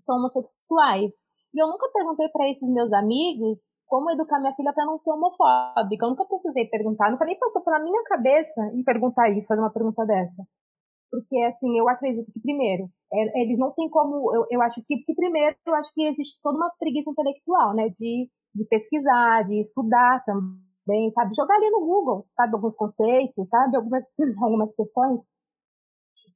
são 0.00 0.16
homossexuais. 0.16 1.12
E 1.52 1.62
eu 1.62 1.66
nunca 1.66 1.90
perguntei 1.92 2.28
para 2.28 2.48
esses 2.48 2.68
meus 2.68 2.92
amigos 2.92 3.58
como 3.86 4.10
educar 4.10 4.38
minha 4.38 4.54
filha 4.54 4.72
para 4.72 4.86
não 4.86 4.98
ser 4.98 5.10
homofóbica. 5.10 6.04
Eu 6.04 6.10
nunca 6.10 6.24
precisei 6.26 6.66
perguntar, 6.66 7.10
nunca 7.10 7.24
nem 7.24 7.38
passou 7.38 7.62
pela 7.64 7.80
minha 7.80 8.02
cabeça 8.04 8.70
em 8.74 8.84
perguntar 8.84 9.28
isso, 9.30 9.48
fazer 9.48 9.60
uma 9.60 9.72
pergunta 9.72 10.06
dessa. 10.06 10.46
Porque, 11.10 11.40
assim, 11.42 11.78
eu 11.78 11.88
acredito 11.88 12.30
que, 12.32 12.40
primeiro, 12.40 12.88
é, 13.12 13.42
eles 13.42 13.58
não 13.58 13.72
têm 13.72 13.88
como. 13.88 14.34
Eu, 14.34 14.46
eu 14.50 14.62
acho 14.62 14.82
que, 14.84 14.98
que, 14.98 15.14
primeiro, 15.14 15.56
eu 15.66 15.74
acho 15.74 15.92
que 15.94 16.02
existe 16.04 16.38
toda 16.42 16.56
uma 16.58 16.70
preguiça 16.78 17.10
intelectual, 17.10 17.74
né? 17.74 17.88
De, 17.88 18.30
de 18.54 18.64
pesquisar, 18.66 19.44
de 19.44 19.60
estudar 19.60 20.22
também, 20.24 21.10
sabe? 21.10 21.34
Jogar 21.34 21.56
ali 21.56 21.70
no 21.70 21.80
Google, 21.80 22.26
sabe? 22.32 22.54
Alguns 22.54 22.74
conceitos, 22.76 23.48
sabe? 23.48 23.76
Algumas, 23.76 24.04
algumas 24.42 24.74
questões. 24.74 25.22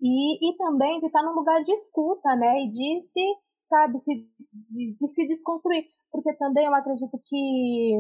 E, 0.00 0.50
e 0.50 0.56
também 0.56 0.98
de 1.00 1.06
estar 1.06 1.22
num 1.22 1.34
lugar 1.34 1.62
de 1.62 1.72
escuta, 1.72 2.34
né? 2.36 2.64
E 2.64 2.70
de 2.70 3.02
se, 3.02 3.34
sabe, 3.68 4.00
se, 4.00 4.26
de, 4.70 4.96
de 4.98 5.08
se 5.08 5.28
desconstruir. 5.28 5.84
Porque 6.10 6.34
também 6.36 6.66
eu 6.66 6.74
acredito 6.74 7.18
que. 7.28 7.94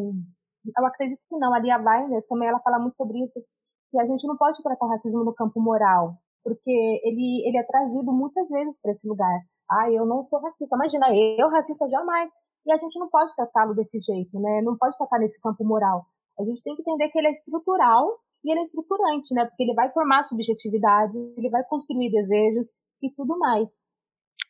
Eu 0.76 0.86
acredito 0.86 1.20
que 1.28 1.36
não, 1.38 1.52
a 1.52 1.58
Lia 1.58 1.76
Weiner 1.76 2.24
também 2.28 2.48
ela 2.48 2.60
fala 2.60 2.78
muito 2.78 2.96
sobre 2.96 3.18
isso, 3.22 3.40
que 3.90 4.00
a 4.00 4.06
gente 4.06 4.26
não 4.26 4.36
pode 4.36 4.62
tratar 4.62 4.86
o 4.86 4.88
racismo 4.88 5.24
no 5.24 5.34
campo 5.34 5.60
moral, 5.60 6.16
porque 6.42 6.70
ele, 7.04 7.46
ele 7.46 7.58
é 7.58 7.62
trazido 7.64 8.12
muitas 8.12 8.48
vezes 8.48 8.80
para 8.80 8.92
esse 8.92 9.06
lugar. 9.06 9.40
Ah, 9.70 9.90
eu 9.90 10.04
não 10.04 10.24
sou 10.24 10.40
racista. 10.40 10.76
Imagina, 10.76 11.06
eu 11.38 11.48
racista 11.48 11.88
jamais. 11.88 12.30
E 12.66 12.72
a 12.72 12.76
gente 12.76 12.98
não 12.98 13.08
pode 13.08 13.34
tratá-lo 13.34 13.74
desse 13.74 14.00
jeito, 14.00 14.38
né? 14.38 14.62
Não 14.62 14.76
pode 14.76 14.96
tratar 14.96 15.18
nesse 15.18 15.40
campo 15.40 15.64
moral. 15.64 16.06
A 16.38 16.44
gente 16.44 16.62
tem 16.62 16.74
que 16.74 16.82
entender 16.82 17.08
que 17.08 17.18
ele 17.18 17.28
é 17.28 17.32
estrutural 17.32 18.18
e 18.44 18.50
ele 18.50 18.60
é 18.60 18.64
estruturante, 18.64 19.34
né? 19.34 19.44
Porque 19.44 19.62
ele 19.62 19.74
vai 19.74 19.90
formar 19.92 20.22
subjetividade, 20.22 21.16
ele 21.36 21.50
vai 21.50 21.64
construir 21.64 22.10
desejos 22.10 22.68
e 23.02 23.10
tudo 23.10 23.38
mais. 23.38 23.68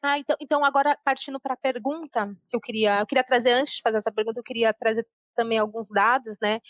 Ah, 0.03 0.19
então, 0.19 0.37
então 0.41 0.65
agora 0.65 0.99
partindo 1.05 1.41
para 1.41 1.55
a 1.55 1.57
pergunta 1.57 2.35
que 2.49 2.57
eu 2.57 2.61
queria, 2.61 3.01
eu 3.01 3.07
queria 3.07 3.25
trazer 3.25 3.53
antes 3.53 3.75
de 3.75 3.83
fazer 3.83 3.99
essa 3.99 4.13
pergunta, 4.13 4.41
eu 4.41 4.45
queria 4.45 4.73
trazer 4.73 5.07
também 5.35 5.59
alguns 5.59 5.89
dados, 5.91 6.37
né? 6.41 6.61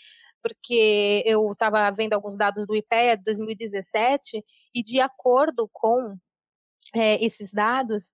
Porque 0.43 1.23
eu 1.27 1.53
estava 1.53 1.91
vendo 1.91 2.15
alguns 2.15 2.37
dados 2.37 2.67
do 2.67 2.75
IPEA 2.75 3.17
de 3.17 3.25
2017 3.25 4.45
e 4.75 4.83
de 4.83 5.01
acordo 5.01 5.69
com 5.73 6.17
é, 6.95 7.25
esses 7.25 7.53
dados, 7.53 8.13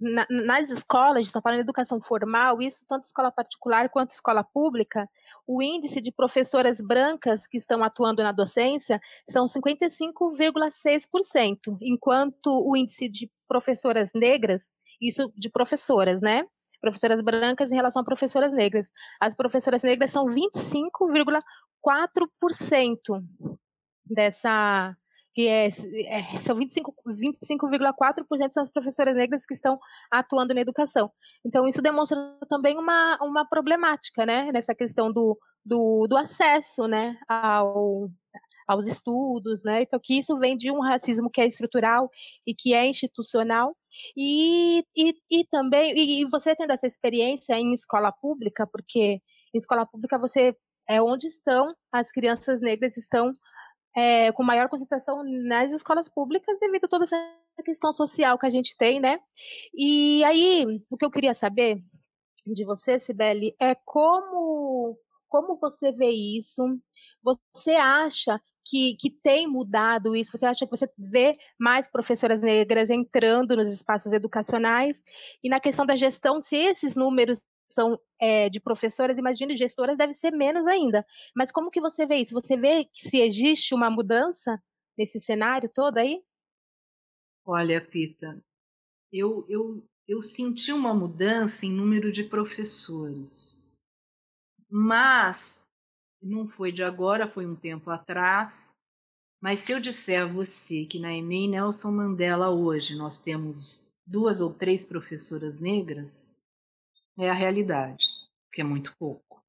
na, 0.00 0.26
nas 0.30 0.70
escolas, 0.70 1.26
está 1.26 1.40
falando 1.40 1.58
de 1.58 1.62
educação 1.62 2.00
formal, 2.00 2.60
isso 2.60 2.84
tanto 2.86 3.04
escola 3.04 3.32
particular 3.32 3.88
quanto 3.88 4.10
escola 4.10 4.44
pública, 4.44 5.08
o 5.46 5.62
índice 5.62 5.98
de 6.00 6.12
professoras 6.12 6.80
brancas 6.80 7.46
que 7.46 7.56
estão 7.56 7.82
atuando 7.82 8.22
na 8.22 8.32
docência 8.32 9.00
são 9.28 9.46
55,6%, 9.46 11.78
enquanto 11.80 12.62
o 12.66 12.76
índice 12.76 13.08
de 13.08 13.30
professoras 13.48 14.10
negras, 14.14 14.70
isso 15.00 15.32
de 15.36 15.50
professoras, 15.50 16.20
né? 16.20 16.44
Professoras 16.82 17.22
brancas 17.22 17.72
em 17.72 17.76
relação 17.76 18.02
a 18.02 18.04
professoras 18.04 18.52
negras. 18.52 18.92
As 19.20 19.34
professoras 19.34 19.82
negras 19.82 20.10
são 20.10 20.26
25,4% 20.26 23.24
dessa 24.04 24.94
que 25.34 25.48
é, 25.48 25.66
é 25.66 26.40
são 26.40 26.58
25,4% 26.58 27.16
25 27.16 27.66
são 28.50 28.62
as 28.62 28.70
professoras 28.70 29.14
negras 29.14 29.46
que 29.46 29.54
estão 29.54 29.80
atuando 30.10 30.52
na 30.52 30.60
educação. 30.60 31.10
Então, 31.42 31.66
isso 31.66 31.80
demonstra 31.80 32.18
também 32.50 32.76
uma, 32.76 33.16
uma 33.22 33.48
problemática, 33.48 34.26
né, 34.26 34.52
nessa 34.52 34.74
questão 34.74 35.10
do, 35.10 35.38
do, 35.64 36.06
do 36.06 36.18
acesso, 36.18 36.86
né, 36.86 37.16
ao, 37.26 38.10
aos 38.72 38.86
estudos, 38.86 39.62
né? 39.64 39.82
Então, 39.82 40.00
que 40.02 40.18
isso 40.18 40.38
vem 40.38 40.56
de 40.56 40.70
um 40.70 40.80
racismo 40.80 41.30
que 41.30 41.40
é 41.40 41.46
estrutural 41.46 42.10
e 42.46 42.54
que 42.54 42.74
é 42.74 42.86
institucional. 42.86 43.76
E, 44.16 44.84
e, 44.96 45.14
e 45.30 45.44
também, 45.44 45.94
e 45.96 46.24
você 46.26 46.56
tendo 46.56 46.72
essa 46.72 46.86
experiência 46.86 47.54
em 47.58 47.72
escola 47.72 48.10
pública, 48.10 48.66
porque 48.66 49.20
em 49.54 49.58
escola 49.58 49.86
pública 49.86 50.18
você 50.18 50.56
é 50.88 51.00
onde 51.00 51.26
estão 51.26 51.74
as 51.92 52.10
crianças 52.10 52.60
negras 52.60 52.96
estão 52.96 53.32
é, 53.94 54.32
com 54.32 54.42
maior 54.42 54.68
concentração 54.68 55.22
nas 55.24 55.70
escolas 55.72 56.08
públicas 56.08 56.58
devido 56.58 56.86
a 56.86 56.88
toda 56.88 57.04
essa 57.04 57.16
questão 57.64 57.92
social 57.92 58.38
que 58.38 58.46
a 58.46 58.50
gente 58.50 58.76
tem, 58.76 58.98
né? 58.98 59.18
E 59.74 60.24
aí, 60.24 60.64
o 60.90 60.96
que 60.96 61.04
eu 61.04 61.10
queria 61.10 61.34
saber 61.34 61.82
de 62.46 62.64
você, 62.64 62.98
Sibeli, 62.98 63.54
é 63.60 63.74
como 63.84 64.98
como 65.32 65.56
você 65.56 65.90
vê 65.90 66.10
isso? 66.10 66.62
Você 67.22 67.70
acha 67.70 68.38
que, 68.64 68.96
que 68.96 69.10
tem 69.10 69.46
mudado 69.46 70.14
isso? 70.16 70.36
Você 70.36 70.46
acha 70.46 70.66
que 70.66 70.70
você 70.70 70.88
vê 70.96 71.36
mais 71.58 71.88
professoras 71.88 72.40
negras 72.40 72.90
entrando 72.90 73.56
nos 73.56 73.68
espaços 73.68 74.12
educacionais? 74.12 75.00
E 75.42 75.48
na 75.48 75.60
questão 75.60 75.86
da 75.86 75.96
gestão, 75.96 76.40
se 76.40 76.56
esses 76.56 76.96
números 76.96 77.42
são 77.68 77.98
é, 78.20 78.48
de 78.48 78.60
professoras, 78.60 79.18
imagino 79.18 79.56
gestoras 79.56 79.96
deve 79.96 80.14
ser 80.14 80.32
menos 80.32 80.66
ainda. 80.66 81.04
Mas 81.34 81.50
como 81.50 81.70
que 81.70 81.80
você 81.80 82.06
vê 82.06 82.16
isso? 82.16 82.34
Você 82.34 82.56
vê 82.56 82.84
que 82.84 83.08
se 83.08 83.18
existe 83.18 83.74
uma 83.74 83.90
mudança 83.90 84.62
nesse 84.96 85.18
cenário 85.18 85.70
todo 85.72 85.98
aí? 85.98 86.22
Olha, 87.44 87.80
Pita, 87.80 88.42
eu, 89.12 89.44
eu, 89.48 89.84
eu 90.06 90.22
senti 90.22 90.72
uma 90.72 90.94
mudança 90.94 91.66
em 91.66 91.72
número 91.72 92.12
de 92.12 92.24
professores. 92.24 93.74
Mas 94.70 95.61
não 96.22 96.46
foi 96.46 96.70
de 96.70 96.82
agora, 96.82 97.28
foi 97.28 97.46
um 97.46 97.56
tempo 97.56 97.90
atrás. 97.90 98.74
Mas 99.40 99.60
se 99.60 99.72
eu 99.72 99.80
disser 99.80 100.22
a 100.22 100.26
você 100.26 100.84
que 100.86 101.00
na 101.00 101.12
EMEI 101.12 101.48
Nelson 101.48 101.90
Mandela 101.90 102.50
hoje 102.50 102.96
nós 102.96 103.20
temos 103.20 103.92
duas 104.06 104.40
ou 104.40 104.52
três 104.52 104.86
professoras 104.86 105.60
negras, 105.60 106.40
é 107.18 107.28
a 107.28 107.34
realidade, 107.34 108.06
que 108.52 108.60
é 108.60 108.64
muito 108.64 108.96
pouco. 108.96 109.42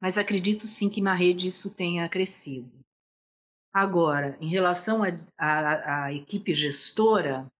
Mas 0.00 0.16
acredito 0.16 0.66
sim 0.66 0.88
que 0.88 1.00
na 1.00 1.14
rede 1.14 1.48
isso 1.48 1.74
tenha 1.74 2.08
crescido. 2.08 2.70
Agora, 3.72 4.38
em 4.40 4.48
relação 4.48 5.02
à 5.36 6.12
equipe 6.12 6.54
gestora, 6.54 7.50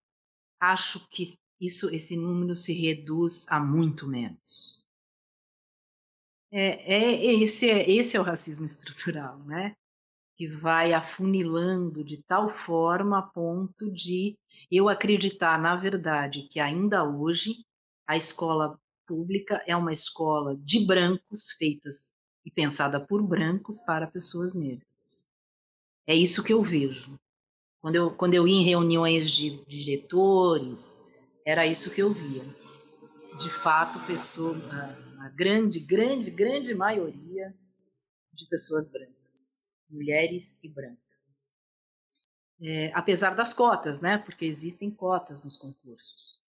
acho 0.61 1.09
que 1.09 1.35
isso, 1.61 1.93
esse 1.93 2.17
número 2.17 2.55
se 2.55 2.73
reduz 2.73 3.47
a 3.51 3.59
muito 3.59 4.07
menos. 4.07 4.84
É, 6.57 6.95
é, 6.95 7.35
esse, 7.43 7.69
é, 7.69 7.91
esse 7.91 8.17
é 8.17 8.21
o 8.21 8.23
racismo 8.23 8.65
estrutural, 8.65 9.41
né? 9.41 9.75
Que 10.37 10.47
vai 10.47 10.93
afunilando 10.93 12.05
de 12.05 12.23
tal 12.23 12.49
forma 12.49 13.19
a 13.19 13.23
ponto 13.23 13.91
de 13.91 14.39
eu 14.71 14.89
acreditar, 14.89 15.61
na 15.61 15.75
verdade, 15.75 16.43
que 16.43 16.61
ainda 16.61 17.03
hoje 17.03 17.65
a 18.07 18.17
escola 18.17 18.79
pública 19.05 19.65
é 19.67 19.75
uma 19.75 19.93
escola 19.93 20.57
de 20.59 20.87
brancos, 20.87 21.51
feitas 21.59 22.13
e 22.45 22.53
pensada 22.53 23.05
por 23.05 23.21
brancos 23.21 23.81
para 23.81 24.07
pessoas 24.07 24.55
negras. 24.55 25.27
É 26.07 26.15
isso 26.15 26.45
que 26.45 26.53
eu 26.53 26.63
vejo. 26.63 27.19
Quando 27.81 27.97
eu, 27.97 28.15
quando 28.15 28.35
eu 28.35 28.47
ia 28.47 28.61
em 28.61 28.65
reuniões 28.65 29.29
de, 29.29 29.57
de 29.67 29.85
diretores, 29.85 31.03
era 31.45 31.67
isso 31.67 31.91
que 31.91 32.01
eu 32.01 32.13
via. 32.13 32.45
De 33.41 33.51
fato, 33.51 33.99
pessoa, 34.07 34.57
a 34.71 35.04
grande, 35.35 35.81
grande, 35.81 36.31
grande 36.31 36.75
maioria 36.75 37.55
de 38.33 38.49
pessoas 38.49 38.91
brancas, 38.91 39.55
mulheres 39.89 40.59
e 40.63 40.69
brancas. 40.69 41.53
É, 42.61 42.91
apesar 42.95 43.35
das 43.35 43.53
cotas, 43.53 44.01
né? 44.01 44.19
Porque 44.19 44.45
existem 44.45 44.91
cotas 44.91 45.45
nos 45.45 45.57
concursos. 45.57 46.43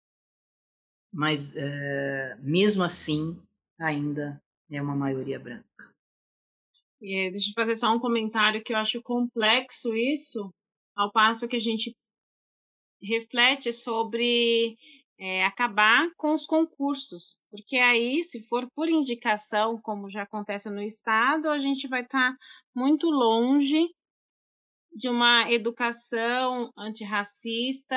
Mas, 1.12 1.56
é, 1.56 2.36
mesmo 2.40 2.82
assim, 2.82 3.40
ainda 3.78 4.42
é 4.70 4.80
uma 4.80 4.94
maioria 4.94 5.38
branca. 5.38 5.94
É, 7.02 7.30
deixa 7.30 7.50
eu 7.50 7.54
fazer 7.54 7.76
só 7.76 7.92
um 7.94 7.98
comentário 7.98 8.62
que 8.62 8.72
eu 8.72 8.76
acho 8.76 9.02
complexo 9.02 9.94
isso, 9.94 10.52
ao 10.96 11.12
passo 11.12 11.48
que 11.48 11.56
a 11.56 11.60
gente 11.60 11.94
reflete 13.02 13.72
sobre 13.72 14.76
é, 15.18 15.44
acabar 15.44 16.08
com 16.16 16.34
os 16.34 16.46
concursos, 16.46 17.38
porque 17.50 17.76
aí, 17.76 18.22
se 18.24 18.46
for 18.48 18.66
por 18.74 18.88
indicação, 18.88 19.80
como 19.80 20.10
já 20.10 20.22
acontece 20.22 20.68
no 20.70 20.82
Estado, 20.82 21.48
a 21.48 21.58
gente 21.58 21.88
vai 21.88 22.02
estar 22.02 22.32
tá 22.32 22.38
muito 22.74 23.08
longe 23.08 23.88
de 24.92 25.08
uma 25.08 25.50
educação 25.50 26.70
antirracista 26.76 27.96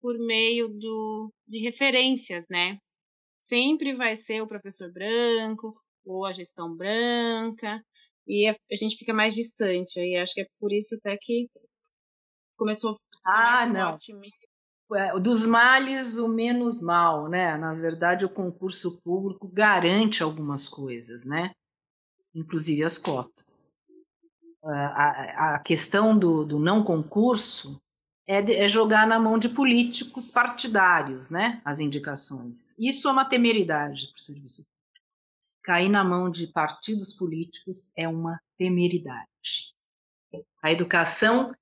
por 0.00 0.18
meio 0.18 0.68
do, 0.68 1.32
de 1.46 1.58
referências, 1.58 2.44
né? 2.48 2.78
sempre 3.40 3.94
vai 3.94 4.14
ser 4.16 4.42
o 4.42 4.46
professor 4.46 4.92
branco 4.92 5.74
ou 6.04 6.26
a 6.26 6.32
gestão 6.32 6.76
branca, 6.76 7.82
e 8.26 8.48
a, 8.48 8.52
a 8.52 8.76
gente 8.76 8.96
fica 8.96 9.12
mais 9.12 9.34
distante. 9.34 9.98
Aí 9.98 10.16
acho 10.16 10.34
que 10.34 10.42
é 10.42 10.46
por 10.58 10.72
isso 10.72 10.94
até 10.96 11.16
que 11.20 11.48
começou 12.56 12.96
a 13.24 13.62
ah, 13.62 13.66
não. 13.66 13.90
É, 13.90 13.98
dos 15.20 15.46
males, 15.46 16.16
o 16.16 16.28
menos 16.28 16.82
mal, 16.82 17.28
né? 17.28 17.56
Na 17.56 17.74
verdade, 17.74 18.24
o 18.24 18.28
concurso 18.28 19.00
público 19.02 19.48
garante 19.48 20.22
algumas 20.22 20.68
coisas, 20.68 21.24
né? 21.24 21.52
Inclusive 22.34 22.82
as 22.82 22.98
cotas. 22.98 23.74
A, 24.62 25.54
a 25.54 25.58
questão 25.60 26.18
do, 26.18 26.44
do 26.44 26.58
não 26.58 26.84
concurso 26.84 27.80
é, 28.26 28.64
é, 28.64 28.68
jogar 28.68 29.06
na 29.06 29.18
mão 29.18 29.38
de 29.38 29.48
políticos 29.48 30.30
partidários, 30.30 31.30
né? 31.30 31.60
As 31.64 31.78
indicações. 31.78 32.74
Isso 32.78 33.08
é 33.08 33.12
uma 33.12 33.24
temeridade 33.24 34.06
para 34.08 34.18
o 34.18 34.22
serviço 34.22 34.62
público. 34.62 34.80
Cair 35.62 35.88
na 35.88 36.04
mão 36.04 36.30
de 36.30 36.46
partidos 36.48 37.14
políticos 37.14 37.92
é 37.96 38.08
uma 38.08 38.40
temeridade. 38.58 39.74
A 40.62 40.70
educação 40.70 41.54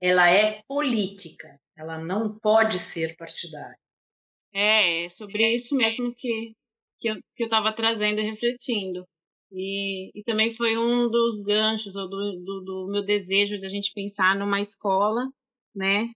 ela 0.00 0.30
é 0.30 0.62
política, 0.66 1.60
ela 1.80 1.98
não 1.98 2.38
pode 2.38 2.78
ser 2.78 3.16
partidária. 3.16 3.78
É, 4.52 5.04
é 5.04 5.08
sobre 5.08 5.54
isso 5.54 5.74
mesmo 5.74 6.14
que, 6.14 6.52
que 6.98 7.08
eu 7.08 7.16
estava 7.38 7.72
trazendo 7.72 8.20
e 8.20 8.24
refletindo. 8.24 9.04
E, 9.50 10.10
e 10.14 10.22
também 10.22 10.52
foi 10.54 10.76
um 10.76 11.10
dos 11.10 11.40
ganchos, 11.40 11.96
ou 11.96 12.08
do, 12.08 12.32
do, 12.44 12.60
do 12.60 12.88
meu 12.90 13.04
desejo 13.04 13.58
de 13.58 13.66
a 13.66 13.68
gente 13.68 13.92
pensar 13.94 14.36
numa 14.36 14.60
escola, 14.60 15.26
né? 15.74 16.06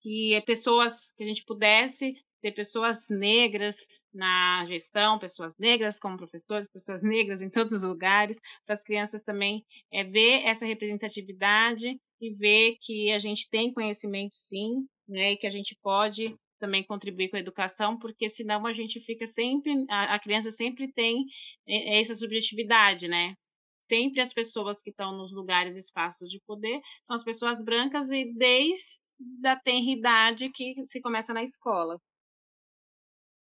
Que 0.00 0.34
é 0.34 0.40
pessoas, 0.40 1.12
que 1.16 1.22
a 1.22 1.26
gente 1.26 1.44
pudesse 1.44 2.14
ter 2.40 2.52
pessoas 2.52 3.06
negras 3.10 3.76
na 4.12 4.64
gestão, 4.66 5.18
pessoas 5.18 5.54
negras 5.58 5.98
como 5.98 6.16
professores, 6.16 6.66
pessoas 6.72 7.02
negras 7.02 7.42
em 7.42 7.50
todos 7.50 7.74
os 7.74 7.82
lugares, 7.82 8.38
para 8.64 8.74
as 8.74 8.82
crianças 8.82 9.22
também 9.22 9.64
é, 9.92 10.02
ver 10.02 10.44
essa 10.44 10.64
representatividade 10.64 11.96
e 12.20 12.34
ver 12.34 12.76
que 12.80 13.12
a 13.12 13.18
gente 13.18 13.48
tem 13.50 13.72
conhecimento 13.72 14.34
sim, 14.34 14.86
né, 15.08 15.32
e 15.32 15.36
que 15.36 15.46
a 15.46 15.50
gente 15.50 15.76
pode 15.82 16.34
também 16.58 16.84
contribuir 16.84 17.28
com 17.28 17.36
a 17.36 17.40
educação, 17.40 17.98
porque 17.98 18.30
senão 18.30 18.66
a 18.66 18.72
gente 18.72 19.00
fica 19.00 19.26
sempre, 19.26 19.72
a, 19.90 20.14
a 20.14 20.18
criança 20.18 20.50
sempre 20.50 20.90
tem 20.92 21.24
é, 21.68 22.00
essa 22.00 22.14
subjetividade, 22.14 23.08
né? 23.08 23.34
Sempre 23.78 24.20
as 24.20 24.32
pessoas 24.32 24.82
que 24.82 24.90
estão 24.90 25.16
nos 25.16 25.32
lugares, 25.32 25.76
espaços 25.76 26.28
de 26.28 26.40
poder, 26.46 26.80
são 27.04 27.14
as 27.14 27.22
pessoas 27.22 27.62
brancas 27.62 28.10
e 28.10 28.32
desde 28.34 28.98
a 29.44 29.56
tenridade 29.56 30.50
que 30.50 30.74
se 30.86 31.00
começa 31.00 31.32
na 31.32 31.42
escola. 31.42 31.98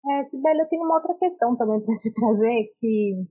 É, 0.09 0.23
Sibeli, 0.23 0.59
eu 0.59 0.69
tenho 0.69 0.83
uma 0.83 0.95
outra 0.95 1.17
questão 1.17 1.55
também 1.57 1.83
para 1.83 1.95
te 1.95 2.13
trazer, 2.13 2.71
que, 2.79 3.25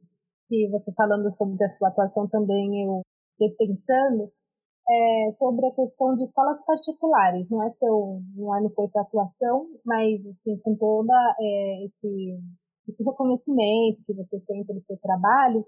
que 0.49 0.69
você 0.71 0.93
falando 0.95 1.33
sobre 1.35 1.63
a 1.65 1.71
sua 1.71 1.89
atuação 1.89 2.29
também 2.29 2.85
eu 2.85 3.03
fiquei 3.33 3.55
pensando, 3.57 4.33
é, 4.89 5.33
sobre 5.33 5.67
a 5.67 5.73
questão 5.73 6.15
de 6.17 6.25
escolas 6.25 6.63
particulares. 6.65 7.49
Não 7.51 7.63
é 7.63 7.71
seu, 7.73 8.21
não 8.37 8.57
é 8.57 8.61
no 8.61 8.71
posto 8.71 8.93
de 8.93 9.01
atuação, 9.01 9.67
mas 9.85 10.25
assim, 10.27 10.57
com 10.59 10.77
toda 10.77 11.13
é, 11.41 11.85
esse, 11.85 12.39
esse 12.89 13.03
reconhecimento 13.05 14.03
que 14.07 14.15
você 14.15 14.41
tem 14.47 14.65
pelo 14.65 14.81
seu 14.83 14.97
trabalho, 14.99 15.65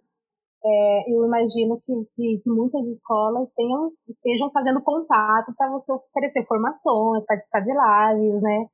é, 0.64 1.12
eu 1.12 1.24
imagino 1.24 1.80
que, 1.86 1.92
que, 2.16 2.42
muitas 2.46 2.84
escolas 2.88 3.52
tenham, 3.52 3.92
estejam 4.08 4.50
fazendo 4.50 4.82
contato 4.82 5.54
para 5.56 5.70
você 5.70 5.92
oferecer 5.92 6.44
formações, 6.46 7.24
participar 7.26 7.60
de 7.60 7.70
lives, 7.70 8.42
né? 8.42 8.66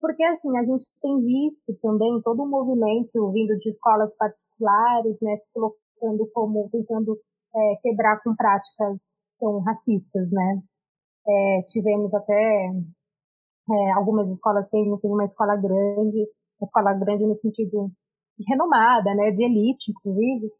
Porque, 0.00 0.22
assim, 0.22 0.56
a 0.58 0.64
gente 0.64 0.84
tem 1.00 1.18
visto 1.22 1.74
também 1.80 2.20
todo 2.22 2.42
um 2.42 2.48
movimento 2.48 3.32
vindo 3.32 3.56
de 3.58 3.70
escolas 3.70 4.14
particulares, 4.16 5.16
né, 5.22 5.38
se 5.38 5.50
colocando 5.50 6.30
como, 6.34 6.68
tentando 6.70 7.18
é, 7.56 7.76
quebrar 7.82 8.22
com 8.22 8.34
práticas 8.36 8.98
são 9.38 9.60
racistas, 9.60 10.30
né. 10.30 10.62
É, 11.26 11.62
tivemos 11.68 12.12
até 12.14 12.70
é, 13.70 13.92
algumas 13.92 14.30
escolas, 14.30 14.68
tem, 14.70 14.84
tem 14.98 15.10
uma 15.10 15.24
escola 15.24 15.56
grande, 15.56 16.18
uma 16.60 16.64
escola 16.64 16.94
grande 16.94 17.26
no 17.26 17.36
sentido 17.36 17.90
renomada, 18.48 19.14
né, 19.14 19.30
de 19.30 19.44
elite, 19.44 19.92
inclusive, 19.92 20.50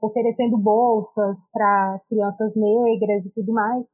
oferecendo 0.00 0.56
bolsas 0.56 1.48
para 1.52 2.00
crianças 2.08 2.54
negras 2.54 3.26
e 3.26 3.32
tudo 3.32 3.52
mais. 3.52 3.84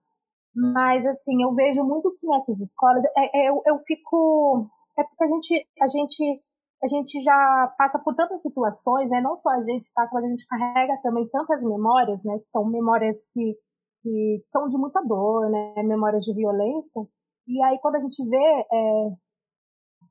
Mas, 0.54 1.04
assim, 1.04 1.42
eu 1.42 1.52
vejo 1.54 1.82
muito 1.82 2.12
que 2.14 2.28
nessas 2.28 2.60
escolas, 2.60 3.04
é, 3.16 3.46
é, 3.46 3.50
eu, 3.50 3.60
eu 3.66 3.78
fico. 3.84 4.68
É 4.96 5.02
porque 5.02 5.24
a 5.24 5.26
gente, 5.26 5.68
a 5.82 5.86
gente, 5.88 6.42
a 6.82 6.86
gente 6.86 7.20
já 7.20 7.74
passa 7.76 7.98
por 7.98 8.14
tantas 8.14 8.40
situações, 8.40 9.10
né? 9.10 9.20
Não 9.20 9.36
só 9.36 9.50
a 9.50 9.64
gente 9.64 9.90
passa, 9.92 10.14
mas 10.14 10.24
a 10.24 10.28
gente 10.28 10.46
carrega 10.46 11.00
também 11.02 11.28
tantas 11.28 11.60
memórias, 11.60 12.22
né? 12.22 12.38
Que 12.38 12.48
são 12.48 12.64
memórias 12.66 13.26
que, 13.32 13.56
que 14.04 14.42
são 14.44 14.68
de 14.68 14.76
muita 14.76 15.00
dor, 15.00 15.50
né? 15.50 15.82
Memórias 15.82 16.24
de 16.24 16.34
violência. 16.34 17.00
E 17.48 17.62
aí, 17.64 17.78
quando 17.80 17.96
a 17.96 18.00
gente 18.00 18.22
vê 18.28 18.36
é, 18.36 19.10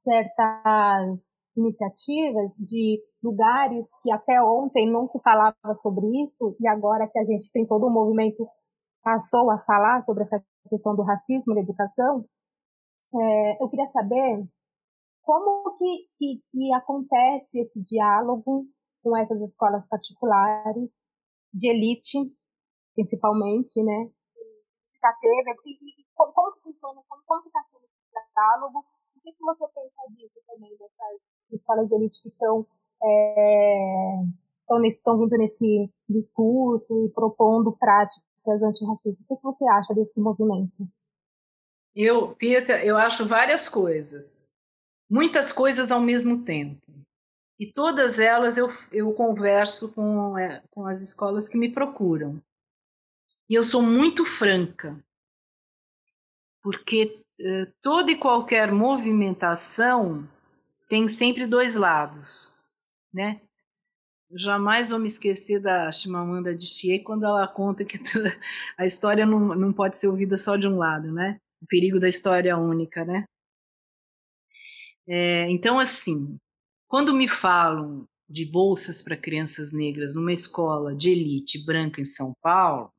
certas 0.04 1.20
iniciativas 1.56 2.52
de 2.58 3.00
lugares 3.24 3.86
que 4.02 4.12
até 4.12 4.41
ontem 4.41 4.91
não 4.91 5.06
se 5.06 5.22
falava 5.22 5.76
sobre 5.76 6.08
isso, 6.24 6.58
e 6.60 6.68
agora 6.68 7.08
que 7.08 7.20
a 7.20 7.24
gente 7.24 7.52
tem 7.52 7.68
todo 7.68 7.86
o 7.86 7.94
movimento 7.94 8.48
passou 9.04 9.52
a 9.52 9.60
falar 9.60 10.02
sobre 10.02 10.24
essa 10.24 10.44
questão 10.68 10.96
do 10.96 11.04
racismo 11.04 11.54
na 11.54 11.62
educação, 11.62 12.26
é, 13.14 13.64
eu 13.64 13.70
queria 13.70 13.86
saber 13.86 14.44
como 15.22 15.76
que, 15.76 16.08
que, 16.18 16.41
que, 16.50 16.74
acontece 16.74 17.60
esse 17.60 17.80
diálogo 17.84 18.66
com 19.04 19.16
essas 19.16 19.39
escolas 19.41 19.88
particulares, 19.88 20.89
de 21.54 21.70
elite, 21.70 22.18
principalmente, 22.94 23.82
né? 23.84 24.10
Já 25.02 25.14
teve, 25.20 25.52
e, 25.66 26.02
e 26.02 26.06
como, 26.16 26.32
como 26.34 26.56
funciona, 26.64 27.02
como 27.08 27.48
está 27.48 27.64
sendo 27.72 27.84
esse 27.86 28.34
diálogo, 28.34 28.80
o 28.80 29.20
que, 29.22 29.32
que 29.32 29.44
você 29.44 29.66
pensa 29.68 30.16
disso 30.16 30.39
também, 30.48 30.72
dessas 30.78 31.20
escolas 31.52 31.88
de 31.88 31.96
elite 31.96 32.22
que 32.22 32.30
estão 32.30 32.66
é, 33.04 34.24
estão 34.86 35.20
vindo 35.20 35.38
nesse 35.38 35.89
discurso 36.10 37.06
e 37.06 37.10
propondo 37.10 37.76
práticas 37.78 38.62
antirracistas. 38.64 39.26
O 39.30 39.36
que 39.36 39.44
você 39.44 39.66
acha 39.66 39.94
desse 39.94 40.20
movimento? 40.20 40.88
Eu, 41.96 42.36
Pietra, 42.36 42.84
eu 42.84 42.98
acho 42.98 43.26
várias 43.26 43.70
coisas. 43.70 44.50
Muitas 45.10 45.52
coisas 45.52 45.91
ao 45.91 46.00
mesmo 46.00 46.44
tempo. 46.44 46.82
E 47.60 47.72
todas 47.72 48.18
elas 48.18 48.58
eu, 48.58 48.68
eu 48.91 49.14
converso 49.14 49.94
com, 49.94 50.38
é, 50.38 50.64
com 50.72 50.88
as 50.88 51.02
escolas 51.02 51.48
que 51.48 51.58
me 51.58 51.72
procuram. 51.72 52.41
E 53.54 53.56
eu 53.56 53.64
sou 53.64 53.84
muito 53.84 54.26
franca, 54.26 54.99
porque 56.64 57.24
eh, 57.39 57.72
toda 57.84 58.12
e 58.12 58.18
qualquer 58.18 58.72
movimentação 58.72 60.28
tem 60.89 61.08
sempre 61.08 61.45
dois 61.45 61.76
lados, 61.76 62.58
né? 63.14 63.39
jamais 64.32 64.89
vou 64.89 64.97
me 64.97 65.06
esquecer 65.06 65.60
da 65.60 65.91
Chimamanda 65.91 66.49
Adichie 66.49 67.04
quando 67.04 67.28
ela 67.28 67.47
conta 67.47 67.86
que 67.86 67.99
a 68.76 68.88
história 68.88 69.24
não, 69.24 69.54
não 69.54 69.72
pode 69.72 69.99
ser 69.99 70.08
ouvida 70.08 70.36
só 70.36 70.58
de 70.58 70.68
um 70.68 70.76
lado, 70.76 71.12
né? 71.12 71.39
O 71.62 71.68
perigo 71.68 71.99
da 71.99 72.10
história 72.10 72.58
única, 72.58 73.06
né? 73.06 73.24
É, 75.08 75.47
então, 75.51 75.78
assim, 75.78 76.39
quando 76.88 77.14
me 77.14 77.28
falam 77.28 78.08
de 78.28 78.47
bolsas 78.47 79.04
para 79.04 79.16
crianças 79.16 79.72
negras 79.72 80.16
numa 80.16 80.34
escola 80.34 80.95
de 80.95 81.12
elite 81.12 81.64
branca 81.64 82.01
em 82.01 82.06
São 82.06 82.34
Paulo, 82.41 82.91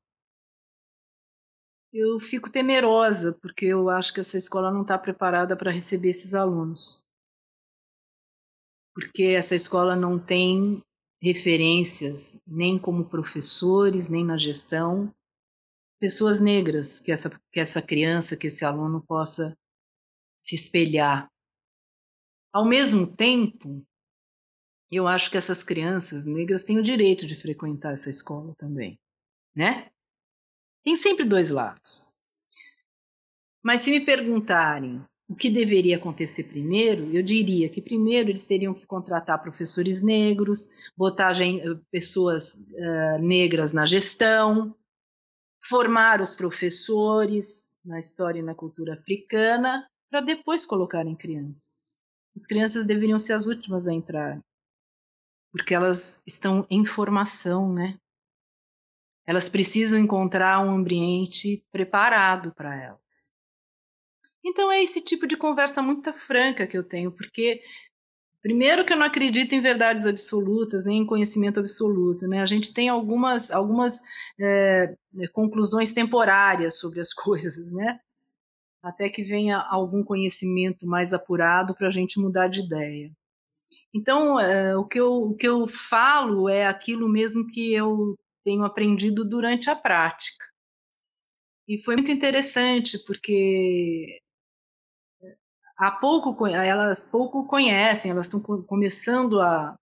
eu 1.94 2.18
fico 2.18 2.50
temerosa, 2.50 3.32
porque 3.32 3.66
eu 3.66 3.88
acho 3.88 4.12
que 4.12 4.18
essa 4.18 4.36
escola 4.36 4.72
não 4.72 4.82
está 4.82 4.98
preparada 4.98 5.56
para 5.56 5.70
receber 5.70 6.10
esses 6.10 6.34
alunos. 6.34 7.06
Porque 8.92 9.26
essa 9.26 9.54
escola 9.54 9.94
não 9.94 10.18
tem 10.18 10.82
referências, 11.22 12.36
nem 12.44 12.76
como 12.76 13.08
professores, 13.08 14.08
nem 14.08 14.24
na 14.24 14.36
gestão, 14.36 15.14
pessoas 16.00 16.40
negras, 16.40 16.98
que 16.98 17.12
essa, 17.12 17.30
que 17.52 17.60
essa 17.60 17.80
criança, 17.80 18.36
que 18.36 18.48
esse 18.48 18.64
aluno 18.64 19.00
possa 19.00 19.56
se 20.36 20.56
espelhar. 20.56 21.30
Ao 22.52 22.64
mesmo 22.64 23.16
tempo, 23.16 23.86
eu 24.90 25.06
acho 25.06 25.30
que 25.30 25.36
essas 25.36 25.62
crianças 25.62 26.24
negras 26.24 26.64
têm 26.64 26.78
o 26.78 26.82
direito 26.82 27.24
de 27.24 27.36
frequentar 27.36 27.94
essa 27.94 28.10
escola 28.10 28.52
também, 28.56 28.98
né? 29.54 29.93
Tem 30.84 30.96
sempre 30.96 31.24
dois 31.24 31.50
lados. 31.50 32.12
Mas 33.62 33.80
se 33.80 33.90
me 33.90 34.00
perguntarem 34.00 35.02
o 35.26 35.34
que 35.34 35.48
deveria 35.48 35.96
acontecer 35.96 36.44
primeiro, 36.44 37.10
eu 37.16 37.22
diria 37.22 37.68
que 37.70 37.80
primeiro 37.80 38.28
eles 38.28 38.46
teriam 38.46 38.74
que 38.74 38.86
contratar 38.86 39.42
professores 39.42 40.02
negros, 40.02 40.68
botar 40.94 41.34
pessoas 41.90 42.54
uh, 42.54 43.18
negras 43.20 43.72
na 43.72 43.86
gestão, 43.86 44.76
formar 45.62 46.20
os 46.20 46.34
professores 46.34 47.74
na 47.82 47.98
história 47.98 48.40
e 48.40 48.42
na 48.42 48.54
cultura 48.54 48.94
africana, 48.94 49.88
para 50.10 50.20
depois 50.20 50.66
colocarem 50.66 51.16
crianças. 51.16 51.98
As 52.36 52.46
crianças 52.46 52.84
deveriam 52.84 53.18
ser 53.18 53.32
as 53.32 53.46
últimas 53.46 53.88
a 53.88 53.94
entrar, 53.94 54.38
porque 55.50 55.74
elas 55.74 56.22
estão 56.26 56.66
em 56.68 56.84
formação, 56.84 57.72
né? 57.72 57.98
Elas 59.26 59.48
precisam 59.48 59.98
encontrar 59.98 60.60
um 60.60 60.70
ambiente 60.70 61.64
preparado 61.72 62.52
para 62.54 62.74
elas. 62.80 63.00
Então 64.44 64.70
é 64.70 64.82
esse 64.82 65.02
tipo 65.02 65.26
de 65.26 65.36
conversa 65.36 65.80
muito 65.80 66.12
franca 66.12 66.66
que 66.66 66.76
eu 66.76 66.84
tenho, 66.84 67.10
porque 67.10 67.62
primeiro 68.42 68.84
que 68.84 68.92
eu 68.92 68.96
não 68.98 69.06
acredito 69.06 69.54
em 69.54 69.60
verdades 69.62 70.06
absolutas 70.06 70.84
nem 70.84 70.98
em 70.98 71.06
conhecimento 71.06 71.60
absoluto, 71.60 72.28
né? 72.28 72.42
A 72.42 72.46
gente 72.46 72.74
tem 72.74 72.90
algumas 72.90 73.50
algumas 73.50 74.00
é, 74.38 74.94
conclusões 75.32 75.94
temporárias 75.94 76.78
sobre 76.78 77.00
as 77.00 77.12
coisas, 77.14 77.72
né? 77.72 77.98
Até 78.82 79.08
que 79.08 79.22
venha 79.22 79.58
algum 79.58 80.04
conhecimento 80.04 80.86
mais 80.86 81.14
apurado 81.14 81.74
para 81.74 81.88
a 81.88 81.90
gente 81.90 82.20
mudar 82.20 82.48
de 82.48 82.60
ideia. 82.60 83.10
Então, 83.94 84.38
é, 84.40 84.76
o, 84.76 84.84
que 84.84 84.98
eu, 84.98 85.14
o 85.14 85.34
que 85.36 85.46
eu 85.46 85.68
falo 85.68 86.48
é 86.48 86.66
aquilo 86.66 87.08
mesmo 87.08 87.46
que 87.46 87.72
eu 87.72 88.18
tenho 88.44 88.64
aprendido 88.64 89.24
durante 89.24 89.70
a 89.70 89.76
prática. 89.76 90.44
E 91.66 91.82
foi 91.82 91.96
muito 91.96 92.10
interessante, 92.10 92.98
porque 93.06 94.20
há 95.76 95.90
pouco 95.90 96.46
elas 96.46 97.06
pouco 97.06 97.46
conhecem, 97.46 98.10
elas 98.10 98.26
estão 98.26 98.40
começando 98.40 99.40
a, 99.40 99.76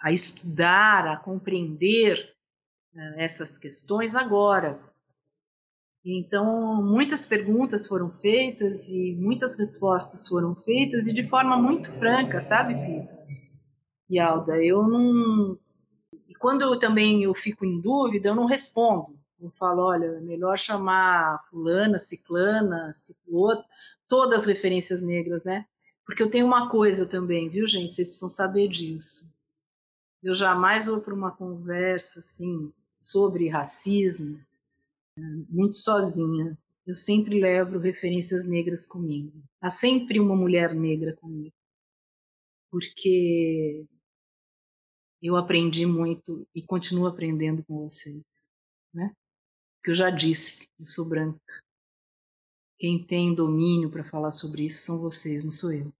a 0.00 0.10
estudar, 0.10 1.06
a 1.06 1.16
compreender 1.16 2.34
né, 2.92 3.14
essas 3.18 3.56
questões 3.56 4.14
agora. 4.14 4.78
Então, 6.04 6.82
muitas 6.82 7.24
perguntas 7.24 7.86
foram 7.86 8.10
feitas 8.10 8.88
e 8.88 9.14
muitas 9.14 9.56
respostas 9.56 10.26
foram 10.26 10.56
feitas 10.56 11.06
e 11.06 11.12
de 11.12 11.22
forma 11.22 11.56
muito 11.56 11.92
franca, 11.92 12.42
sabe, 12.42 12.74
Pita? 12.74 13.22
E 14.10 14.18
Alda, 14.18 14.62
eu 14.62 14.86
não 14.86 15.56
quando 16.42 16.62
eu 16.62 16.76
também 16.76 17.22
eu 17.22 17.32
fico 17.32 17.64
em 17.64 17.80
dúvida, 17.80 18.28
eu 18.28 18.34
não 18.34 18.46
respondo. 18.46 19.16
Eu 19.40 19.50
falo, 19.52 19.82
olha, 19.82 20.20
melhor 20.20 20.58
chamar 20.58 21.40
fulana, 21.48 22.00
ciclana, 22.00 22.92
ciclota, 22.92 23.64
todas 24.08 24.40
as 24.40 24.46
referências 24.46 25.00
negras, 25.00 25.44
né? 25.44 25.64
Porque 26.04 26.20
eu 26.20 26.28
tenho 26.28 26.44
uma 26.44 26.68
coisa 26.68 27.06
também, 27.06 27.48
viu, 27.48 27.64
gente? 27.64 27.94
Vocês 27.94 28.08
precisam 28.08 28.28
saber 28.28 28.66
disso. 28.66 29.32
Eu 30.20 30.34
jamais 30.34 30.86
vou 30.86 31.00
para 31.00 31.14
uma 31.14 31.30
conversa 31.30 32.18
assim 32.18 32.72
sobre 32.98 33.48
racismo 33.48 34.36
né, 35.16 35.44
muito 35.48 35.76
sozinha. 35.76 36.58
Eu 36.84 36.96
sempre 36.96 37.40
levo 37.40 37.78
referências 37.78 38.44
negras 38.44 38.84
comigo. 38.86 39.32
Há 39.60 39.70
sempre 39.70 40.18
uma 40.18 40.34
mulher 40.34 40.74
negra 40.74 41.14
comigo. 41.14 41.54
Porque 42.68 43.86
eu 45.22 45.36
aprendi 45.36 45.86
muito 45.86 46.46
e 46.54 46.60
continuo 46.60 47.06
aprendendo 47.06 47.64
com 47.64 47.84
vocês, 47.84 48.22
né? 48.92 49.14
Que 49.82 49.90
eu 49.90 49.94
já 49.94 50.10
disse, 50.10 50.68
eu 50.78 50.86
sou 50.86 51.08
branca. 51.08 51.40
Quem 52.78 53.02
tem 53.04 53.32
domínio 53.32 53.88
para 53.88 54.04
falar 54.04 54.32
sobre 54.32 54.64
isso 54.64 54.82
são 54.82 55.00
vocês, 55.00 55.44
não 55.44 55.52
sou 55.52 55.72
eu. 55.72 55.92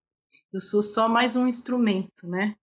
Eu 0.52 0.60
sou 0.60 0.82
só 0.82 1.08
mais 1.08 1.36
um 1.36 1.46
instrumento, 1.46 2.26
né? 2.26 2.56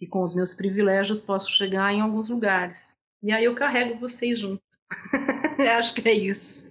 E 0.00 0.06
com 0.06 0.22
os 0.22 0.34
meus 0.34 0.54
privilégios 0.54 1.20
posso 1.20 1.50
chegar 1.50 1.94
em 1.94 2.00
alguns 2.00 2.28
lugares. 2.28 2.96
E 3.22 3.30
aí 3.30 3.44
eu 3.44 3.54
carrego 3.54 4.00
vocês 4.00 4.38
junto. 4.38 4.62
Acho 5.78 5.94
que 5.94 6.08
é 6.08 6.14
isso. 6.14 6.70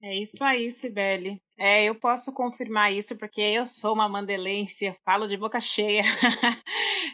É 0.00 0.16
isso 0.16 0.44
aí, 0.44 0.70
Sibeli. 0.70 1.42
É, 1.64 1.84
eu 1.84 1.94
posso 1.94 2.32
confirmar 2.34 2.92
isso 2.92 3.16
porque 3.16 3.40
eu 3.40 3.68
sou 3.68 3.94
uma 3.94 4.08
mandelense, 4.08 4.92
falo 5.04 5.28
de 5.28 5.36
boca 5.36 5.60
cheia. 5.60 6.02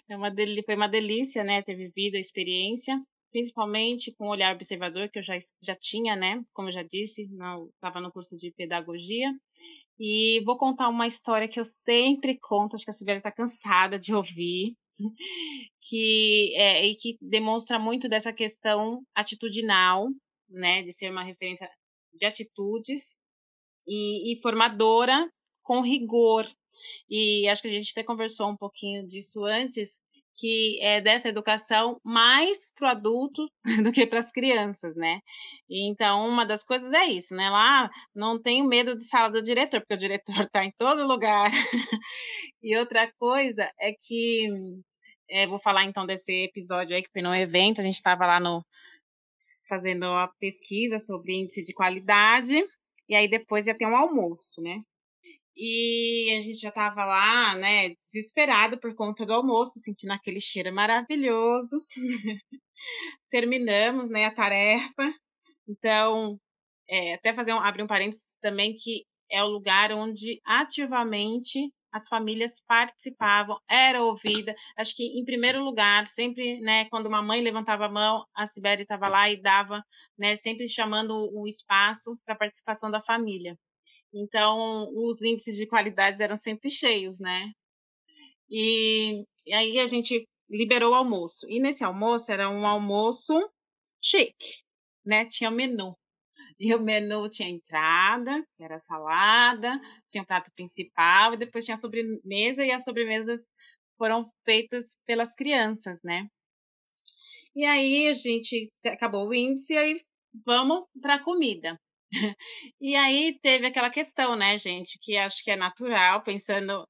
é 0.09 0.17
uma 0.17 0.33
foi 0.65 0.75
uma 0.75 0.89
delícia, 0.89 1.45
né, 1.45 1.61
ter 1.61 1.75
vivido 1.75 2.15
a 2.15 2.19
experiência, 2.19 2.99
principalmente 3.31 4.11
com 4.17 4.27
o 4.27 4.31
olhar 4.31 4.55
observador 4.55 5.11
que 5.11 5.19
eu 5.19 5.23
já, 5.23 5.37
já 5.63 5.75
tinha, 5.75 6.17
né, 6.17 6.43
como 6.55 6.69
eu 6.69 6.73
já 6.73 6.83
disse, 6.83 7.29
estava 7.75 8.01
no 8.01 8.11
curso 8.11 8.39
de 8.39 8.51
pedagogia. 8.53 9.31
E 10.01 10.41
vou 10.47 10.57
contar 10.57 10.89
uma 10.89 11.07
história 11.07 11.47
que 11.47 11.61
eu 11.61 11.65
sempre 11.67 12.39
conto, 12.41 12.75
acho 12.75 12.87
que 12.87 12.91
a 12.91 12.95
Sibeli 12.95 13.19
está 13.19 13.31
cansada 13.31 13.99
de 13.99 14.15
ouvir, 14.15 14.75
que 15.83 16.55
é, 16.57 16.87
e 16.87 16.97
que 16.97 17.19
demonstra 17.21 17.79
muito 17.79 18.09
dessa 18.09 18.33
questão 18.33 19.03
atitudinal, 19.15 20.09
né, 20.49 20.83
de 20.85 20.95
ser 20.95 21.11
uma 21.11 21.23
referência 21.23 21.69
de 22.15 22.25
atitudes 22.25 23.18
e, 23.89 24.33
e 24.33 24.43
formadora 24.43 25.29
com 25.63 25.81
rigor. 25.81 26.47
E 27.11 27.49
acho 27.49 27.63
que 27.63 27.69
a 27.69 27.73
gente 27.73 27.91
até 27.91 28.05
conversou 28.05 28.49
um 28.49 28.57
pouquinho 28.57 29.07
disso 29.07 29.45
antes, 29.45 29.99
que 30.37 30.79
é 30.81 31.01
dessa 31.01 31.29
educação 31.29 32.01
mais 32.05 32.73
para 32.77 32.87
o 32.87 32.91
adulto 32.91 33.51
do 33.83 33.93
que 33.93 34.07
para 34.07 34.21
as 34.21 34.31
crianças, 34.31 34.95
né? 34.95 35.21
Então, 35.69 36.29
uma 36.29 36.47
das 36.47 36.63
coisas 36.63 36.93
é 36.93 37.07
isso, 37.07 37.35
né? 37.35 37.51
Lá 37.51 37.91
não 38.15 38.41
tenho 38.41 38.65
medo 38.65 38.97
de 38.97 39.05
sala 39.05 39.31
do 39.31 39.43
diretor, 39.43 39.81
porque 39.81 39.95
o 39.95 39.99
diretor 39.99 40.41
está 40.41 40.65
em 40.65 40.73
todo 40.79 41.07
lugar. 41.07 41.51
e 42.63 42.77
outra 42.77 43.11
coisa 43.19 43.69
é 43.81 43.93
que, 43.93 44.49
é, 45.29 45.47
vou 45.47 45.59
falar 45.61 45.85
então 45.85 46.07
desse 46.07 46.45
episódio 46.45 46.95
aí 46.95 47.03
que 47.03 47.11
foi 47.13 47.23
no 47.23 47.35
evento, 47.35 47.81
a 47.81 47.85
gente 47.85 47.97
estava 47.97 48.25
lá 48.25 48.39
no, 48.39 48.65
fazendo 49.69 50.05
a 50.05 50.29
pesquisa 50.39 51.01
sobre 51.01 51.35
índice 51.35 51.65
de 51.65 51.75
qualidade, 51.75 52.63
e 53.09 53.15
aí 53.15 53.29
depois 53.29 53.67
ia 53.67 53.77
ter 53.77 53.87
um 53.87 53.97
almoço, 53.97 54.63
né? 54.63 54.83
E 55.57 56.37
a 56.39 56.43
gente 56.43 56.59
já 56.61 56.69
estava 56.69 57.05
lá, 57.05 57.57
né, 57.57 57.91
desesperado 58.07 58.79
por 58.79 58.95
conta 58.95 59.27
do 59.27 59.35
almoço, 59.35 59.81
sentindo 59.81 60.13
aquele 60.13 60.41
cheiro 60.41 60.73
maravilhoso. 60.73 61.79
Terminamos, 63.31 64.09
né, 64.11 64.27
a 64.27 64.35
tarefa. 64.35 65.13
Então, 65.69 66.39
é, 66.89 67.15
até 67.15 67.35
fazer 67.35 67.53
um, 67.53 67.61
abrir 67.61 67.83
um 67.83 67.89
parênteses 67.89 68.25
também 68.41 68.75
que 68.77 69.05
é 69.31 69.43
o 69.43 69.49
lugar 69.49 69.93
onde 69.93 70.41
ativamente 70.47 71.73
as 71.93 72.09
famílias 72.09 72.63
participavam, 72.67 73.59
era 73.69 74.03
ouvida. 74.03 74.55
Acho 74.77 74.95
que, 74.95 75.05
em 75.19 75.25
primeiro 75.25 75.63
lugar, 75.63 76.07
sempre, 76.09 76.61
né, 76.61 76.87
quando 76.91 77.07
uma 77.07 77.23
mãe 77.23 77.41
levantava 77.41 77.87
a 77.87 77.91
mão, 77.91 78.25
a 78.35 78.47
Sibeli 78.47 78.83
estava 78.83 79.09
lá 79.09 79.31
e 79.31 79.41
dava, 79.41 79.83
né, 80.19 80.37
sempre 80.37 80.69
chamando 80.69 81.15
o 81.33 81.47
espaço 81.47 82.19
para 82.25 82.35
a 82.35 82.39
participação 82.39 82.91
da 82.91 83.03
família. 83.03 83.57
Então, 84.13 84.89
os 84.95 85.23
índices 85.23 85.57
de 85.57 85.67
qualidade 85.67 86.23
eram 86.23 86.37
sempre 86.37 86.71
cheios, 86.71 87.19
né? 87.19 87.51
E, 88.51 89.25
e 89.47 89.53
aí 89.53 89.79
a 89.79 89.87
gente 89.87 90.27
liberou 90.49 90.93
o 90.93 90.95
almoço. 90.95 91.47
E 91.49 91.61
nesse 91.61 91.85
almoço 91.85 92.33
era 92.33 92.49
um 92.49 92.67
almoço 92.67 93.35
chique, 94.03 94.63
né? 95.05 95.27
Tinha 95.27 95.51
menu. 95.51 95.95
E 96.59 96.75
o 96.75 96.81
menu 96.81 97.29
tinha 97.29 97.49
entrada, 97.49 98.45
que 98.57 98.65
era 98.65 98.79
salada, 98.79 99.81
tinha 100.09 100.23
o 100.23 100.27
prato 100.27 100.51
principal, 100.55 101.35
e 101.35 101.37
depois 101.37 101.65
tinha 101.65 101.75
a 101.75 101.79
sobremesa, 101.79 102.65
e 102.65 102.71
as 102.71 102.85
sobremesas 102.85 103.49
foram 103.97 104.27
feitas 104.45 104.97
pelas 105.07 105.35
crianças, 105.35 106.01
né? 106.03 106.29
E 107.55 107.65
aí 107.65 108.09
a 108.09 108.15
gente 108.15 108.71
acabou 108.87 109.29
o 109.29 109.35
índice, 109.35 109.75
e 109.75 109.79
aí 109.79 110.01
vamos 110.45 110.85
para 111.01 111.15
a 111.15 111.23
comida. 111.23 111.79
e 112.81 112.97
aí 112.97 113.39
teve 113.43 113.67
aquela 113.67 113.91
questão, 113.91 114.37
né, 114.37 114.59
gente, 114.59 114.99
que 115.01 115.17
acho 115.17 115.43
que 115.45 115.51
é 115.51 115.57
natural, 115.57 116.23
pensando 116.23 116.87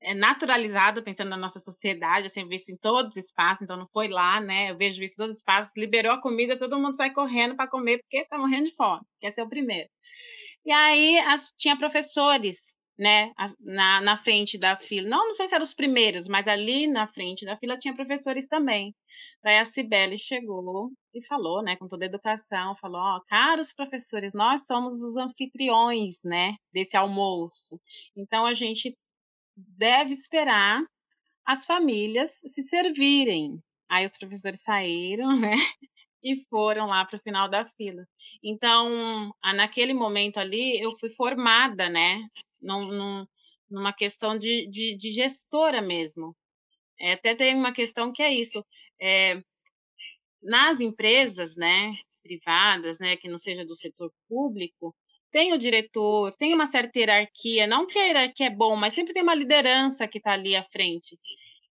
é 0.00 0.14
naturalizado 0.14 1.02
pensando 1.02 1.28
na 1.28 1.36
nossa 1.36 1.58
sociedade, 1.58 2.26
assim, 2.26 2.46
visto 2.48 2.70
em 2.70 2.76
todos 2.76 3.16
os 3.16 3.24
espaços, 3.24 3.62
então 3.62 3.76
não 3.76 3.88
foi 3.92 4.08
lá, 4.08 4.40
né? 4.40 4.70
Eu 4.70 4.76
vejo 4.76 5.02
isso 5.02 5.14
em 5.14 5.16
todos 5.16 5.34
os 5.34 5.40
espaços, 5.40 5.72
liberou 5.76 6.12
a 6.12 6.20
comida, 6.20 6.58
todo 6.58 6.78
mundo 6.78 6.96
sai 6.96 7.12
correndo 7.12 7.56
para 7.56 7.70
comer 7.70 7.98
porque 7.98 8.18
está 8.18 8.38
morrendo 8.38 8.66
de 8.66 8.74
fome, 8.74 9.02
quer 9.20 9.30
ser 9.32 9.42
o 9.42 9.48
primeiro. 9.48 9.88
E 10.64 10.72
aí 10.72 11.18
as, 11.20 11.52
tinha 11.56 11.76
professores, 11.76 12.74
né, 12.98 13.32
na, 13.60 14.00
na 14.00 14.16
frente 14.18 14.58
da 14.58 14.76
fila. 14.76 15.08
Não, 15.08 15.28
não 15.28 15.34
sei 15.34 15.48
se 15.48 15.54
eram 15.54 15.64
os 15.64 15.74
primeiros, 15.74 16.26
mas 16.26 16.48
ali 16.48 16.86
na 16.86 17.06
frente 17.06 17.44
da 17.46 17.56
fila 17.56 17.78
tinha 17.78 17.94
professores 17.94 18.46
também. 18.48 18.94
Daí 19.42 19.58
a 19.58 19.64
Cibele 19.64 20.18
chegou 20.18 20.90
e 21.14 21.24
falou, 21.26 21.62
né, 21.62 21.76
com 21.76 21.86
toda 21.86 22.04
a 22.04 22.08
educação, 22.08 22.76
falou, 22.76 23.00
ó, 23.00 23.20
caros 23.28 23.72
professores, 23.72 24.32
nós 24.34 24.66
somos 24.66 25.00
os 25.02 25.16
anfitriões, 25.16 26.16
né, 26.24 26.54
desse 26.72 26.96
almoço. 26.96 27.80
Então 28.16 28.44
a 28.44 28.54
gente 28.54 28.96
deve 29.76 30.12
esperar 30.12 30.84
as 31.44 31.64
famílias 31.64 32.40
se 32.44 32.62
servirem. 32.62 33.58
Aí 33.88 34.04
os 34.04 34.16
professores 34.16 34.62
saíram, 34.62 35.28
né? 35.40 35.56
E 36.22 36.44
foram 36.50 36.86
lá 36.86 37.04
para 37.04 37.16
o 37.16 37.22
final 37.22 37.48
da 37.48 37.64
fila. 37.64 38.06
Então, 38.42 39.32
naquele 39.54 39.94
momento 39.94 40.38
ali, 40.38 40.78
eu 40.78 40.96
fui 40.98 41.10
formada, 41.10 41.88
né? 41.88 42.20
Num, 42.60 42.86
num, 42.86 43.26
numa 43.70 43.92
questão 43.92 44.36
de, 44.36 44.68
de, 44.68 44.96
de, 44.96 45.10
gestora 45.12 45.80
mesmo. 45.80 46.36
É, 47.00 47.12
até 47.12 47.34
tem 47.34 47.54
uma 47.54 47.72
questão 47.72 48.12
que 48.12 48.22
é 48.22 48.32
isso. 48.32 48.64
É, 49.00 49.40
nas 50.42 50.80
empresas, 50.80 51.56
né? 51.56 51.94
Privadas, 52.22 52.98
né? 52.98 53.16
Que 53.16 53.28
não 53.28 53.38
seja 53.38 53.64
do 53.64 53.76
setor 53.76 54.12
público, 54.28 54.94
tem 55.30 55.52
o 55.52 55.58
diretor, 55.58 56.32
tem 56.38 56.54
uma 56.54 56.66
certa 56.66 56.98
hierarquia, 56.98 57.66
não 57.66 57.86
que 57.86 57.98
a 57.98 58.06
hierarquia 58.06 58.46
é 58.46 58.50
bom, 58.50 58.76
mas 58.76 58.94
sempre 58.94 59.12
tem 59.12 59.22
uma 59.22 59.34
liderança 59.34 60.08
que 60.08 60.18
está 60.18 60.32
ali 60.32 60.56
à 60.56 60.64
frente. 60.64 61.18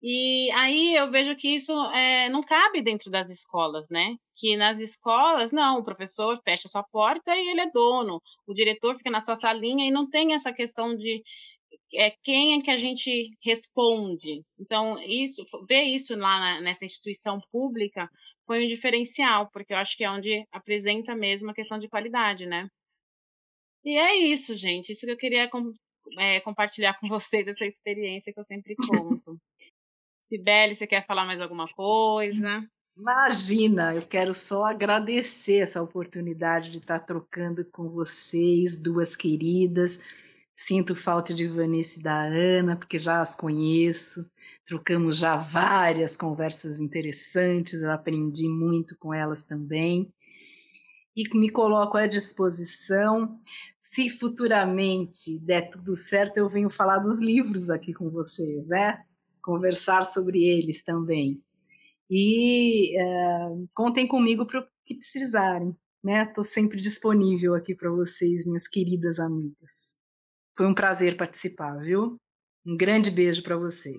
E 0.03 0.51
aí 0.53 0.95
eu 0.95 1.11
vejo 1.11 1.35
que 1.35 1.49
isso 1.49 1.73
é, 1.93 2.29
não 2.29 2.43
cabe 2.43 2.83
dentro 2.83 3.11
das 3.11 3.31
escolas, 3.31 3.87
né? 3.89 4.17
Que 4.37 4.55
nas 4.57 4.79
escolas, 4.79 5.51
não, 5.51 5.79
o 5.79 5.85
professor 5.85 6.39
fecha 6.45 6.69
sua 6.69 6.83
porta 6.83 7.35
e 7.35 7.49
ele 7.49 7.63
é 7.63 7.71
dono, 7.71 8.21
o 8.47 8.53
diretor 8.53 8.97
fica 8.97 9.11
na 9.11 9.21
sua 9.21 9.35
salinha 9.35 9.87
e 9.87 9.91
não 9.91 10.09
tem 10.09 10.35
essa 10.35 10.53
questão 10.53 10.95
de 10.95 11.23
é, 11.95 12.11
quem 12.23 12.59
é 12.59 12.63
que 12.63 12.71
a 12.71 12.77
gente 12.77 13.31
responde. 13.43 14.43
Então, 14.61 15.01
isso, 15.01 15.43
ver 15.67 15.85
isso 15.85 16.15
lá 16.17 16.39
na, 16.39 16.61
nessa 16.61 16.85
instituição 16.85 17.39
pública 17.51 18.09
foi 18.47 18.65
um 18.65 18.69
diferencial, 18.69 19.49
porque 19.53 19.73
eu 19.73 19.79
acho 19.79 19.97
que 19.97 20.05
é 20.05 20.11
onde 20.11 20.45
apresenta 20.53 21.15
mesmo 21.15 21.51
a 21.51 21.55
questão 21.55 21.79
de 21.79 21.89
qualidade, 21.89 22.47
né? 22.47 22.69
E 23.85 23.99
é 23.99 24.17
isso, 24.17 24.55
gente. 24.55 24.93
Isso 24.93 25.05
que 25.05 25.13
eu 25.13 25.17
queria 25.17 25.49
com, 25.49 25.73
é, 26.19 26.41
compartilhar 26.41 26.99
com 26.99 27.09
vocês, 27.09 27.47
essa 27.47 27.67
experiência 27.67 28.33
que 28.33 28.41
eu 28.41 28.45
sempre 28.45 28.75
conto. 28.75 29.39
Sibeli, 30.23 30.75
você 30.75 30.87
quer 30.87 31.07
falar 31.07 31.27
mais 31.27 31.41
alguma 31.41 31.69
coisa? 31.69 32.67
Imagina, 32.97 33.95
eu 33.95 34.03
quero 34.03 34.33
só 34.33 34.65
agradecer 34.65 35.59
essa 35.59 35.83
oportunidade 35.83 36.71
de 36.71 36.79
estar 36.79 37.01
trocando 37.01 37.65
com 37.65 37.91
vocês, 37.91 38.81
duas 38.81 39.15
queridas. 39.15 40.03
Sinto 40.55 40.95
falta 40.95 41.35
de 41.35 41.47
Vanessa 41.49 41.99
e 41.99 42.03
da 42.03 42.23
Ana, 42.23 42.77
porque 42.77 42.99
já 42.99 43.21
as 43.21 43.35
conheço. 43.35 44.25
Trocamos 44.65 45.19
já 45.19 45.37
várias 45.37 46.17
conversas 46.17 46.79
interessantes, 46.79 47.83
eu 47.83 47.91
aprendi 47.91 48.49
muito 48.49 48.97
com 48.97 49.13
elas 49.13 49.45
também 49.45 50.11
e 51.17 51.23
me 51.37 51.49
coloco 51.49 51.97
à 51.97 52.07
disposição. 52.07 53.39
Se 53.95 54.11
futuramente 54.11 55.39
der 55.39 55.71
tudo 55.71 55.95
certo, 55.95 56.39
eu 56.39 56.49
venho 56.49 56.69
falar 56.69 56.99
dos 56.99 57.23
livros 57.23 57.71
aqui 57.71 57.95
com 57.95 58.11
vocês, 58.11 58.67
né? 58.67 59.05
Conversar 59.41 60.05
sobre 60.07 60.43
eles 60.43 60.83
também. 60.83 61.41
E 62.11 62.93
uh, 63.01 63.69
contem 63.73 64.05
comigo 64.09 64.47
para 64.47 64.63
o 64.63 64.67
que 64.85 64.97
precisarem, 64.97 65.77
né? 66.03 66.25
Estou 66.25 66.43
sempre 66.43 66.81
disponível 66.81 67.55
aqui 67.55 67.73
para 67.73 67.89
vocês, 67.89 68.45
minhas 68.45 68.67
queridas 68.67 69.21
amigas. 69.21 69.97
Foi 70.57 70.67
um 70.67 70.75
prazer 70.75 71.17
participar, 71.17 71.79
viu? 71.79 72.17
Um 72.67 72.77
grande 72.77 73.13
beijo 73.13 73.45
para 73.45 73.57
vocês. 73.57 73.97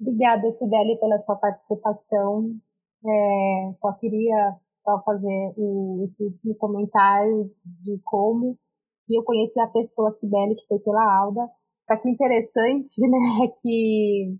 Obrigada, 0.00 0.50
Sibeli, 0.52 0.98
pela 0.98 1.18
sua 1.18 1.36
participação. 1.36 2.58
É, 3.04 3.72
só 3.76 3.92
queria 3.92 4.56
só 4.86 5.02
fazer 5.02 5.52
o, 5.56 6.04
esse 6.04 6.32
comentário 6.58 7.50
de 7.64 8.00
como 8.04 8.56
que 9.04 9.18
eu 9.18 9.24
conheci 9.24 9.60
a 9.60 9.66
pessoa 9.66 10.12
Cibele, 10.12 10.54
que 10.54 10.66
foi 10.68 10.78
pela 10.78 11.18
Alda. 11.20 11.48
Só 11.86 11.96
que 11.96 12.08
interessante, 12.08 12.88
né, 13.10 13.48
que, 13.60 14.36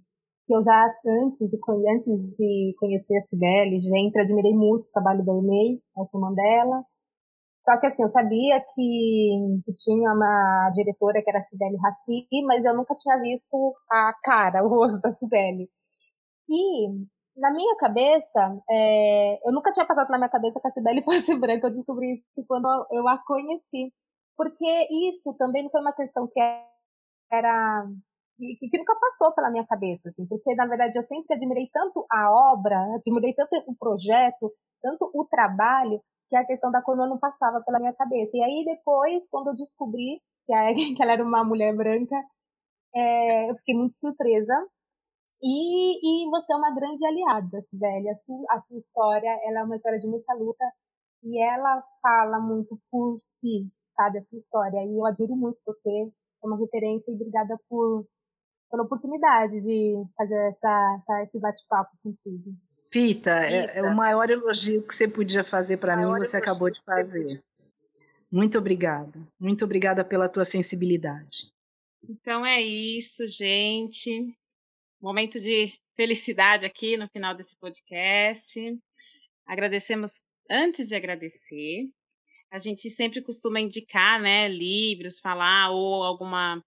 que 0.47 0.55
eu 0.55 0.62
já, 0.62 0.86
antes 1.24 1.51
de, 1.51 1.59
antes 1.90 2.36
de 2.36 2.74
conhecer 2.78 3.18
a 3.18 3.26
Cibele, 3.26 3.82
sempre 3.82 4.22
admirei 4.22 4.55
muito 4.55 4.84
o 4.84 4.92
trabalho 4.92 5.24
da 5.24 5.32
EMEI, 5.32 5.80
Nelson 5.97 6.20
Mandela. 6.20 6.84
Só 7.64 7.80
que 7.80 7.86
assim, 7.86 8.05
eu 8.05 8.09
sabia 8.09 8.61
que, 8.61 9.61
que 9.64 9.74
tinha 9.74 10.12
uma 10.12 10.70
diretora 10.72 11.20
que 11.20 11.28
era 11.28 11.40
a 11.40 11.42
Cibele 11.42 11.76
Raci, 11.76 12.24
mas 12.47 12.64
eu 12.64 12.76
nunca 12.76 12.94
tinha 12.94 13.20
visto 13.20 13.74
a 13.90 14.12
cara, 14.22 14.64
o 14.64 14.68
rosto 14.68 15.01
da 15.01 15.11
Cibele. 15.11 15.68
E 16.49 16.88
na 17.37 17.51
minha 17.53 17.76
cabeça, 17.76 18.59
é, 18.70 19.39
eu 19.47 19.53
nunca 19.53 19.70
tinha 19.70 19.87
passado 19.87 20.09
na 20.09 20.18
minha 20.18 20.30
cabeça 20.30 20.61
que 20.61 20.66
a 20.66 20.70
Cibele 20.70 21.03
fosse 21.05 21.34
branca. 21.39 21.66
Eu 21.68 21.74
descobri 21.74 22.14
isso 22.14 22.47
quando 22.49 22.66
eu 22.91 23.07
a 23.09 23.18
conheci. 23.18 23.93
Porque 24.37 24.89
isso 24.91 25.34
também 25.39 25.64
não 25.64 25.70
foi 25.70 25.80
uma 25.80 25.95
questão 25.95 26.26
que 26.26 26.41
era. 27.30 27.87
Que, 28.39 28.68
que 28.68 28.78
nunca 28.78 28.95
passou 29.01 29.34
pela 29.34 29.51
minha 29.51 29.66
cabeça, 29.66 30.11
assim, 30.11 30.26
porque 30.26 30.55
na 30.55 30.66
verdade 30.66 30.99
eu 30.99 31.03
sempre 31.03 31.34
admirei 31.34 31.70
tanto 31.72 32.05
a 32.12 32.53
obra, 32.53 32.76
admirei 32.95 33.32
tanto 33.32 33.64
o 33.66 33.74
projeto, 33.74 34.53
tanto 34.82 35.11
o 35.14 35.26
trabalho, 35.26 36.03
que 36.28 36.37
a 36.37 36.45
questão 36.45 36.70
da 36.70 36.82
cor 36.82 36.99
não 36.99 37.18
passava 37.18 37.62
pela 37.62 37.78
minha 37.78 37.95
cabeça. 37.95 38.32
E 38.34 38.43
aí 38.43 38.62
depois, 38.66 39.26
quando 39.30 39.49
eu 39.49 39.57
descobri 39.57 40.20
que, 40.47 40.53
a, 40.53 40.66
que 40.74 41.03
ela 41.03 41.12
era 41.12 41.24
uma 41.24 41.45
mulher 41.45 41.74
branca, 41.74 42.14
é, 42.95 43.51
eu 43.51 43.57
fiquei 43.57 43.74
muito 43.74 43.97
surpresa 43.97 44.55
e, 45.47 46.26
e 46.26 46.30
você 46.30 46.53
é 46.53 46.57
uma 46.57 46.74
grande 46.74 47.07
aliada, 47.07 47.62
Sibeli. 47.70 48.09
A 48.09 48.16
sua, 48.16 48.44
a 48.51 48.59
sua 48.59 48.78
história 48.78 49.30
ela 49.44 49.61
é 49.61 49.62
uma 49.62 49.76
história 49.76 50.01
de 50.01 50.09
muita 50.09 50.34
luta 50.34 50.64
e 51.22 51.40
ela 51.40 51.84
fala 52.03 52.40
muito 52.40 52.80
por 52.90 53.16
si, 53.20 53.70
sabe? 53.94 54.18
A 54.18 54.22
sua 54.22 54.38
história. 54.38 54.84
E 54.84 54.99
eu 54.99 55.07
admiro 55.07 55.36
muito 55.36 55.59
você, 55.64 56.11
é 56.42 56.47
uma 56.47 56.59
referência 56.59 57.12
e 57.12 57.14
obrigada 57.14 57.57
por, 57.68 58.05
pela 58.70 58.82
oportunidade 58.82 59.61
de 59.61 60.05
fazer 60.16 60.49
essa, 60.49 60.99
essa 61.01 61.22
esse 61.22 61.38
bate-papo 61.38 61.97
contigo. 62.03 62.51
Pita, 62.90 63.30
é, 63.30 63.78
é, 63.78 63.82
o 63.82 63.94
maior 63.94 64.28
elogio 64.28 64.82
que 64.82 64.94
você 64.94 65.07
podia 65.07 65.44
fazer 65.44 65.76
para 65.76 65.97
mim, 65.97 66.07
você 66.18 66.36
acabou 66.36 66.70
de 66.70 66.82
fazer. 66.82 67.40
Muito 68.32 68.59
obrigada. 68.59 69.20
Muito 69.38 69.64
obrigada 69.64 70.05
pela 70.05 70.28
tua 70.28 70.44
sensibilidade. 70.44 71.53
Então 72.09 72.44
é 72.44 72.61
isso, 72.61 73.26
gente 73.26 74.36
momento 75.01 75.40
de 75.40 75.72
felicidade 75.94 76.66
aqui 76.66 76.97
no 76.97 77.09
final 77.09 77.34
desse 77.34 77.57
podcast. 77.59 78.61
Agradecemos, 79.47 80.22
antes 80.51 80.88
de 80.88 80.94
agradecer, 80.94 81.88
a 82.51 82.59
gente 82.59 82.88
sempre 82.90 83.22
costuma 83.22 83.61
indicar, 83.61 84.20
né, 84.20 84.49
livros, 84.49 85.20
falar 85.20 85.70
ou 85.70 86.03
alguma 86.03 86.62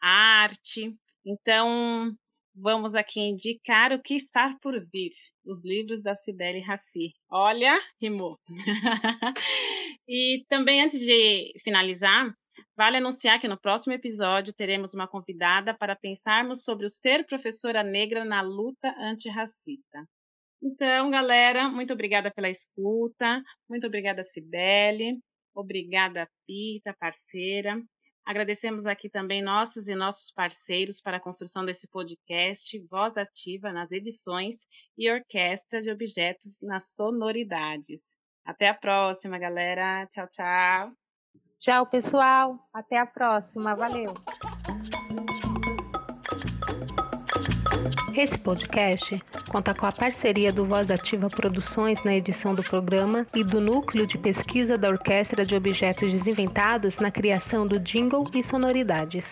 arte. 0.00 0.94
Então, 1.24 2.12
vamos 2.54 2.94
aqui 2.94 3.20
indicar 3.20 3.92
o 3.92 4.02
que 4.02 4.14
está 4.14 4.56
por 4.60 4.74
vir, 4.92 5.12
os 5.44 5.64
livros 5.64 6.02
da 6.02 6.14
Cibele 6.14 6.60
Raci. 6.60 7.12
Olha, 7.30 7.78
rimou. 8.00 8.38
e 10.08 10.44
também 10.48 10.82
antes 10.82 11.00
de 11.00 11.52
finalizar, 11.62 12.34
Vale 12.76 12.96
anunciar 12.96 13.38
que 13.38 13.48
no 13.48 13.60
próximo 13.60 13.92
episódio 13.92 14.54
teremos 14.54 14.94
uma 14.94 15.06
convidada 15.06 15.74
para 15.74 15.96
pensarmos 15.96 16.64
sobre 16.64 16.86
o 16.86 16.90
ser 16.90 17.26
professora 17.26 17.82
negra 17.82 18.24
na 18.24 18.40
luta 18.40 18.88
antirracista. 18.98 20.04
Então, 20.62 21.10
galera, 21.10 21.68
muito 21.68 21.92
obrigada 21.92 22.30
pela 22.30 22.48
escuta, 22.48 23.42
muito 23.68 23.86
obrigada, 23.86 24.24
Cibele, 24.24 25.18
obrigada, 25.54 26.28
Pita, 26.46 26.94
parceira. 26.98 27.82
Agradecemos 28.24 28.86
aqui 28.86 29.08
também 29.08 29.42
nossos 29.42 29.88
e 29.88 29.94
nossos 29.94 30.30
parceiros 30.30 31.00
para 31.00 31.16
a 31.16 31.20
construção 31.20 31.64
desse 31.64 31.88
podcast, 31.88 32.78
Voz 32.88 33.16
Ativa 33.16 33.72
nas 33.72 33.90
edições 33.90 34.66
e 34.96 35.10
Orquestra 35.10 35.80
de 35.80 35.90
Objetos 35.90 36.58
nas 36.62 36.94
Sonoridades. 36.94 38.14
Até 38.44 38.68
a 38.68 38.74
próxima, 38.74 39.38
galera. 39.38 40.06
Tchau, 40.08 40.28
tchau. 40.28 40.99
Tchau, 41.60 41.84
pessoal. 41.84 42.58
Até 42.72 42.98
a 42.98 43.04
próxima. 43.04 43.74
Valeu. 43.74 44.14
Esse 48.16 48.38
podcast 48.38 49.22
conta 49.50 49.74
com 49.74 49.84
a 49.84 49.92
parceria 49.92 50.50
do 50.50 50.64
Voz 50.64 50.90
Ativa 50.90 51.28
Produções 51.28 52.02
na 52.02 52.14
edição 52.14 52.54
do 52.54 52.62
programa 52.62 53.26
e 53.34 53.44
do 53.44 53.60
Núcleo 53.60 54.06
de 54.06 54.16
Pesquisa 54.16 54.76
da 54.76 54.88
Orquestra 54.88 55.44
de 55.44 55.54
Objetos 55.54 56.10
Desinventados 56.10 56.96
na 56.96 57.10
criação 57.10 57.66
do 57.66 57.78
jingle 57.78 58.24
e 58.34 58.42
sonoridades. 58.42 59.26